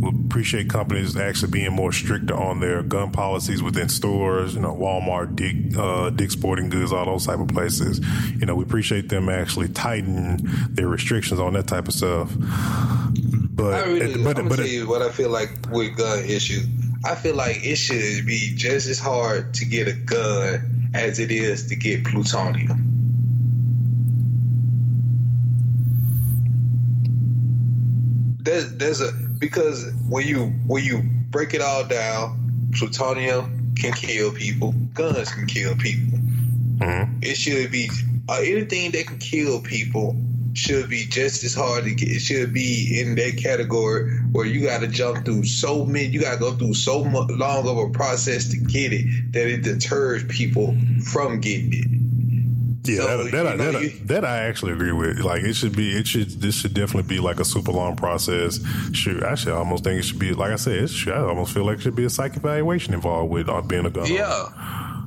we 0.00 0.08
appreciate 0.08 0.70
companies 0.70 1.16
actually 1.16 1.50
being 1.50 1.72
more 1.72 1.92
stricter 1.92 2.34
on 2.34 2.60
their 2.60 2.82
gun 2.82 3.10
policies 3.10 3.62
within 3.62 3.88
stores. 3.88 4.54
You 4.54 4.60
know, 4.60 4.74
Walmart, 4.74 5.36
Dick, 5.36 5.76
uh, 5.76 6.10
Dick 6.10 6.30
Sporting 6.30 6.70
Goods, 6.70 6.92
all 6.92 7.04
those 7.04 7.26
type 7.26 7.38
of 7.38 7.48
places. 7.48 8.00
You 8.38 8.46
know, 8.46 8.54
we 8.54 8.64
appreciate 8.64 9.08
them 9.08 9.28
actually 9.28 9.68
tightening 9.68 10.38
their 10.70 10.88
restrictions 10.88 11.40
on 11.40 11.52
that 11.54 11.66
type 11.66 11.88
of 11.88 11.94
stuff. 11.94 12.32
But 12.36 13.74
I 13.74 13.84
really, 13.84 14.22
but 14.22 14.38
I'm 14.38 14.44
gonna 14.44 14.48
but 14.48 14.56
tell 14.56 14.66
you 14.66 14.88
what 14.88 15.02
I 15.02 15.10
feel 15.10 15.28
like 15.28 15.50
with 15.70 15.96
gun 15.96 16.24
issue. 16.24 16.62
I 17.04 17.14
feel 17.14 17.34
like 17.34 17.64
it 17.64 17.76
should 17.76 18.26
be 18.26 18.54
just 18.54 18.86
as 18.88 18.98
hard 18.98 19.54
to 19.54 19.64
get 19.64 19.88
a 19.88 19.92
gun 19.92 20.90
as 20.92 21.18
it 21.18 21.30
is 21.30 21.68
to 21.68 21.76
get 21.76 22.04
plutonium. 22.04 22.86
There's, 28.42 28.76
there's 28.76 29.00
a 29.00 29.12
because 29.12 29.90
when 30.08 30.26
you 30.26 30.46
when 30.66 30.84
you 30.84 31.02
break 31.30 31.54
it 31.54 31.62
all 31.62 31.86
down, 31.86 32.70
plutonium 32.74 33.72
can 33.76 33.92
kill 33.92 34.32
people, 34.32 34.72
guns 34.94 35.32
can 35.32 35.46
kill 35.46 35.76
people. 35.76 36.18
Mhm. 36.78 37.24
It 37.24 37.36
should 37.36 37.70
be 37.70 37.90
uh, 38.28 38.40
anything 38.42 38.90
that 38.92 39.06
can 39.06 39.18
kill 39.18 39.60
people 39.60 40.16
should 40.54 40.88
be 40.88 41.04
just 41.06 41.44
as 41.44 41.54
hard 41.54 41.84
to 41.84 41.94
get. 41.94 42.08
It 42.08 42.20
should 42.20 42.52
be 42.52 43.00
in 43.00 43.14
that 43.16 43.36
category 43.36 44.18
where 44.32 44.46
you 44.46 44.62
got 44.66 44.80
to 44.80 44.88
jump 44.88 45.24
through 45.24 45.44
so 45.44 45.84
many, 45.84 46.06
you 46.06 46.20
got 46.20 46.34
to 46.34 46.38
go 46.40 46.52
through 46.52 46.74
so 46.74 47.04
much 47.04 47.30
long 47.30 47.68
of 47.68 47.76
a 47.78 47.90
process 47.90 48.48
to 48.50 48.56
get 48.56 48.92
it 48.92 49.32
that 49.32 49.46
it 49.46 49.62
deters 49.62 50.24
people 50.24 50.76
from 51.12 51.40
getting 51.40 51.72
it. 51.72 51.86
Yeah, 52.82 52.96
So, 53.02 53.24
that, 53.24 53.32
that, 53.32 53.46
I, 53.46 53.50
you 53.52 53.56
know, 53.58 53.64
that, 53.72 53.76
I, 53.76 53.80
you- 53.80 53.90
that 54.06 54.24
I 54.24 54.38
actually 54.44 54.72
agree 54.72 54.92
with. 54.92 55.18
Like, 55.20 55.42
it 55.42 55.52
should 55.54 55.76
be, 55.76 55.92
it 55.96 56.06
should, 56.06 56.30
this 56.40 56.54
should 56.54 56.72
definitely 56.74 57.08
be 57.14 57.20
like 57.20 57.38
a 57.38 57.44
super 57.44 57.72
long 57.72 57.94
process. 57.94 58.58
Shoot, 58.94 59.22
actually, 59.22 59.52
I 59.52 59.56
almost 59.56 59.84
think 59.84 59.98
it 60.00 60.02
should 60.04 60.18
be, 60.18 60.32
like 60.32 60.50
I 60.50 60.56
said, 60.56 60.74
it 60.84 60.88
should, 60.88 61.12
I 61.12 61.20
almost 61.20 61.52
feel 61.52 61.64
like 61.66 61.78
it 61.78 61.82
should 61.82 61.94
be 61.94 62.04
a 62.06 62.10
psych 62.10 62.36
evaluation 62.36 62.94
involved 62.94 63.30
with 63.30 63.48
uh, 63.50 63.60
being 63.60 63.84
a 63.86 63.90
gun. 63.90 64.04
owner. 64.04 64.16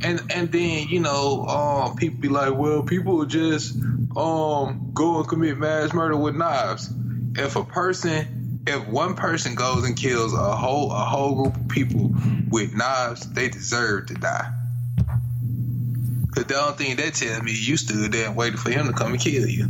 And 0.03 0.21
and 0.31 0.51
then, 0.51 0.87
you 0.89 0.99
know, 0.99 1.45
um, 1.45 1.95
people 1.95 2.19
be 2.19 2.29
like, 2.29 2.55
well, 2.55 2.83
people 2.83 3.25
just 3.25 3.75
um 4.15 4.91
go 4.93 5.19
and 5.19 5.27
commit 5.27 5.57
mass 5.57 5.93
murder 5.93 6.17
with 6.17 6.35
knives. 6.35 6.93
If 7.35 7.55
a 7.55 7.63
person 7.63 8.61
if 8.65 8.87
one 8.87 9.15
person 9.15 9.55
goes 9.55 9.85
and 9.85 9.97
kills 9.97 10.33
a 10.33 10.55
whole 10.55 10.91
a 10.91 10.95
whole 10.95 11.35
group 11.35 11.55
of 11.55 11.67
people 11.67 12.11
with 12.49 12.73
knives, 12.73 13.29
they 13.33 13.49
deserve 13.49 14.07
to 14.07 14.13
die. 14.13 14.51
Cause 16.33 16.45
the 16.45 16.59
only 16.59 16.77
thing 16.77 16.95
that 16.95 17.13
tells 17.13 17.43
me 17.43 17.51
you 17.51 17.77
stood 17.77 18.11
there 18.11 18.27
and 18.27 18.35
waited 18.35 18.59
for 18.59 18.71
him 18.71 18.87
to 18.87 18.93
come 18.93 19.11
and 19.11 19.21
kill 19.21 19.47
you. 19.47 19.67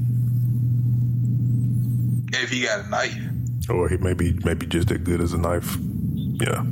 If 2.31 2.49
he 2.49 2.63
got 2.63 2.85
a 2.85 2.89
knife. 2.89 3.17
Or 3.69 3.89
he 3.89 3.97
may 3.97 4.13
be, 4.13 4.33
maybe 4.43 4.65
just 4.65 4.89
as 4.91 4.97
good 4.99 5.21
as 5.21 5.33
a 5.33 5.37
knife. 5.37 5.77
Yeah. 6.15 6.63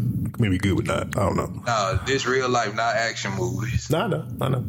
Maybe 0.41 0.57
good 0.57 0.73
with 0.73 0.87
that. 0.87 1.15
I 1.15 1.19
don't 1.19 1.35
know. 1.35 1.53
No, 1.67 1.99
this 2.07 2.25
real 2.25 2.49
life, 2.49 2.73
not 2.73 2.95
action 2.95 3.33
movies. 3.33 3.91
No, 3.91 3.99
I 3.99 4.07
know. 4.07 4.25
I 4.41 4.49
know. 4.49 4.65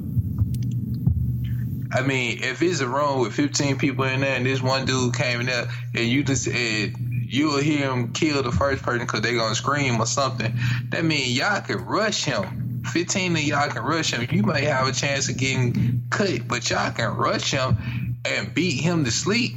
I 1.94 2.02
mean, 2.02 2.42
if 2.42 2.60
it's 2.60 2.80
a 2.80 2.86
room 2.86 3.20
with 3.20 3.32
15 3.32 3.78
people 3.78 4.04
in 4.04 4.20
there 4.20 4.36
and 4.36 4.44
this 4.44 4.60
one 4.60 4.84
dude 4.84 5.14
came 5.14 5.40
in 5.40 5.46
there 5.46 5.68
and 5.94 6.04
you 6.04 6.24
just 6.24 6.44
said 6.44 6.94
you'll 6.98 7.56
hear 7.56 7.90
him 7.90 8.12
kill 8.12 8.42
the 8.42 8.52
first 8.52 8.82
person 8.82 9.06
because 9.06 9.22
they 9.22 9.32
going 9.32 9.48
to 9.48 9.54
scream 9.54 9.98
or 9.98 10.04
something, 10.04 10.52
that 10.90 11.06
means 11.06 11.38
y'all 11.38 11.62
can 11.62 11.84
rush 11.86 12.24
him. 12.24 12.82
15 12.92 13.32
of 13.32 13.42
y'all 13.42 13.70
can 13.70 13.82
rush 13.82 14.12
him. 14.12 14.26
You 14.30 14.42
may 14.42 14.66
have 14.66 14.86
a 14.86 14.92
chance 14.92 15.30
of 15.30 15.38
getting 15.38 16.02
cut, 16.10 16.46
but 16.46 16.68
y'all 16.68 16.92
can 16.92 17.16
rush 17.16 17.50
him 17.50 18.18
and 18.26 18.52
beat 18.52 18.82
him 18.82 19.06
to 19.06 19.10
sleep 19.10 19.54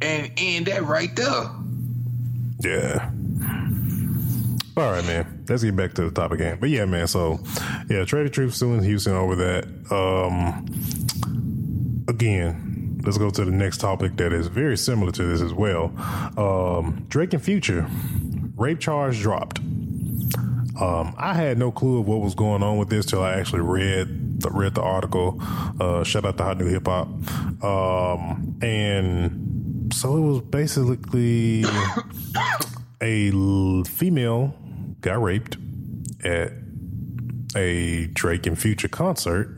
and 0.00 0.30
end 0.36 0.66
that 0.66 0.84
right 0.84 1.14
there. 1.16 1.50
Yeah. 2.60 3.10
All 4.76 4.92
right, 4.92 5.04
man. 5.04 5.39
Let's 5.50 5.64
get 5.64 5.74
back 5.74 5.94
to 5.94 6.04
the 6.04 6.12
topic 6.12 6.38
again. 6.38 6.58
But 6.60 6.70
yeah, 6.70 6.84
man. 6.84 7.08
So, 7.08 7.40
yeah, 7.88 8.04
Trae 8.06 8.22
tha 8.22 8.30
Truth 8.30 8.54
suing 8.54 8.84
Houston 8.84 9.14
over 9.14 9.34
that. 9.34 9.64
Um, 9.90 10.64
again, 12.06 13.00
let's 13.04 13.18
go 13.18 13.30
to 13.30 13.44
the 13.44 13.50
next 13.50 13.78
topic 13.78 14.16
that 14.18 14.32
is 14.32 14.46
very 14.46 14.76
similar 14.76 15.10
to 15.10 15.24
this 15.24 15.40
as 15.40 15.52
well. 15.52 15.92
Um, 16.38 17.04
Drake 17.08 17.32
and 17.32 17.42
Future 17.42 17.88
rape 18.56 18.78
charge 18.78 19.20
dropped. 19.20 19.58
Um, 19.58 21.14
I 21.18 21.34
had 21.34 21.58
no 21.58 21.72
clue 21.72 21.98
of 21.98 22.06
what 22.06 22.20
was 22.20 22.36
going 22.36 22.62
on 22.62 22.78
with 22.78 22.88
this 22.88 23.04
till 23.04 23.24
I 23.24 23.32
actually 23.32 23.62
read 23.62 24.42
the, 24.42 24.50
read 24.50 24.76
the 24.76 24.82
article. 24.82 25.36
Uh, 25.80 26.04
shout 26.04 26.24
out 26.24 26.38
to 26.38 26.44
Hot 26.44 26.58
New 26.58 26.66
Hip 26.66 26.86
Hop. 26.86 27.08
Um, 27.64 28.56
and 28.62 29.92
so 29.92 30.16
it 30.16 30.20
was 30.20 30.42
basically 30.42 31.64
a 33.00 33.32
female 33.82 34.54
got 35.00 35.22
raped 35.22 35.56
at 36.24 36.52
a 37.56 38.06
Drake 38.08 38.46
and 38.46 38.58
Future 38.58 38.88
concert, 38.88 39.56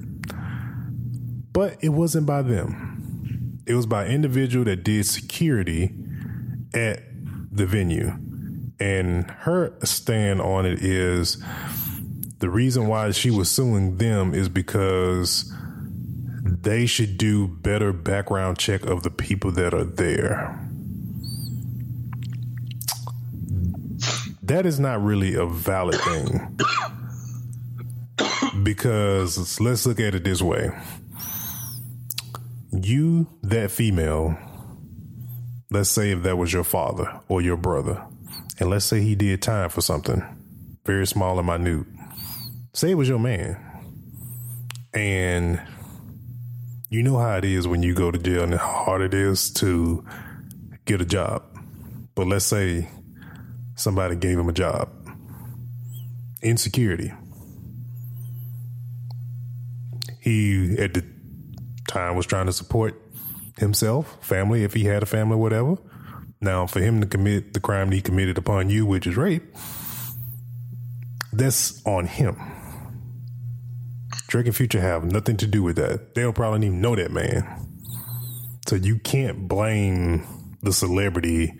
but 1.52 1.76
it 1.80 1.90
wasn't 1.90 2.26
by 2.26 2.42
them. 2.42 3.60
It 3.66 3.74
was 3.74 3.86
by 3.86 4.04
an 4.04 4.12
individual 4.12 4.64
that 4.64 4.84
did 4.84 5.06
security 5.06 5.94
at 6.74 7.02
the 7.50 7.66
venue. 7.66 8.12
And 8.80 9.30
her 9.30 9.74
stand 9.84 10.40
on 10.40 10.66
it 10.66 10.82
is 10.82 11.42
the 12.38 12.50
reason 12.50 12.88
why 12.88 13.10
she 13.12 13.30
was 13.30 13.50
suing 13.50 13.98
them 13.98 14.34
is 14.34 14.48
because 14.48 15.52
they 16.44 16.86
should 16.86 17.16
do 17.18 17.46
better 17.46 17.92
background 17.92 18.58
check 18.58 18.84
of 18.84 19.02
the 19.04 19.10
people 19.10 19.52
that 19.52 19.74
are 19.74 19.84
there. 19.84 20.61
That 24.52 24.66
is 24.66 24.78
not 24.78 25.02
really 25.02 25.34
a 25.34 25.46
valid 25.46 25.98
thing. 25.98 26.58
because 28.62 29.58
let's 29.62 29.86
look 29.86 29.98
at 29.98 30.14
it 30.14 30.24
this 30.24 30.42
way. 30.42 30.70
You, 32.70 33.28
that 33.44 33.70
female, 33.70 34.36
let's 35.70 35.88
say 35.88 36.10
if 36.10 36.22
that 36.24 36.36
was 36.36 36.52
your 36.52 36.64
father 36.64 37.18
or 37.28 37.40
your 37.40 37.56
brother, 37.56 38.04
and 38.60 38.68
let's 38.68 38.84
say 38.84 39.00
he 39.00 39.14
did 39.14 39.40
time 39.40 39.70
for 39.70 39.80
something 39.80 40.22
very 40.84 41.06
small 41.06 41.38
and 41.38 41.46
minute. 41.46 41.86
Say 42.74 42.90
it 42.90 42.96
was 42.96 43.08
your 43.08 43.18
man. 43.18 43.56
And 44.92 45.62
you 46.90 47.02
know 47.02 47.16
how 47.16 47.38
it 47.38 47.46
is 47.46 47.66
when 47.66 47.82
you 47.82 47.94
go 47.94 48.10
to 48.10 48.18
jail 48.18 48.42
and 48.42 48.52
how 48.52 48.84
hard 48.84 49.00
it 49.00 49.14
is 49.14 49.50
to 49.54 50.04
get 50.84 51.00
a 51.00 51.06
job. 51.06 51.42
But 52.14 52.26
let's 52.26 52.44
say 52.44 52.90
somebody 53.74 54.16
gave 54.16 54.38
him 54.38 54.48
a 54.48 54.52
job. 54.52 54.90
Insecurity. 56.42 57.12
He 60.20 60.76
at 60.78 60.94
the 60.94 61.04
time 61.88 62.16
was 62.16 62.26
trying 62.26 62.46
to 62.46 62.52
support 62.52 63.00
himself, 63.58 64.24
family, 64.24 64.64
if 64.64 64.74
he 64.74 64.84
had 64.84 65.02
a 65.02 65.06
family, 65.06 65.36
whatever. 65.36 65.76
Now, 66.40 66.66
for 66.66 66.80
him 66.80 67.00
to 67.00 67.06
commit 67.06 67.54
the 67.54 67.60
crime 67.60 67.90
that 67.90 67.96
he 67.96 68.02
committed 68.02 68.38
upon 68.38 68.68
you, 68.70 68.84
which 68.84 69.06
is 69.06 69.16
rape, 69.16 69.44
that's 71.32 71.80
on 71.86 72.06
him. 72.06 72.36
Drake 74.26 74.46
and 74.46 74.56
Future 74.56 74.80
have 74.80 75.04
nothing 75.04 75.36
to 75.36 75.46
do 75.46 75.62
with 75.62 75.76
that. 75.76 76.14
They 76.14 76.22
don't 76.22 76.34
probably 76.34 76.66
even 76.66 76.80
know 76.80 76.96
that 76.96 77.10
man. 77.10 77.46
So 78.66 78.76
you 78.76 78.98
can't 78.98 79.46
blame 79.46 80.26
the 80.62 80.72
celebrity 80.72 81.54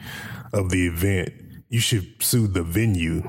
of 0.53 0.71
the 0.71 0.87
event. 0.87 1.33
You 1.73 1.81
should 1.81 2.23
sue 2.23 2.49
the 2.49 2.63
venue, 2.63 3.27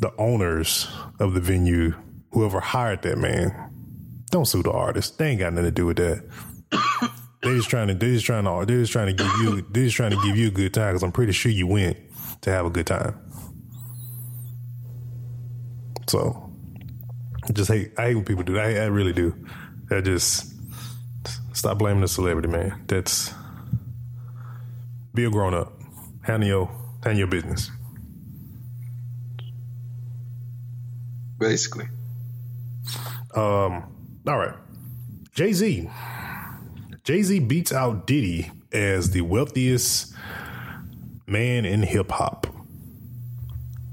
the 0.00 0.12
owners 0.18 0.88
of 1.20 1.32
the 1.34 1.40
venue, 1.40 1.94
whoever 2.32 2.58
hired 2.58 3.02
that 3.02 3.16
man. 3.16 3.70
Don't 4.32 4.44
sue 4.44 4.64
the 4.64 4.72
artist. 4.72 5.16
They 5.16 5.28
ain't 5.28 5.38
got 5.38 5.52
nothing 5.52 5.66
to 5.66 5.70
do 5.70 5.86
with 5.86 5.98
that. 5.98 6.24
They're 7.42 7.54
just 7.54 7.70
trying 7.70 7.86
to. 7.86 7.94
They're 7.94 8.14
just 8.14 8.26
trying 8.26 8.42
to. 8.42 8.64
They're 8.66 8.80
just 8.80 8.90
trying 8.90 9.06
to 9.06 9.12
give 9.12 9.32
you. 9.40 9.64
They're 9.70 9.84
just 9.84 9.94
trying 9.94 10.10
to 10.10 10.22
give 10.24 10.36
you 10.36 10.48
a 10.48 10.50
good 10.50 10.74
time 10.74 10.94
because 10.94 11.04
I'm 11.04 11.12
pretty 11.12 11.30
sure 11.30 11.52
you 11.52 11.68
went 11.68 11.96
to 12.40 12.50
have 12.50 12.66
a 12.66 12.70
good 12.70 12.88
time. 12.88 13.20
So, 16.08 16.50
I 17.48 17.52
just 17.52 17.70
hate. 17.70 17.92
I 17.96 18.06
hate 18.06 18.16
when 18.16 18.24
people 18.24 18.42
do 18.42 18.54
that. 18.54 18.64
I, 18.64 18.80
I 18.80 18.86
really 18.86 19.12
do. 19.12 19.32
I 19.92 20.00
just 20.00 20.52
stop 21.52 21.78
blaming 21.78 22.00
the 22.00 22.08
celebrity, 22.08 22.48
man. 22.48 22.82
That's 22.88 23.32
be 25.14 25.24
a 25.24 25.30
grown 25.30 25.54
up. 25.54 25.83
Handle 26.24 26.48
your 26.48 26.70
handle 27.02 27.18
your 27.18 27.26
business. 27.26 27.70
Basically. 31.38 31.86
Um, 33.34 33.84
all 34.26 34.38
right. 34.38 34.54
Jay 35.34 35.52
Z. 35.52 35.90
Jay 37.02 37.22
Z 37.22 37.40
beats 37.40 37.72
out 37.72 38.06
Diddy 38.06 38.50
as 38.72 39.10
the 39.10 39.20
wealthiest 39.20 40.14
man 41.26 41.66
in 41.66 41.82
hip 41.82 42.10
hop. 42.10 42.46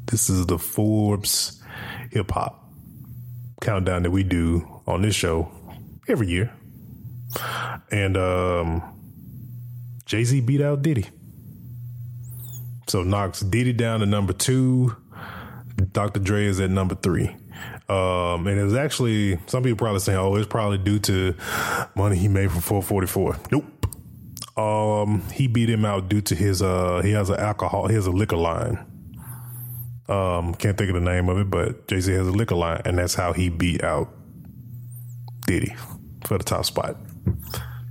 This 0.05 0.29
is 0.29 0.45
the 0.45 0.57
Forbes 0.57 1.61
hip 2.11 2.31
hop 2.31 2.69
countdown 3.61 4.03
that 4.03 4.11
we 4.11 4.23
do 4.23 4.81
on 4.87 5.01
this 5.01 5.15
show 5.15 5.51
every 6.07 6.27
year. 6.27 6.53
And 7.91 8.15
um, 8.15 8.81
Jay 10.05 10.23
Z 10.23 10.39
beat 10.41 10.61
out 10.61 10.81
Diddy. 10.81 11.07
So 12.91 13.03
knocks 13.03 13.39
Diddy 13.39 13.71
down 13.71 14.01
to 14.01 14.05
number 14.05 14.33
two. 14.33 14.97
Dr. 15.93 16.19
Dre 16.19 16.45
is 16.45 16.59
at 16.59 16.69
number 16.71 16.93
three. 16.93 17.29
Um, 17.87 18.47
and 18.47 18.59
it 18.59 18.65
was 18.65 18.75
actually 18.75 19.39
some 19.47 19.63
people 19.63 19.77
probably 19.77 20.01
saying, 20.01 20.19
"Oh, 20.19 20.35
it's 20.35 20.45
probably 20.45 20.77
due 20.77 20.99
to 20.99 21.33
money 21.95 22.17
he 22.17 22.27
made 22.27 22.51
from 22.51 22.59
444." 22.59 23.37
Nope. 23.49 23.85
Um, 24.59 25.21
he 25.31 25.47
beat 25.47 25.69
him 25.69 25.85
out 25.85 26.09
due 26.09 26.19
to 26.19 26.35
his 26.35 26.61
uh, 26.61 26.99
he 27.01 27.11
has 27.11 27.29
an 27.29 27.39
alcohol, 27.39 27.87
he 27.87 27.95
has 27.95 28.07
a 28.07 28.11
liquor 28.11 28.35
line. 28.35 28.85
Um, 30.09 30.53
can't 30.55 30.77
think 30.77 30.89
of 30.89 30.95
the 30.95 30.99
name 30.99 31.29
of 31.29 31.37
it, 31.37 31.49
but 31.49 31.87
Jay 31.87 32.01
Z 32.01 32.11
has 32.11 32.27
a 32.27 32.31
liquor 32.31 32.55
line, 32.55 32.81
and 32.83 32.97
that's 32.97 33.15
how 33.15 33.31
he 33.31 33.47
beat 33.47 33.85
out 33.85 34.13
Diddy 35.47 35.73
for 36.25 36.37
the 36.37 36.43
top 36.43 36.65
spot 36.65 36.97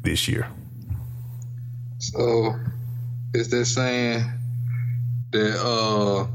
this 0.02 0.28
year. 0.28 0.46
So, 1.96 2.54
is 3.32 3.48
that 3.48 3.64
saying 3.64 4.30
that 5.32 5.56
uh, 5.60 6.26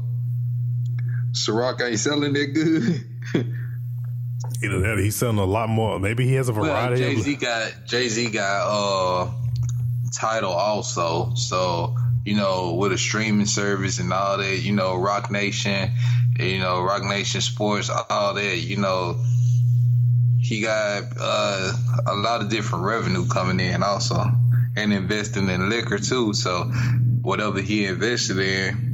Ciroc 1.32 1.80
ain't 1.82 1.98
selling 1.98 2.32
that 2.32 2.46
good? 2.46 3.04
Either 4.62 4.80
that, 4.80 4.98
he's 4.98 5.16
selling 5.16 5.38
a 5.38 5.44
lot 5.44 5.68
more. 5.68 5.98
Maybe 5.98 6.26
he 6.26 6.34
has 6.34 6.48
a 6.48 6.52
well, 6.52 6.64
variety. 6.64 6.96
Jay 6.96 7.16
Z 7.16 7.36
got 7.36 7.72
Jay 7.84 8.08
Z 8.08 8.30
got 8.30 8.66
uh 8.66 9.30
Tidal 10.12 10.52
also. 10.52 11.34
So 11.34 11.94
you 12.26 12.34
know, 12.34 12.74
with 12.74 12.92
a 12.92 12.98
streaming 12.98 13.46
service 13.46 14.00
and 14.00 14.12
all 14.12 14.38
that, 14.38 14.58
you 14.58 14.72
know, 14.72 14.96
Roc 14.96 15.30
Nation, 15.30 15.92
you 16.38 16.58
know, 16.58 16.82
Roc 16.82 17.04
Nation 17.04 17.40
Sports, 17.40 17.88
all 17.88 18.34
that, 18.34 18.56
you 18.58 18.78
know, 18.78 19.16
he 20.40 20.60
got 20.60 21.04
uh, 21.18 21.72
a 22.06 22.14
lot 22.16 22.40
of 22.40 22.50
different 22.50 22.84
revenue 22.84 23.28
coming 23.28 23.60
in 23.60 23.84
also, 23.84 24.24
and 24.76 24.92
investing 24.92 25.48
in 25.48 25.70
liquor 25.70 25.98
too. 25.98 26.34
So 26.34 26.64
whatever 27.22 27.60
he 27.60 27.86
invested 27.86 28.38
in, 28.38 28.85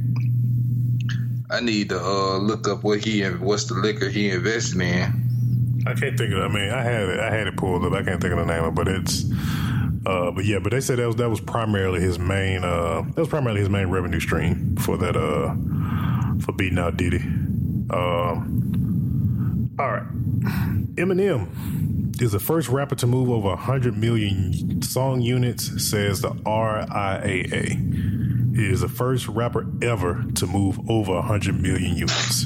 I 1.53 1.59
need 1.59 1.89
to 1.89 2.03
uh, 2.03 2.37
look 2.39 2.67
up 2.67 2.83
what 2.83 3.03
he 3.05 3.21
what's 3.23 3.65
the 3.65 3.75
liquor 3.75 4.09
he 4.09 4.31
invested 4.31 4.81
in. 4.81 5.83
I 5.85 5.93
can't 5.93 6.17
think 6.17 6.33
of. 6.33 6.39
I 6.39 6.47
mean, 6.47 6.69
I 6.71 6.81
had 6.81 7.09
it. 7.09 7.19
I 7.19 7.29
had 7.29 7.45
it 7.45 7.55
pulled 7.57 7.85
up. 7.85 7.93
I 7.93 8.01
can't 8.03 8.19
think 8.19 8.33
of 8.33 8.39
the 8.39 8.45
name 8.45 8.63
of 8.63 8.73
it, 8.73 8.75
but 8.75 8.87
it's. 8.87 9.25
Uh, 10.05 10.31
but 10.31 10.45
yeah, 10.45 10.59
but 10.59 10.71
they 10.71 10.81
said 10.81 10.97
that 10.97 11.05
was 11.05 11.15
that 11.17 11.29
was 11.29 11.39
primarily 11.39 12.01
his 12.01 12.17
main. 12.17 12.63
Uh, 12.63 13.03
that 13.03 13.17
was 13.17 13.27
primarily 13.29 13.59
his 13.59 13.69
main 13.69 13.87
revenue 13.87 14.19
stream 14.19 14.75
for 14.77 14.97
that. 14.97 15.15
Uh, 15.15 15.53
for 16.39 16.53
beating 16.53 16.79
out 16.79 16.97
Diddy. 16.97 17.19
Um, 17.89 19.69
all 19.79 19.91
right, 19.91 20.03
Eminem 20.95 22.21
is 22.21 22.31
the 22.31 22.39
first 22.39 22.69
rapper 22.69 22.95
to 22.95 23.07
move 23.07 23.29
over 23.29 23.49
100 23.49 23.97
million 23.97 24.81
song 24.81 25.21
units, 25.21 25.87
says 25.89 26.21
the 26.21 26.29
RIAA. 26.29 28.22
He 28.55 28.67
is 28.69 28.81
the 28.81 28.87
first 28.87 29.27
rapper 29.27 29.65
ever 29.81 30.23
to 30.35 30.45
move 30.45 30.79
over 30.89 31.13
100 31.13 31.59
million 31.59 31.97
units. 31.97 32.45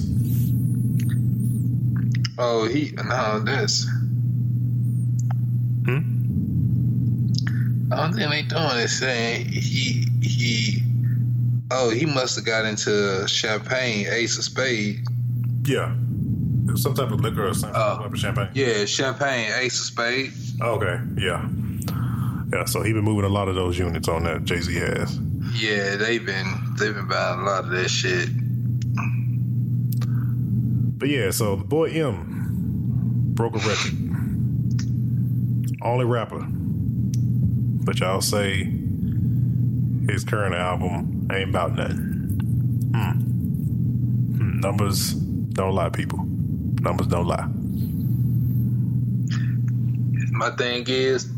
Oh, 2.37 2.65
he 2.67 2.91
no, 2.95 3.39
that's. 3.39 3.85
Hmm? 5.85 6.17
All 7.91 8.11
thing 8.13 8.29
they 8.29 8.43
doing 8.43 8.77
is 8.77 8.97
saying 8.97 9.47
he 9.47 10.07
he. 10.21 10.83
Oh, 11.71 11.89
he 11.89 12.05
must 12.05 12.37
have 12.37 12.45
got 12.45 12.63
into 12.63 13.27
champagne, 13.27 14.07
Ace 14.09 14.37
of 14.37 14.45
Spades. 14.45 15.05
Yeah. 15.65 15.93
Some 16.75 16.93
type 16.93 17.11
of 17.11 17.19
liquor 17.19 17.47
or 17.47 17.53
something. 17.53 17.75
Oh. 17.75 17.97
type 18.03 18.13
of 18.13 18.19
champagne. 18.19 18.49
Yeah, 18.53 18.85
champagne, 18.85 19.51
Ace 19.55 19.79
of 19.79 19.85
Spades. 19.85 20.61
Okay. 20.61 21.01
Yeah. 21.17 21.45
Yeah. 22.53 22.63
So 22.65 22.81
he 22.81 22.93
been 22.93 23.03
moving 23.03 23.25
a 23.25 23.29
lot 23.29 23.49
of 23.49 23.55
those 23.55 23.77
units 23.77 24.07
on 24.07 24.23
that 24.23 24.45
Jay 24.45 24.61
Z 24.61 24.73
has. 24.75 25.19
Yeah, 25.53 25.95
they've 25.95 26.25
been 26.25 26.45
they've 26.77 26.93
been 26.93 27.07
buying 27.07 27.39
a 27.39 27.43
lot 27.43 27.63
of 27.65 27.69
that 27.71 27.89
shit. 27.89 28.29
But 30.99 31.09
yeah, 31.09 31.31
so 31.31 31.55
the 31.55 31.63
boy 31.63 31.91
M 31.91 33.33
broke 33.33 33.55
a 33.55 33.59
record. 33.59 33.93
Only 35.81 36.05
rapper. 36.05 36.45
But 36.49 37.99
y'all 37.99 38.21
say 38.21 38.63
his 40.09 40.23
current 40.23 40.55
album 40.55 41.27
ain't 41.31 41.49
about 41.49 41.75
nothing. 41.75 41.97
Hmm. 42.93 43.11
Hmm. 44.37 44.59
Numbers 44.59 45.13
don't 45.13 45.75
lie, 45.75 45.89
people. 45.89 46.19
Numbers 46.81 47.07
don't 47.07 47.27
lie. 47.27 47.47
My 50.31 50.49
thing 50.51 50.85
is, 50.87 51.29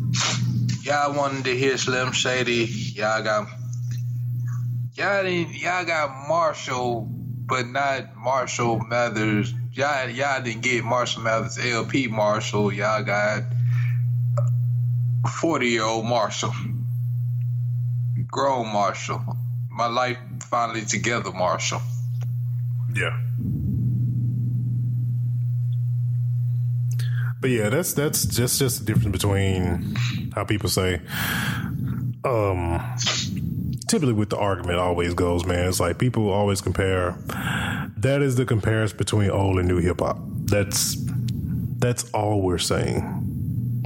y'all 0.83 1.15
wanted 1.15 1.45
to 1.45 1.57
hear 1.57 1.77
Slim 1.77 2.11
Shady. 2.11 2.65
Y'all 2.95 3.23
got 3.23 3.47
y'all 4.99 5.23
didn't 5.23 5.55
y'all 5.55 5.85
got 5.85 6.27
Marshall, 6.27 7.07
but 7.09 7.67
not 7.67 8.15
Marshall 8.17 8.79
Mathers. 8.79 9.53
Y'all 9.73 10.09
y'all 10.09 10.43
didn't 10.43 10.61
get 10.61 10.83
Marshall 10.83 11.23
Mathers 11.23 11.57
LP 11.57 12.07
Marshall. 12.07 12.73
Y'all 12.73 13.03
got 13.03 13.43
forty 15.39 15.69
year 15.69 15.83
old 15.83 16.05
Marshall, 16.05 16.53
grown 18.27 18.67
Marshall. 18.67 19.37
My 19.71 19.87
life 19.87 20.17
finally 20.41 20.81
together, 20.81 21.31
Marshall. 21.31 21.81
Yeah. 22.93 23.17
But 27.39 27.51
yeah, 27.51 27.69
that's 27.69 27.93
that's 27.93 28.25
just 28.25 28.59
just 28.59 28.79
the 28.79 28.85
difference 28.85 29.13
between 29.13 29.95
how 30.35 30.43
people 30.43 30.67
say. 30.67 30.99
Um, 32.25 32.81
typically, 33.89 34.13
with 34.13 34.29
the 34.29 34.37
argument, 34.37 34.79
always 34.79 35.13
goes, 35.13 35.45
man. 35.45 35.67
It's 35.67 35.79
like 35.79 35.97
people 35.97 36.29
always 36.29 36.61
compare. 36.61 37.17
That 37.97 38.21
is 38.21 38.35
the 38.35 38.45
comparison 38.45 38.97
between 38.97 39.29
old 39.29 39.59
and 39.59 39.67
new 39.67 39.79
hip 39.79 39.99
hop. 39.99 40.19
That's 40.21 40.95
that's 41.79 42.09
all 42.11 42.41
we're 42.41 42.59
saying. 42.59 43.25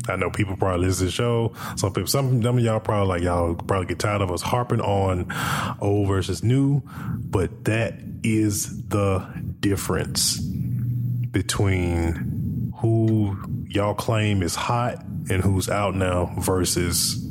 I 0.10 0.18
know 0.18 0.30
people 0.30 0.58
probably 0.58 0.88
listen 0.88 1.02
to 1.02 1.06
the 1.06 1.12
show. 1.12 1.54
Some 1.78 1.94
people, 1.94 2.08
some, 2.08 2.44
some 2.44 2.58
of 2.58 2.64
y'all 2.64 2.82
probably 2.82 3.08
like 3.08 3.22
y'all 3.22 3.56
probably 3.56 3.88
get 3.88 4.00
tired 4.00 4.22
of 4.22 4.32
us 4.32 4.42
harping 4.42 4.82
on 4.82 5.32
old 5.80 6.10
versus 6.10 6.44
new, 6.44 6.82
but 7.20 7.64
that 7.66 7.96
is 8.22 8.86
the 8.88 9.26
difference 9.62 10.40
between 10.40 12.74
who 12.78 13.38
y'all 13.70 13.94
claim 13.94 14.44
is 14.44 14.56
hot 14.56 15.02
and 15.30 15.42
who's 15.42 15.70
out 15.70 15.96
now 15.96 16.34
versus 16.38 17.26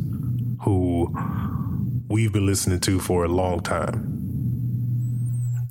who 0.62 1.14
we've 2.12 2.30
been 2.30 2.44
listening 2.44 2.78
to 2.78 3.00
for 3.00 3.24
a 3.24 3.28
long 3.28 3.60
time. 3.60 3.94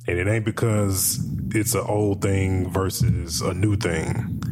And 0.08 0.18
it 0.18 0.26
ain't 0.26 0.44
because 0.44 1.24
it's 1.54 1.74
an 1.76 1.82
old 1.86 2.20
thing 2.20 2.68
versus 2.68 3.40
a 3.40 3.54
new 3.54 3.76
thing. 3.76 4.42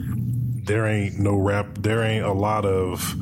There 0.66 0.86
ain't 0.86 1.18
no 1.18 1.34
rap 1.34 1.66
there 1.80 2.04
ain't 2.04 2.24
a 2.24 2.32
lot 2.32 2.64
of 2.64 3.16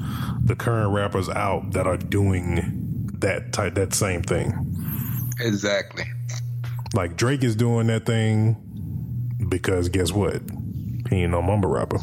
the 0.45 0.55
current 0.55 0.93
rappers 0.93 1.31
out 1.31 1.73
that 1.73 1.87
are 1.87 1.97
doing 1.97 3.11
that 3.21 3.55
type 3.55 3.75
that 3.77 3.95
same 3.95 4.23
thing. 4.23 4.53
Exactly. 5.41 6.05
like 6.93 7.17
drake 7.17 7.43
is 7.43 7.57
doing 7.57 7.87
that 7.87 8.05
thing 8.05 8.55
because 9.49 9.89
guess 9.89 10.13
what? 10.13 10.43
He 11.09 11.23
ain't 11.23 11.31
no 11.31 11.41
mumble 11.41 11.71
rapper. 11.71 12.01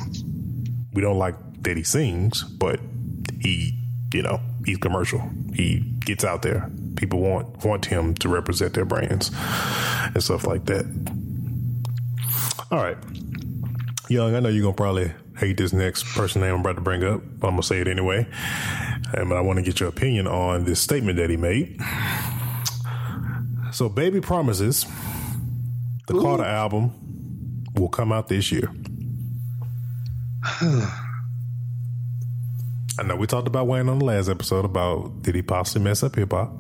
We 0.94 1.04
don't 1.04 1.20
like 1.20 1.36
that 1.62 1.78
he 1.78 1.84
sings 1.84 2.42
but 2.42 2.80
he 3.40 3.78
you 4.12 4.24
know 4.24 4.40
he's 4.66 4.78
commercial. 4.78 5.22
He 5.54 5.95
gets 6.06 6.24
out 6.24 6.42
there 6.42 6.70
people 6.96 7.20
want 7.20 7.66
want 7.66 7.86
him 7.86 8.14
to 8.16 8.30
represent 8.30 8.74
their 8.74 8.86
brands 8.86 9.32
and 10.14 10.24
stuff 10.24 10.46
like 10.48 10.66
that 10.66 10.86
all 12.72 12.82
right 12.84 12.98
young 14.10 14.36
i 14.36 14.40
know 14.40 14.50
you're 14.50 14.64
gonna 14.64 14.74
probably 14.74 15.12
hate 15.38 15.58
this 15.58 15.74
next 15.74 16.04
person 16.16 16.42
name 16.42 16.54
I'm 16.54 16.62
about 16.62 16.76
to 16.76 16.82
bring 16.82 17.04
up, 17.04 17.22
but 17.40 17.48
I'm 17.48 17.54
gonna 17.54 17.64
say 17.64 17.80
it 17.82 17.88
anyway. 17.88 18.28
And 19.14 19.30
but 19.30 19.38
I 19.38 19.42
want 19.42 19.58
to 19.58 19.64
get 19.64 19.80
your 19.80 19.90
opinion 19.90 20.28
on 20.28 20.66
this 20.66 20.80
statement 20.80 21.18
that 21.18 21.30
he 21.30 21.38
made. 21.38 21.80
So, 23.72 23.90
Baby 23.90 24.22
Promises, 24.22 24.86
the 26.08 26.16
Ooh. 26.16 26.22
Carter 26.22 26.46
album, 26.46 27.66
will 27.76 27.90
come 27.90 28.12
out 28.12 28.30
this 28.30 28.52
year. 28.52 28.72
I 32.98 33.04
know 33.04 33.18
we 33.18 33.28
talked 33.28 33.48
about 33.48 33.68
Wayne 33.68 33.90
on 33.90 34.00
the 34.00 34.06
last 34.06 34.30
episode 34.30 34.64
about 34.64 35.22
did 35.22 35.36
he 35.36 35.42
possibly 35.42 35.84
mess 35.84 36.02
up 36.02 36.16
hip 36.16 36.32
hop, 36.32 36.54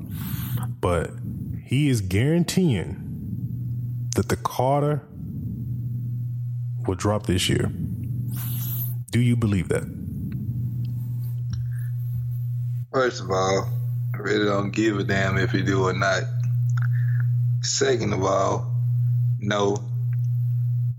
but 0.81 1.11
he 1.63 1.87
is 1.87 2.01
guaranteeing 2.01 4.09
that 4.15 4.27
the 4.27 4.35
Carter 4.35 5.01
will 6.85 6.95
drop 6.95 7.25
this 7.25 7.47
year. 7.47 7.71
Do 9.11 9.21
you 9.21 9.37
believe 9.37 9.69
that? 9.69 9.83
First 12.91 13.21
of 13.21 13.31
all, 13.31 13.69
I 14.13 14.17
really 14.17 14.45
don't 14.45 14.71
give 14.71 14.99
a 14.99 15.03
damn 15.03 15.37
if 15.37 15.53
you 15.53 15.63
do 15.63 15.87
or 15.87 15.93
not. 15.93 16.23
Second 17.61 18.11
of 18.11 18.23
all, 18.23 18.73
no. 19.39 19.77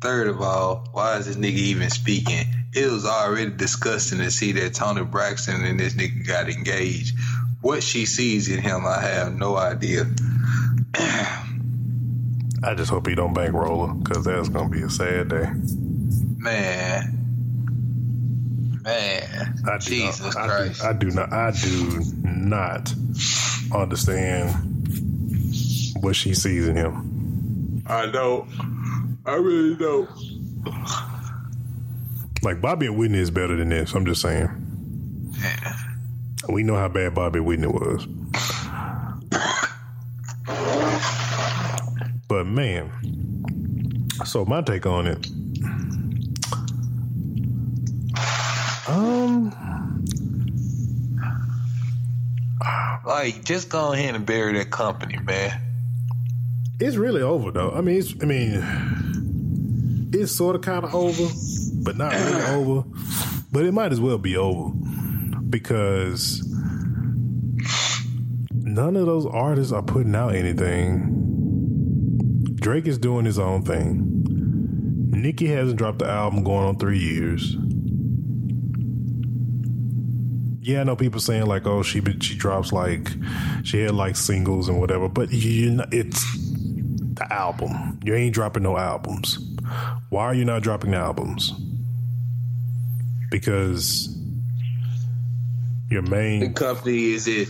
Third 0.01 0.29
of 0.29 0.41
all, 0.41 0.89
why 0.93 1.19
is 1.19 1.27
this 1.27 1.37
nigga 1.37 1.59
even 1.59 1.91
speaking? 1.91 2.47
It 2.77 2.93
was 2.93 3.07
already 3.07 3.51
disgusting 3.53 4.19
to 4.19 4.31
see 4.31 4.53
that 4.53 4.75
Toni 4.75 5.03
Braxton 5.03 5.65
and 5.65 5.81
this 5.81 5.95
nigga 5.95 6.27
got 6.27 6.51
engaged. 6.51 7.19
What 7.63 7.83
she 7.83 8.05
sees 8.05 8.51
in 8.51 8.61
him, 8.61 8.85
I 8.85 9.01
have 9.01 9.35
no 9.35 9.57
idea. 9.57 10.05
I 12.63 12.75
just 12.77 12.91
hope 12.91 13.07
he 13.07 13.15
don't 13.15 13.33
bankroll 13.33 13.87
her 13.87 13.95
because 13.95 14.27
that's 14.27 14.51
gonna 14.51 14.69
be 14.69 14.83
a 14.83 14.91
sad 14.91 15.29
day. 15.29 15.51
Man. 16.37 17.13
Man. 18.83 19.55
I 19.67 19.79
do 19.79 19.87
Jesus 19.87 20.35
not, 20.35 20.49
Christ. 20.49 20.85
I 20.85 20.93
do, 20.93 21.07
I 21.07 21.11
do 21.11 21.17
not. 21.17 21.33
I 21.33 21.51
do 21.53 22.03
not 22.25 22.95
understand 23.75 24.53
what 26.03 26.15
she 26.15 26.35
sees 26.35 26.69
in 26.69 26.77
him. 26.77 27.83
I 27.87 28.05
don't. 28.05 28.47
I 29.25 29.37
really 29.37 29.77
don't. 29.77 30.11
Like 32.47 32.61
Bobby 32.61 32.87
and 32.87 32.97
Whitney 32.97 33.19
is 33.19 33.33
better 33.33 33.57
than 33.57 33.71
this. 33.71 33.93
I'm 33.93 34.07
just 34.07 34.23
saying. 34.23 34.49
We 36.49 36.63
know 36.63 36.77
how 36.77 36.87
bad 36.87 37.13
Bobby 37.13 37.41
Whitney 37.41 37.67
was. 37.67 38.07
But 42.29 42.47
man, 42.47 44.09
so 44.25 44.45
my 44.45 44.63
take 44.63 44.87
on 44.87 45.09
it. 45.09 45.27
Um, 48.87 49.53
Like, 53.05 53.45
just 53.45 53.71
go 53.71 53.93
ahead 53.93 54.15
and 54.15 54.25
bury 54.25 54.53
that 54.53 54.71
company, 54.71 55.19
man. 55.19 55.61
it's 56.79 56.97
really 56.97 57.23
over 57.23 57.51
though. 57.51 57.73
I 57.73 57.81
mean, 57.81 57.97
it's, 57.97 58.15
I 58.23 58.25
mean, 58.25 60.11
it's 60.13 60.31
sort 60.31 60.55
of 60.55 60.63
kind 60.63 60.85
of 60.85 60.95
over, 60.95 61.29
but 61.87 61.97
not 61.97 62.13
really 62.13 62.43
over. 62.57 62.87
But 63.51 63.65
it 63.65 63.73
might 63.73 63.93
as 63.93 64.01
well 64.01 64.19
be 64.19 64.37
over 64.37 64.75
because 65.49 66.43
none 68.51 68.97
of 68.97 69.07
those 69.07 69.25
artists 69.25 69.73
are 69.73 69.83
putting 69.83 70.15
out 70.15 70.35
anything. 70.35 71.13
Drake 72.57 72.87
is 72.87 72.99
doing 72.99 73.25
his 73.25 73.39
own 73.39 73.63
thing. 73.63 74.03
Nicki 75.13 75.47
hasn't 75.47 75.79
dropped 75.79 76.01
the 76.01 76.09
album 76.09 76.43
going 76.43 76.67
on 76.67 76.77
three 76.77 76.99
years. 76.99 77.57
Yeah, 80.61 80.81
I 80.81 80.85
know 80.85 80.97
people 80.97 81.21
saying 81.21 81.47
like, 81.47 81.65
"Oh, 81.65 81.85
she 81.85 82.03
she 82.21 82.37
drops 82.37 82.73
like 82.73 83.09
she 83.63 83.83
had 83.83 83.95
like 83.95 84.17
singles 84.17 84.69
and 84.69 84.81
whatever," 84.81 85.09
but 85.09 85.31
you 85.31 85.71
know, 85.71 85.87
it's 85.93 86.25
the 87.15 87.27
album. 87.31 88.01
You 88.05 88.17
ain't 88.17 88.35
dropping 88.35 88.65
no 88.65 88.77
albums. 88.77 89.39
Why 90.11 90.25
are 90.25 90.35
you 90.35 90.45
not 90.45 90.63
dropping 90.63 90.93
albums? 90.93 91.53
Because 93.31 94.17
your 95.91 96.03
The 96.03 96.11
main 96.11 96.55
company 96.55 97.13
is 97.13 97.27
it. 97.29 97.49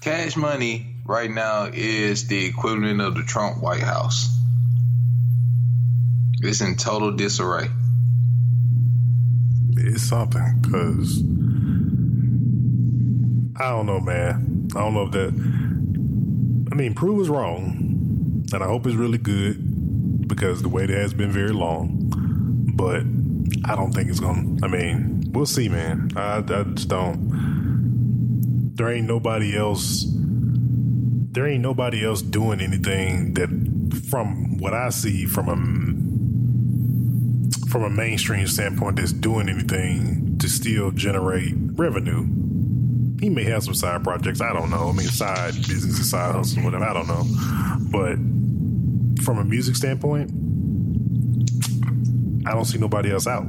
Cash 0.00 0.36
Money 0.36 0.96
right 1.04 1.30
now 1.30 1.70
is 1.72 2.26
the 2.26 2.46
equivalent 2.46 3.00
of 3.00 3.14
the 3.14 3.22
Trump 3.22 3.62
White 3.62 3.82
House. 3.82 4.28
It's 6.40 6.60
in 6.60 6.76
total 6.76 7.12
disarray. 7.12 7.68
It's 9.76 10.02
something 10.02 10.58
because 10.60 11.22
I 13.58 13.70
don't 13.70 13.86
know, 13.86 14.00
man. 14.00 14.68
I 14.74 14.80
don't 14.80 14.94
know 14.94 15.02
if 15.06 15.12
that. 15.12 16.66
I 16.72 16.74
mean, 16.74 16.94
Prue 16.94 17.14
was 17.14 17.28
wrong, 17.28 18.44
and 18.52 18.62
I 18.62 18.66
hope 18.66 18.86
it's 18.86 18.96
really 18.96 19.18
good 19.18 20.28
because 20.28 20.62
the 20.62 20.68
wait 20.68 20.90
has 20.90 21.14
been 21.14 21.30
very 21.30 21.52
long. 21.52 22.12
But 22.74 23.04
I 23.64 23.74
don't 23.74 23.92
think 23.92 24.08
it's 24.08 24.20
gonna. 24.20 24.58
I 24.62 24.68
mean, 24.68 25.22
we'll 25.32 25.46
see, 25.46 25.68
man. 25.68 26.10
I, 26.16 26.38
I 26.38 26.42
just 26.42 26.88
don't. 26.88 28.72
There 28.76 28.90
ain't 28.90 29.06
nobody 29.06 29.56
else. 29.56 30.04
There 30.08 31.46
ain't 31.46 31.62
nobody 31.62 32.04
else 32.04 32.22
doing 32.22 32.60
anything 32.60 33.34
that, 33.34 33.48
from 34.10 34.58
what 34.58 34.72
I 34.74 34.90
see, 34.90 35.26
from 35.26 35.48
a 35.48 35.56
from 37.68 37.82
a 37.84 37.90
mainstream 37.90 38.46
standpoint 38.46 38.96
that's 38.96 39.12
doing 39.12 39.48
anything 39.48 40.38
to 40.38 40.48
still 40.48 40.90
generate 40.92 41.54
revenue. 41.74 42.24
He 43.20 43.28
may 43.28 43.44
have 43.44 43.64
some 43.64 43.74
side 43.74 44.04
projects. 44.04 44.40
I 44.40 44.52
don't 44.52 44.70
know. 44.70 44.88
I 44.88 44.92
mean, 44.92 45.08
side 45.08 45.54
business, 45.54 46.10
side 46.10 46.34
hustle, 46.34 46.62
whatever. 46.62 46.84
I 46.84 46.92
don't 46.92 47.08
know. 47.08 47.24
But 47.90 48.16
from 49.24 49.38
a 49.38 49.44
music 49.44 49.76
standpoint, 49.76 50.30
I 52.46 52.52
don't 52.52 52.64
see 52.64 52.78
nobody 52.78 53.10
else 53.12 53.26
out. 53.26 53.44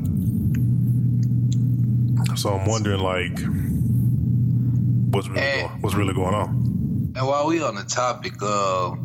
So 2.36 2.50
I'm 2.50 2.68
wondering, 2.68 3.00
like, 3.00 3.38
what's 5.14 5.28
really 5.28 5.42
Eh. 5.42 5.62
going, 5.68 5.82
what's 5.82 5.96
really 5.96 6.14
going 6.14 6.34
on? 6.36 7.14
And 7.16 7.26
while 7.28 7.48
we 7.48 7.62
on 7.64 7.76
the 7.76 7.84
topic 7.84 8.34
of 8.42 8.98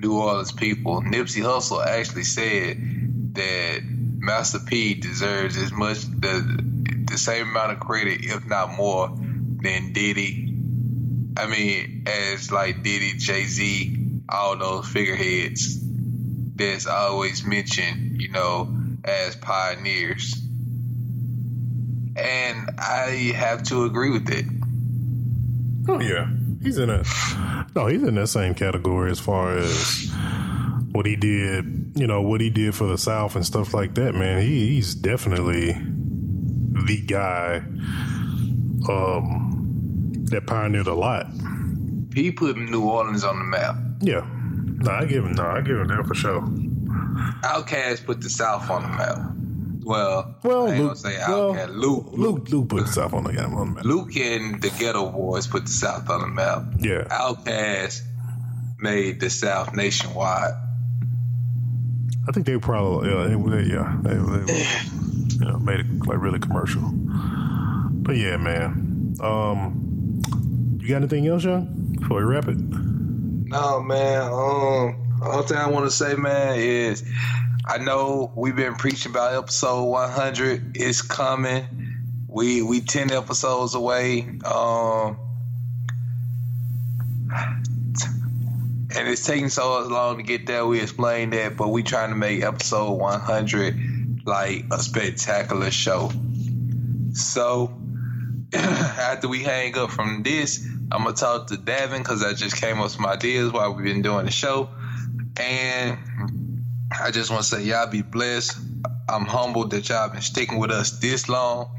New 0.00 0.18
Orleans 0.18 0.52
people, 0.52 1.02
Nipsey 1.02 1.42
Hussle 1.42 1.84
actually 1.86 2.24
said 2.24 2.78
that 3.34 3.80
Master 4.18 4.58
P 4.60 4.94
deserves 4.94 5.56
as 5.56 5.70
much 5.72 6.00
the 6.02 6.64
the 7.08 7.18
same 7.18 7.48
amount 7.50 7.70
of 7.72 7.78
credit, 7.80 8.24
if 8.24 8.44
not 8.46 8.72
more, 8.76 9.08
than 9.16 9.92
Diddy. 9.92 10.52
I 11.36 11.46
mean, 11.46 12.04
as 12.06 12.50
like 12.50 12.82
Diddy, 12.82 13.12
Jay 13.16 13.44
Z, 13.44 13.96
all 14.28 14.56
those 14.56 14.88
figureheads 14.88 15.78
that's 16.56 16.86
always 16.86 17.44
mentioned, 17.44 18.20
you 18.20 18.30
know, 18.30 18.74
as 19.04 19.36
pioneers. 19.36 20.34
And 22.16 22.70
I 22.78 23.32
have 23.36 23.62
to 23.64 23.84
agree 23.84 24.10
with 24.10 24.30
it. 24.30 24.46
Oh 25.88 26.00
yeah, 26.00 26.28
he's 26.62 26.78
in 26.78 26.90
a 26.90 27.04
no, 27.76 27.86
he's 27.86 28.02
in 28.02 28.14
that 28.16 28.28
same 28.28 28.54
category 28.54 29.10
as 29.10 29.20
far 29.20 29.56
as 29.56 30.10
what 30.92 31.06
he 31.06 31.14
did. 31.14 31.92
You 31.94 32.06
know 32.06 32.22
what 32.22 32.40
he 32.40 32.50
did 32.50 32.74
for 32.74 32.86
the 32.86 32.98
South 32.98 33.36
and 33.36 33.44
stuff 33.44 33.74
like 33.74 33.94
that. 33.94 34.14
Man, 34.14 34.40
he, 34.40 34.74
he's 34.74 34.94
definitely 34.94 35.72
the 35.74 37.02
guy 37.06 37.58
um, 38.88 40.12
that 40.30 40.46
pioneered 40.46 40.86
a 40.86 40.94
lot. 40.94 41.26
He 42.14 42.32
put 42.32 42.56
New 42.56 42.82
Orleans 42.82 43.24
on 43.24 43.38
the 43.38 43.44
map. 43.44 43.76
Yeah, 44.00 44.26
no, 44.76 44.90
I 44.90 45.04
give 45.04 45.24
him 45.24 45.32
no, 45.32 45.44
I 45.46 45.60
give 45.60 45.78
him 45.78 45.88
that 45.88 46.06
for 46.06 46.14
sure. 46.14 46.42
Outkast 47.42 48.04
put 48.06 48.20
the 48.20 48.30
South 48.30 48.70
on 48.70 48.82
the 48.82 48.88
map. 48.88 49.18
Well, 49.84 50.34
Well, 50.42 50.66
I 50.66 50.78
Luke, 50.78 50.88
gonna 50.88 50.96
say 50.96 51.16
well, 51.28 51.68
Luke, 51.68 52.06
Luke, 52.12 52.48
Luke 52.50 52.68
put 52.68 52.86
the 52.86 52.92
South 52.92 53.12
on 53.14 53.24
the 53.24 53.40
on 53.42 53.50
the 53.54 53.64
map. 53.66 53.84
Luke 53.84 54.16
and 54.16 54.60
the 54.60 54.68
Geto 54.68 55.12
Boys 55.12 55.46
put 55.46 55.64
the 55.66 55.70
South 55.72 56.10
on 56.10 56.22
the 56.22 56.26
map. 56.28 56.64
Yeah, 56.78 57.04
Outkast 57.04 58.02
made 58.78 59.20
the 59.20 59.30
South 59.30 59.74
nationwide. 59.74 60.54
I 62.28 62.32
think 62.32 62.46
they 62.46 62.58
probably 62.58 63.10
yeah, 63.10 63.28
they, 63.28 63.62
they, 63.62 63.72
yeah, 63.72 63.96
they, 64.02 64.52
they 64.52 64.66
you 65.38 65.44
know, 65.52 65.58
made 65.58 65.80
it 65.80 65.86
like 66.06 66.20
really 66.20 66.40
commercial. 66.40 66.82
But 66.92 68.16
yeah, 68.16 68.36
man. 68.36 69.14
Um, 69.20 70.20
you 70.80 70.88
got 70.88 70.96
anything 70.96 71.26
else, 71.26 71.44
Young? 71.44 71.94
Before 71.98 72.18
we 72.18 72.24
wrap 72.24 72.46
it, 72.48 72.56
No, 73.48 73.80
man. 73.80 74.22
Um, 74.22 75.20
all 75.22 75.42
thing 75.42 75.56
I 75.56 75.70
want 75.70 75.86
to 75.86 75.90
say, 75.90 76.16
man, 76.16 76.58
is 76.58 77.08
I 77.64 77.78
know 77.78 78.32
we've 78.34 78.56
been 78.56 78.74
preaching 78.74 79.12
about 79.12 79.34
episode 79.34 79.84
100. 79.84 80.76
It's 80.76 81.00
coming. 81.00 81.64
We 82.26 82.62
we 82.62 82.80
10 82.80 83.12
episodes 83.12 83.76
away. 83.76 84.22
Um, 84.44 85.16
and 87.30 89.08
it's 89.08 89.24
taking 89.24 89.48
so 89.48 89.86
long 89.86 90.16
to 90.16 90.22
get 90.24 90.46
there. 90.46 90.66
We 90.66 90.80
explained 90.80 91.32
that, 91.32 91.56
but 91.56 91.68
we 91.68 91.84
trying 91.84 92.10
to 92.10 92.16
make 92.16 92.42
episode 92.42 92.94
100 92.94 94.26
like 94.26 94.64
a 94.72 94.80
spectacular 94.80 95.70
show. 95.70 96.10
So 97.12 97.72
after 98.52 99.28
we 99.28 99.44
hang 99.44 99.78
up 99.78 99.90
from 99.90 100.24
this, 100.24 100.66
I'm 100.92 101.02
gonna 101.02 101.14
talk 101.14 101.48
to 101.48 101.54
Davin 101.54 101.98
because 101.98 102.22
I 102.22 102.32
just 102.32 102.56
came 102.56 102.78
up 102.78 102.84
with 102.84 102.92
some 102.92 103.06
ideas 103.06 103.52
while 103.52 103.74
we've 103.74 103.84
been 103.84 104.02
doing 104.02 104.26
the 104.26 104.30
show, 104.32 104.68
and 105.36 105.98
I 107.00 107.10
just 107.10 107.30
want 107.30 107.42
to 107.42 107.48
say 107.48 107.62
y'all 107.62 107.88
be 107.88 108.02
blessed. 108.02 108.58
I'm 109.08 109.24
humbled 109.24 109.70
that 109.72 109.88
y'all 109.88 110.08
been 110.08 110.20
sticking 110.20 110.58
with 110.58 110.70
us 110.70 110.98
this 110.98 111.28
long 111.28 111.70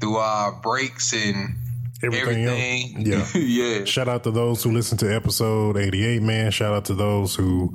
through 0.00 0.16
our 0.16 0.52
breaks 0.60 1.12
and 1.12 1.56
everything, 2.02 2.46
everything. 2.46 3.06
Yeah. 3.06 3.26
yeah. 3.34 3.84
Shout 3.84 4.08
out 4.08 4.24
to 4.24 4.30
those 4.30 4.62
who 4.62 4.72
listened 4.72 5.00
to 5.00 5.14
episode 5.14 5.76
88, 5.76 6.22
man. 6.22 6.50
Shout 6.50 6.74
out 6.74 6.84
to 6.86 6.94
those 6.94 7.34
who 7.34 7.68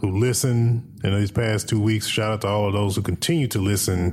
who 0.00 0.18
listen 0.18 0.98
in 1.02 1.14
these 1.14 1.32
past 1.32 1.68
two 1.68 1.80
weeks. 1.80 2.06
Shout 2.06 2.32
out 2.32 2.40
to 2.42 2.48
all 2.48 2.68
of 2.68 2.72
those 2.72 2.94
who 2.94 3.02
continue 3.02 3.48
to 3.48 3.58
listen 3.58 4.12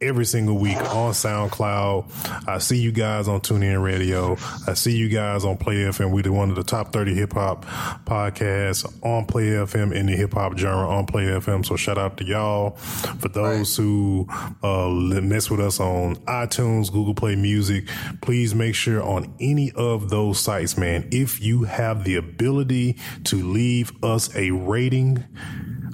every 0.00 0.24
single 0.24 0.56
week 0.56 0.78
on 0.78 1.12
SoundCloud. 1.12 2.48
I 2.48 2.58
see 2.58 2.78
you 2.78 2.92
guys 2.92 3.28
on 3.28 3.40
TuneIn 3.40 3.82
Radio. 3.82 4.36
I 4.66 4.74
see 4.74 4.96
you 4.96 5.08
guys 5.08 5.44
on 5.44 5.56
Player 5.56 5.90
FM. 5.90 6.12
We're 6.12 6.32
one 6.32 6.50
of 6.50 6.56
the 6.56 6.64
top 6.64 6.92
30 6.92 7.14
hip 7.14 7.32
hop 7.34 7.64
podcasts 8.04 8.86
on 9.04 9.26
Player 9.26 9.66
FM 9.66 9.94
in 9.94 10.06
the 10.06 10.16
hip 10.16 10.34
hop 10.34 10.56
genre 10.56 10.88
on 10.88 11.06
Player 11.06 11.40
FM. 11.40 11.64
So 11.66 11.76
shout 11.76 11.98
out 11.98 12.16
to 12.18 12.24
y'all. 12.24 12.70
For 12.70 13.28
those 13.28 13.78
right. 13.78 13.84
who 13.84 14.26
uh, 14.62 14.88
mess 15.20 15.50
with 15.50 15.60
us 15.60 15.80
on 15.80 16.16
iTunes, 16.26 16.90
Google 16.90 17.14
Play 17.14 17.36
Music, 17.36 17.86
please 18.22 18.54
make 18.54 18.74
sure 18.74 19.02
on 19.02 19.32
any 19.40 19.72
of 19.72 20.10
those 20.10 20.40
sites, 20.40 20.76
man, 20.76 21.08
if 21.12 21.40
you 21.40 21.64
have 21.64 22.04
the 22.04 22.16
ability 22.16 22.96
to 23.24 23.36
leave 23.36 23.92
us 24.02 24.34
a 24.34 24.50
rating, 24.50 25.24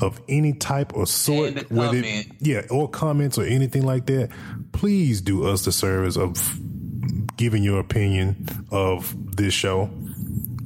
of 0.01 0.20
any 0.28 0.53
type 0.53 0.94
or 0.94 1.07
sort, 1.07 1.70
whether 1.70 1.99
it, 1.99 2.26
yeah, 2.38 2.62
or 2.70 2.88
comments 2.88 3.38
or 3.38 3.44
anything 3.44 3.84
like 3.84 4.07
that, 4.07 4.30
please 4.72 5.20
do 5.20 5.47
us 5.47 5.64
the 5.64 5.72
service 5.72 6.16
of 6.16 6.59
giving 7.36 7.62
your 7.62 7.80
opinion 7.80 8.49
of 8.70 9.14
this 9.36 9.55
show. 9.55 9.90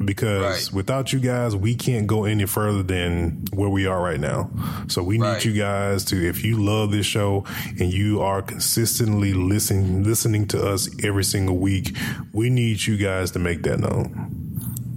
Because 0.03 0.69
right. 0.69 0.75
without 0.75 1.13
you 1.13 1.21
guys, 1.21 1.55
we 1.55 1.75
can't 1.75 2.07
go 2.07 2.25
any 2.25 2.47
further 2.47 2.83
than 2.83 3.45
where 3.53 3.69
we 3.69 3.85
are 3.85 4.01
right 4.01 4.19
now. 4.19 4.49
So 4.89 5.03
we 5.03 5.19
need 5.19 5.25
right. 5.25 5.45
you 5.45 5.53
guys 5.53 6.07
to, 6.07 6.27
if 6.27 6.43
you 6.43 6.65
love 6.65 6.91
this 6.91 7.05
show 7.05 7.45
and 7.79 7.93
you 7.93 8.23
are 8.23 8.41
consistently 8.41 9.35
listening, 9.35 10.03
listening 10.03 10.47
to 10.49 10.67
us 10.67 10.89
every 11.05 11.25
single 11.25 11.59
week, 11.59 11.95
we 12.33 12.49
need 12.49 12.87
you 12.87 12.97
guys 12.97 13.33
to 13.33 13.39
make 13.39 13.63
that 13.65 13.81
known. 13.81 14.50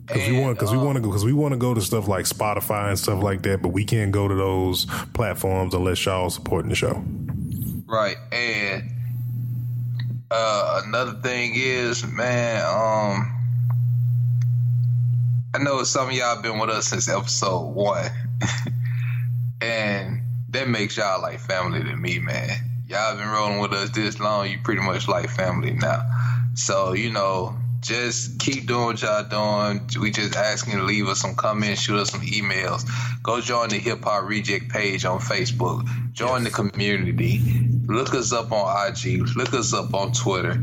Because 0.05 0.27
we 0.27 0.39
want, 0.39 0.57
because 0.57 0.71
um, 0.71 0.79
we 0.79 0.85
want 0.85 0.95
to 0.97 1.01
go, 1.01 1.09
because 1.09 1.25
we 1.25 1.33
want 1.33 1.53
to 1.53 1.57
go 1.57 1.73
to 1.73 1.81
stuff 1.81 2.07
like 2.07 2.25
Spotify 2.25 2.89
and 2.89 2.99
stuff 2.99 3.23
like 3.23 3.41
that, 3.43 3.61
but 3.61 3.69
we 3.69 3.85
can't 3.85 4.11
go 4.11 4.27
to 4.27 4.35
those 4.35 4.85
platforms 5.13 5.73
unless 5.73 6.05
y'all 6.05 6.29
supporting 6.29 6.69
the 6.69 6.75
show. 6.75 7.01
Right, 7.85 8.17
and 8.31 8.91
uh, 10.29 10.81
another 10.85 11.13
thing 11.21 11.53
is, 11.55 12.05
man, 12.05 12.65
um, 12.65 13.29
I 15.53 15.59
know 15.59 15.83
some 15.83 16.09
of 16.09 16.13
y'all 16.13 16.41
been 16.41 16.59
with 16.59 16.69
us 16.69 16.87
since 16.87 17.07
episode 17.07 17.69
one, 17.69 18.09
and 19.61 20.21
that 20.49 20.67
makes 20.67 20.97
y'all 20.97 21.21
like 21.21 21.39
family 21.39 21.81
to 21.81 21.95
me, 21.95 22.19
man. 22.19 22.49
Y'all 22.87 23.15
been 23.15 23.29
rolling 23.29 23.59
with 23.59 23.71
us 23.71 23.91
this 23.91 24.19
long, 24.19 24.49
you 24.49 24.57
pretty 24.63 24.81
much 24.81 25.07
like 25.07 25.29
family 25.29 25.71
now. 25.71 26.01
So 26.55 26.93
you 26.93 27.11
know, 27.11 27.55
just 27.83 28.39
keep 28.39 28.65
doing 28.65 28.85
what 28.85 29.01
y'all 29.01 29.23
doing. 29.23 29.81
We 30.01 30.11
just 30.11 30.35
asking 30.35 30.73
you 30.73 30.79
to 30.79 30.85
leave 30.85 31.07
us 31.07 31.19
some 31.19 31.35
comments, 31.35 31.81
shoot 31.81 31.99
us 31.99 32.11
some 32.11 32.21
emails. 32.21 32.85
Go 33.21 33.41
join 33.41 33.69
the 33.69 33.77
Hip 33.77 34.03
Hop 34.03 34.27
Reject 34.27 34.69
page 34.69 35.05
on 35.05 35.19
Facebook. 35.19 35.85
Join 36.13 36.43
the 36.43 36.49
community. 36.49 37.41
Look 37.85 38.15
us 38.15 38.31
up 38.31 38.51
on 38.51 38.87
IG. 38.87 39.27
Look 39.35 39.53
us 39.53 39.73
up 39.73 39.93
on 39.93 40.13
Twitter. 40.13 40.57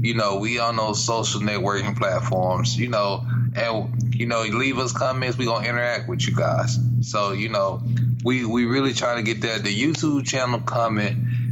You 0.00 0.14
know, 0.14 0.36
we 0.36 0.58
on 0.58 0.76
those 0.76 1.02
social 1.02 1.40
networking 1.40 1.96
platforms. 1.96 2.78
You 2.78 2.88
know, 2.88 3.26
and 3.56 4.14
you 4.14 4.26
know, 4.26 4.42
leave 4.42 4.78
us 4.78 4.92
comments. 4.92 5.38
We 5.38 5.46
gonna 5.46 5.66
interact 5.66 6.08
with 6.08 6.26
you 6.28 6.36
guys. 6.36 6.78
So 7.00 7.32
you 7.32 7.48
know, 7.48 7.82
we 8.22 8.44
we 8.44 8.66
really 8.66 8.92
trying 8.92 9.24
to 9.24 9.34
get 9.34 9.42
that 9.42 9.64
the 9.64 9.74
YouTube 9.74 10.26
channel 10.26 10.60
coming 10.60 11.45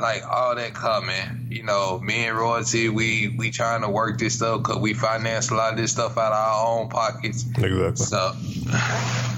like 0.00 0.22
all 0.26 0.54
that 0.54 0.74
coming. 0.74 1.46
You 1.50 1.62
know, 1.62 2.00
me 2.00 2.26
and 2.26 2.36
Royalty, 2.36 2.88
we 2.88 3.34
we 3.36 3.50
trying 3.50 3.82
to 3.82 3.88
work 3.88 4.18
this 4.18 4.34
stuff 4.34 4.62
because 4.62 4.78
we 4.78 4.94
finance 4.94 5.50
a 5.50 5.54
lot 5.54 5.72
of 5.72 5.78
this 5.78 5.92
stuff 5.92 6.18
out 6.18 6.32
of 6.32 6.38
our 6.38 6.78
own 6.78 6.88
pockets. 6.88 7.44
Exactly. 7.56 7.96
So, 7.96 8.32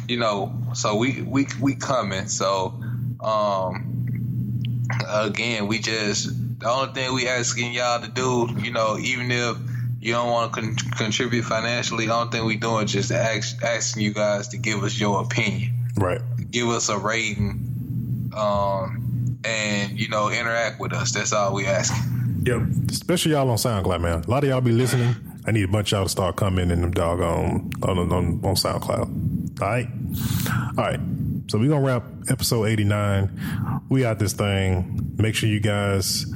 you 0.08 0.18
know, 0.18 0.52
so 0.74 0.96
we 0.96 1.22
we 1.22 1.46
we 1.60 1.74
coming. 1.74 2.28
So, 2.28 2.80
um, 3.20 4.86
again, 5.08 5.66
we 5.66 5.78
just 5.78 6.30
the 6.58 6.68
only 6.70 6.92
thing 6.94 7.14
we 7.14 7.28
asking 7.28 7.72
y'all 7.72 8.00
to 8.00 8.08
do, 8.08 8.48
you 8.62 8.72
know, 8.72 8.98
even 8.98 9.30
if 9.30 9.56
you 10.00 10.12
don't 10.12 10.30
want 10.30 10.54
to 10.54 10.60
con- 10.60 10.76
contribute 10.96 11.42
financially, 11.42 12.06
the 12.06 12.14
only 12.14 12.30
thing 12.30 12.44
we 12.46 12.56
doing 12.56 12.84
is 12.84 12.92
just 12.92 13.10
ask, 13.10 13.62
asking 13.62 14.02
you 14.02 14.14
guys 14.14 14.48
to 14.48 14.56
give 14.56 14.82
us 14.82 14.98
your 14.98 15.20
opinion. 15.22 15.72
Right. 15.96 16.20
Give 16.50 16.68
us 16.68 16.88
a 16.88 16.98
rating. 16.98 18.30
Um, 18.36 19.05
and 19.44 19.98
you 19.98 20.08
know 20.08 20.30
interact 20.30 20.80
with 20.80 20.92
us. 20.92 21.12
That's 21.12 21.32
all 21.32 21.54
we 21.54 21.66
ask. 21.66 21.92
Yep, 22.42 22.62
especially 22.90 23.32
y'all 23.32 23.50
on 23.50 23.56
SoundCloud, 23.56 24.00
man. 24.00 24.22
A 24.24 24.30
lot 24.30 24.44
of 24.44 24.50
y'all 24.50 24.60
be 24.60 24.72
listening. 24.72 25.16
I 25.46 25.52
need 25.52 25.64
a 25.64 25.68
bunch 25.68 25.92
of 25.92 25.98
y'all 25.98 26.04
to 26.04 26.08
start 26.08 26.36
coming 26.36 26.70
in 26.70 26.80
them 26.80 26.90
dog 26.90 27.20
on 27.20 27.70
on, 27.82 27.98
on, 27.98 28.12
on 28.12 28.54
SoundCloud. 28.54 29.60
All 29.60 29.68
right, 29.68 29.88
all 30.78 30.84
right. 30.84 31.00
So 31.48 31.58
we're 31.58 31.68
gonna 31.68 31.86
wrap 31.86 32.04
episode 32.28 32.64
eighty 32.66 32.84
nine. 32.84 33.30
We 33.88 34.00
got 34.00 34.18
this 34.18 34.32
thing. 34.32 35.14
Make 35.16 35.34
sure 35.34 35.48
you 35.48 35.60
guys, 35.60 36.26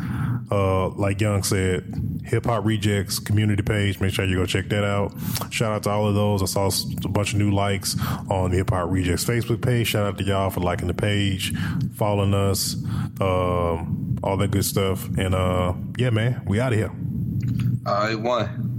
uh, 0.51 0.89
like 0.91 1.21
Young 1.21 1.43
said, 1.43 1.85
Hip 2.25 2.47
Hop 2.47 2.65
Rejectz 2.65 3.25
community 3.25 3.63
page. 3.63 4.01
Make 4.01 4.15
sure 4.15 4.25
you 4.25 4.37
go 4.37 4.47
check 4.47 4.69
that 4.69 4.85
out. 4.85 5.13
Shout 5.51 5.73
out 5.73 5.83
to 5.85 5.91
all 5.91 6.09
of 6.09 6.15
those. 6.15 6.43
I 6.43 6.47
saw 6.47 6.71
a 7.05 7.09
bunch 7.09 7.33
of 7.33 7.39
new 7.39 7.51
likes 7.51 7.97
on 8.31 8.51
the 8.51 8.59
Hip 8.59 8.71
Hop 8.71 8.89
Rejectz 8.89 9.25
Facebook 9.25 9.63
page. 9.63 9.89
Shout 9.89 10.07
out 10.07 10.19
to 10.19 10.25
y'all 10.25 10.51
for 10.51 10.61
liking 10.61 10.89
the 10.89 10.95
page, 10.95 11.53
following 11.95 12.35
us, 12.35 12.77
um, 13.21 14.19
all 14.23 14.37
that 14.37 14.51
good 14.51 14.65
stuff. 14.65 15.07
And 15.19 15.35
uh, 15.35 15.75
yeah, 15.97 16.11
man, 16.11 16.43
we 16.47 16.61
out 16.61 16.73
of 16.73 16.79
here. 16.79 16.93
All 17.87 17.95
right, 17.95 18.19
one. 18.19 18.70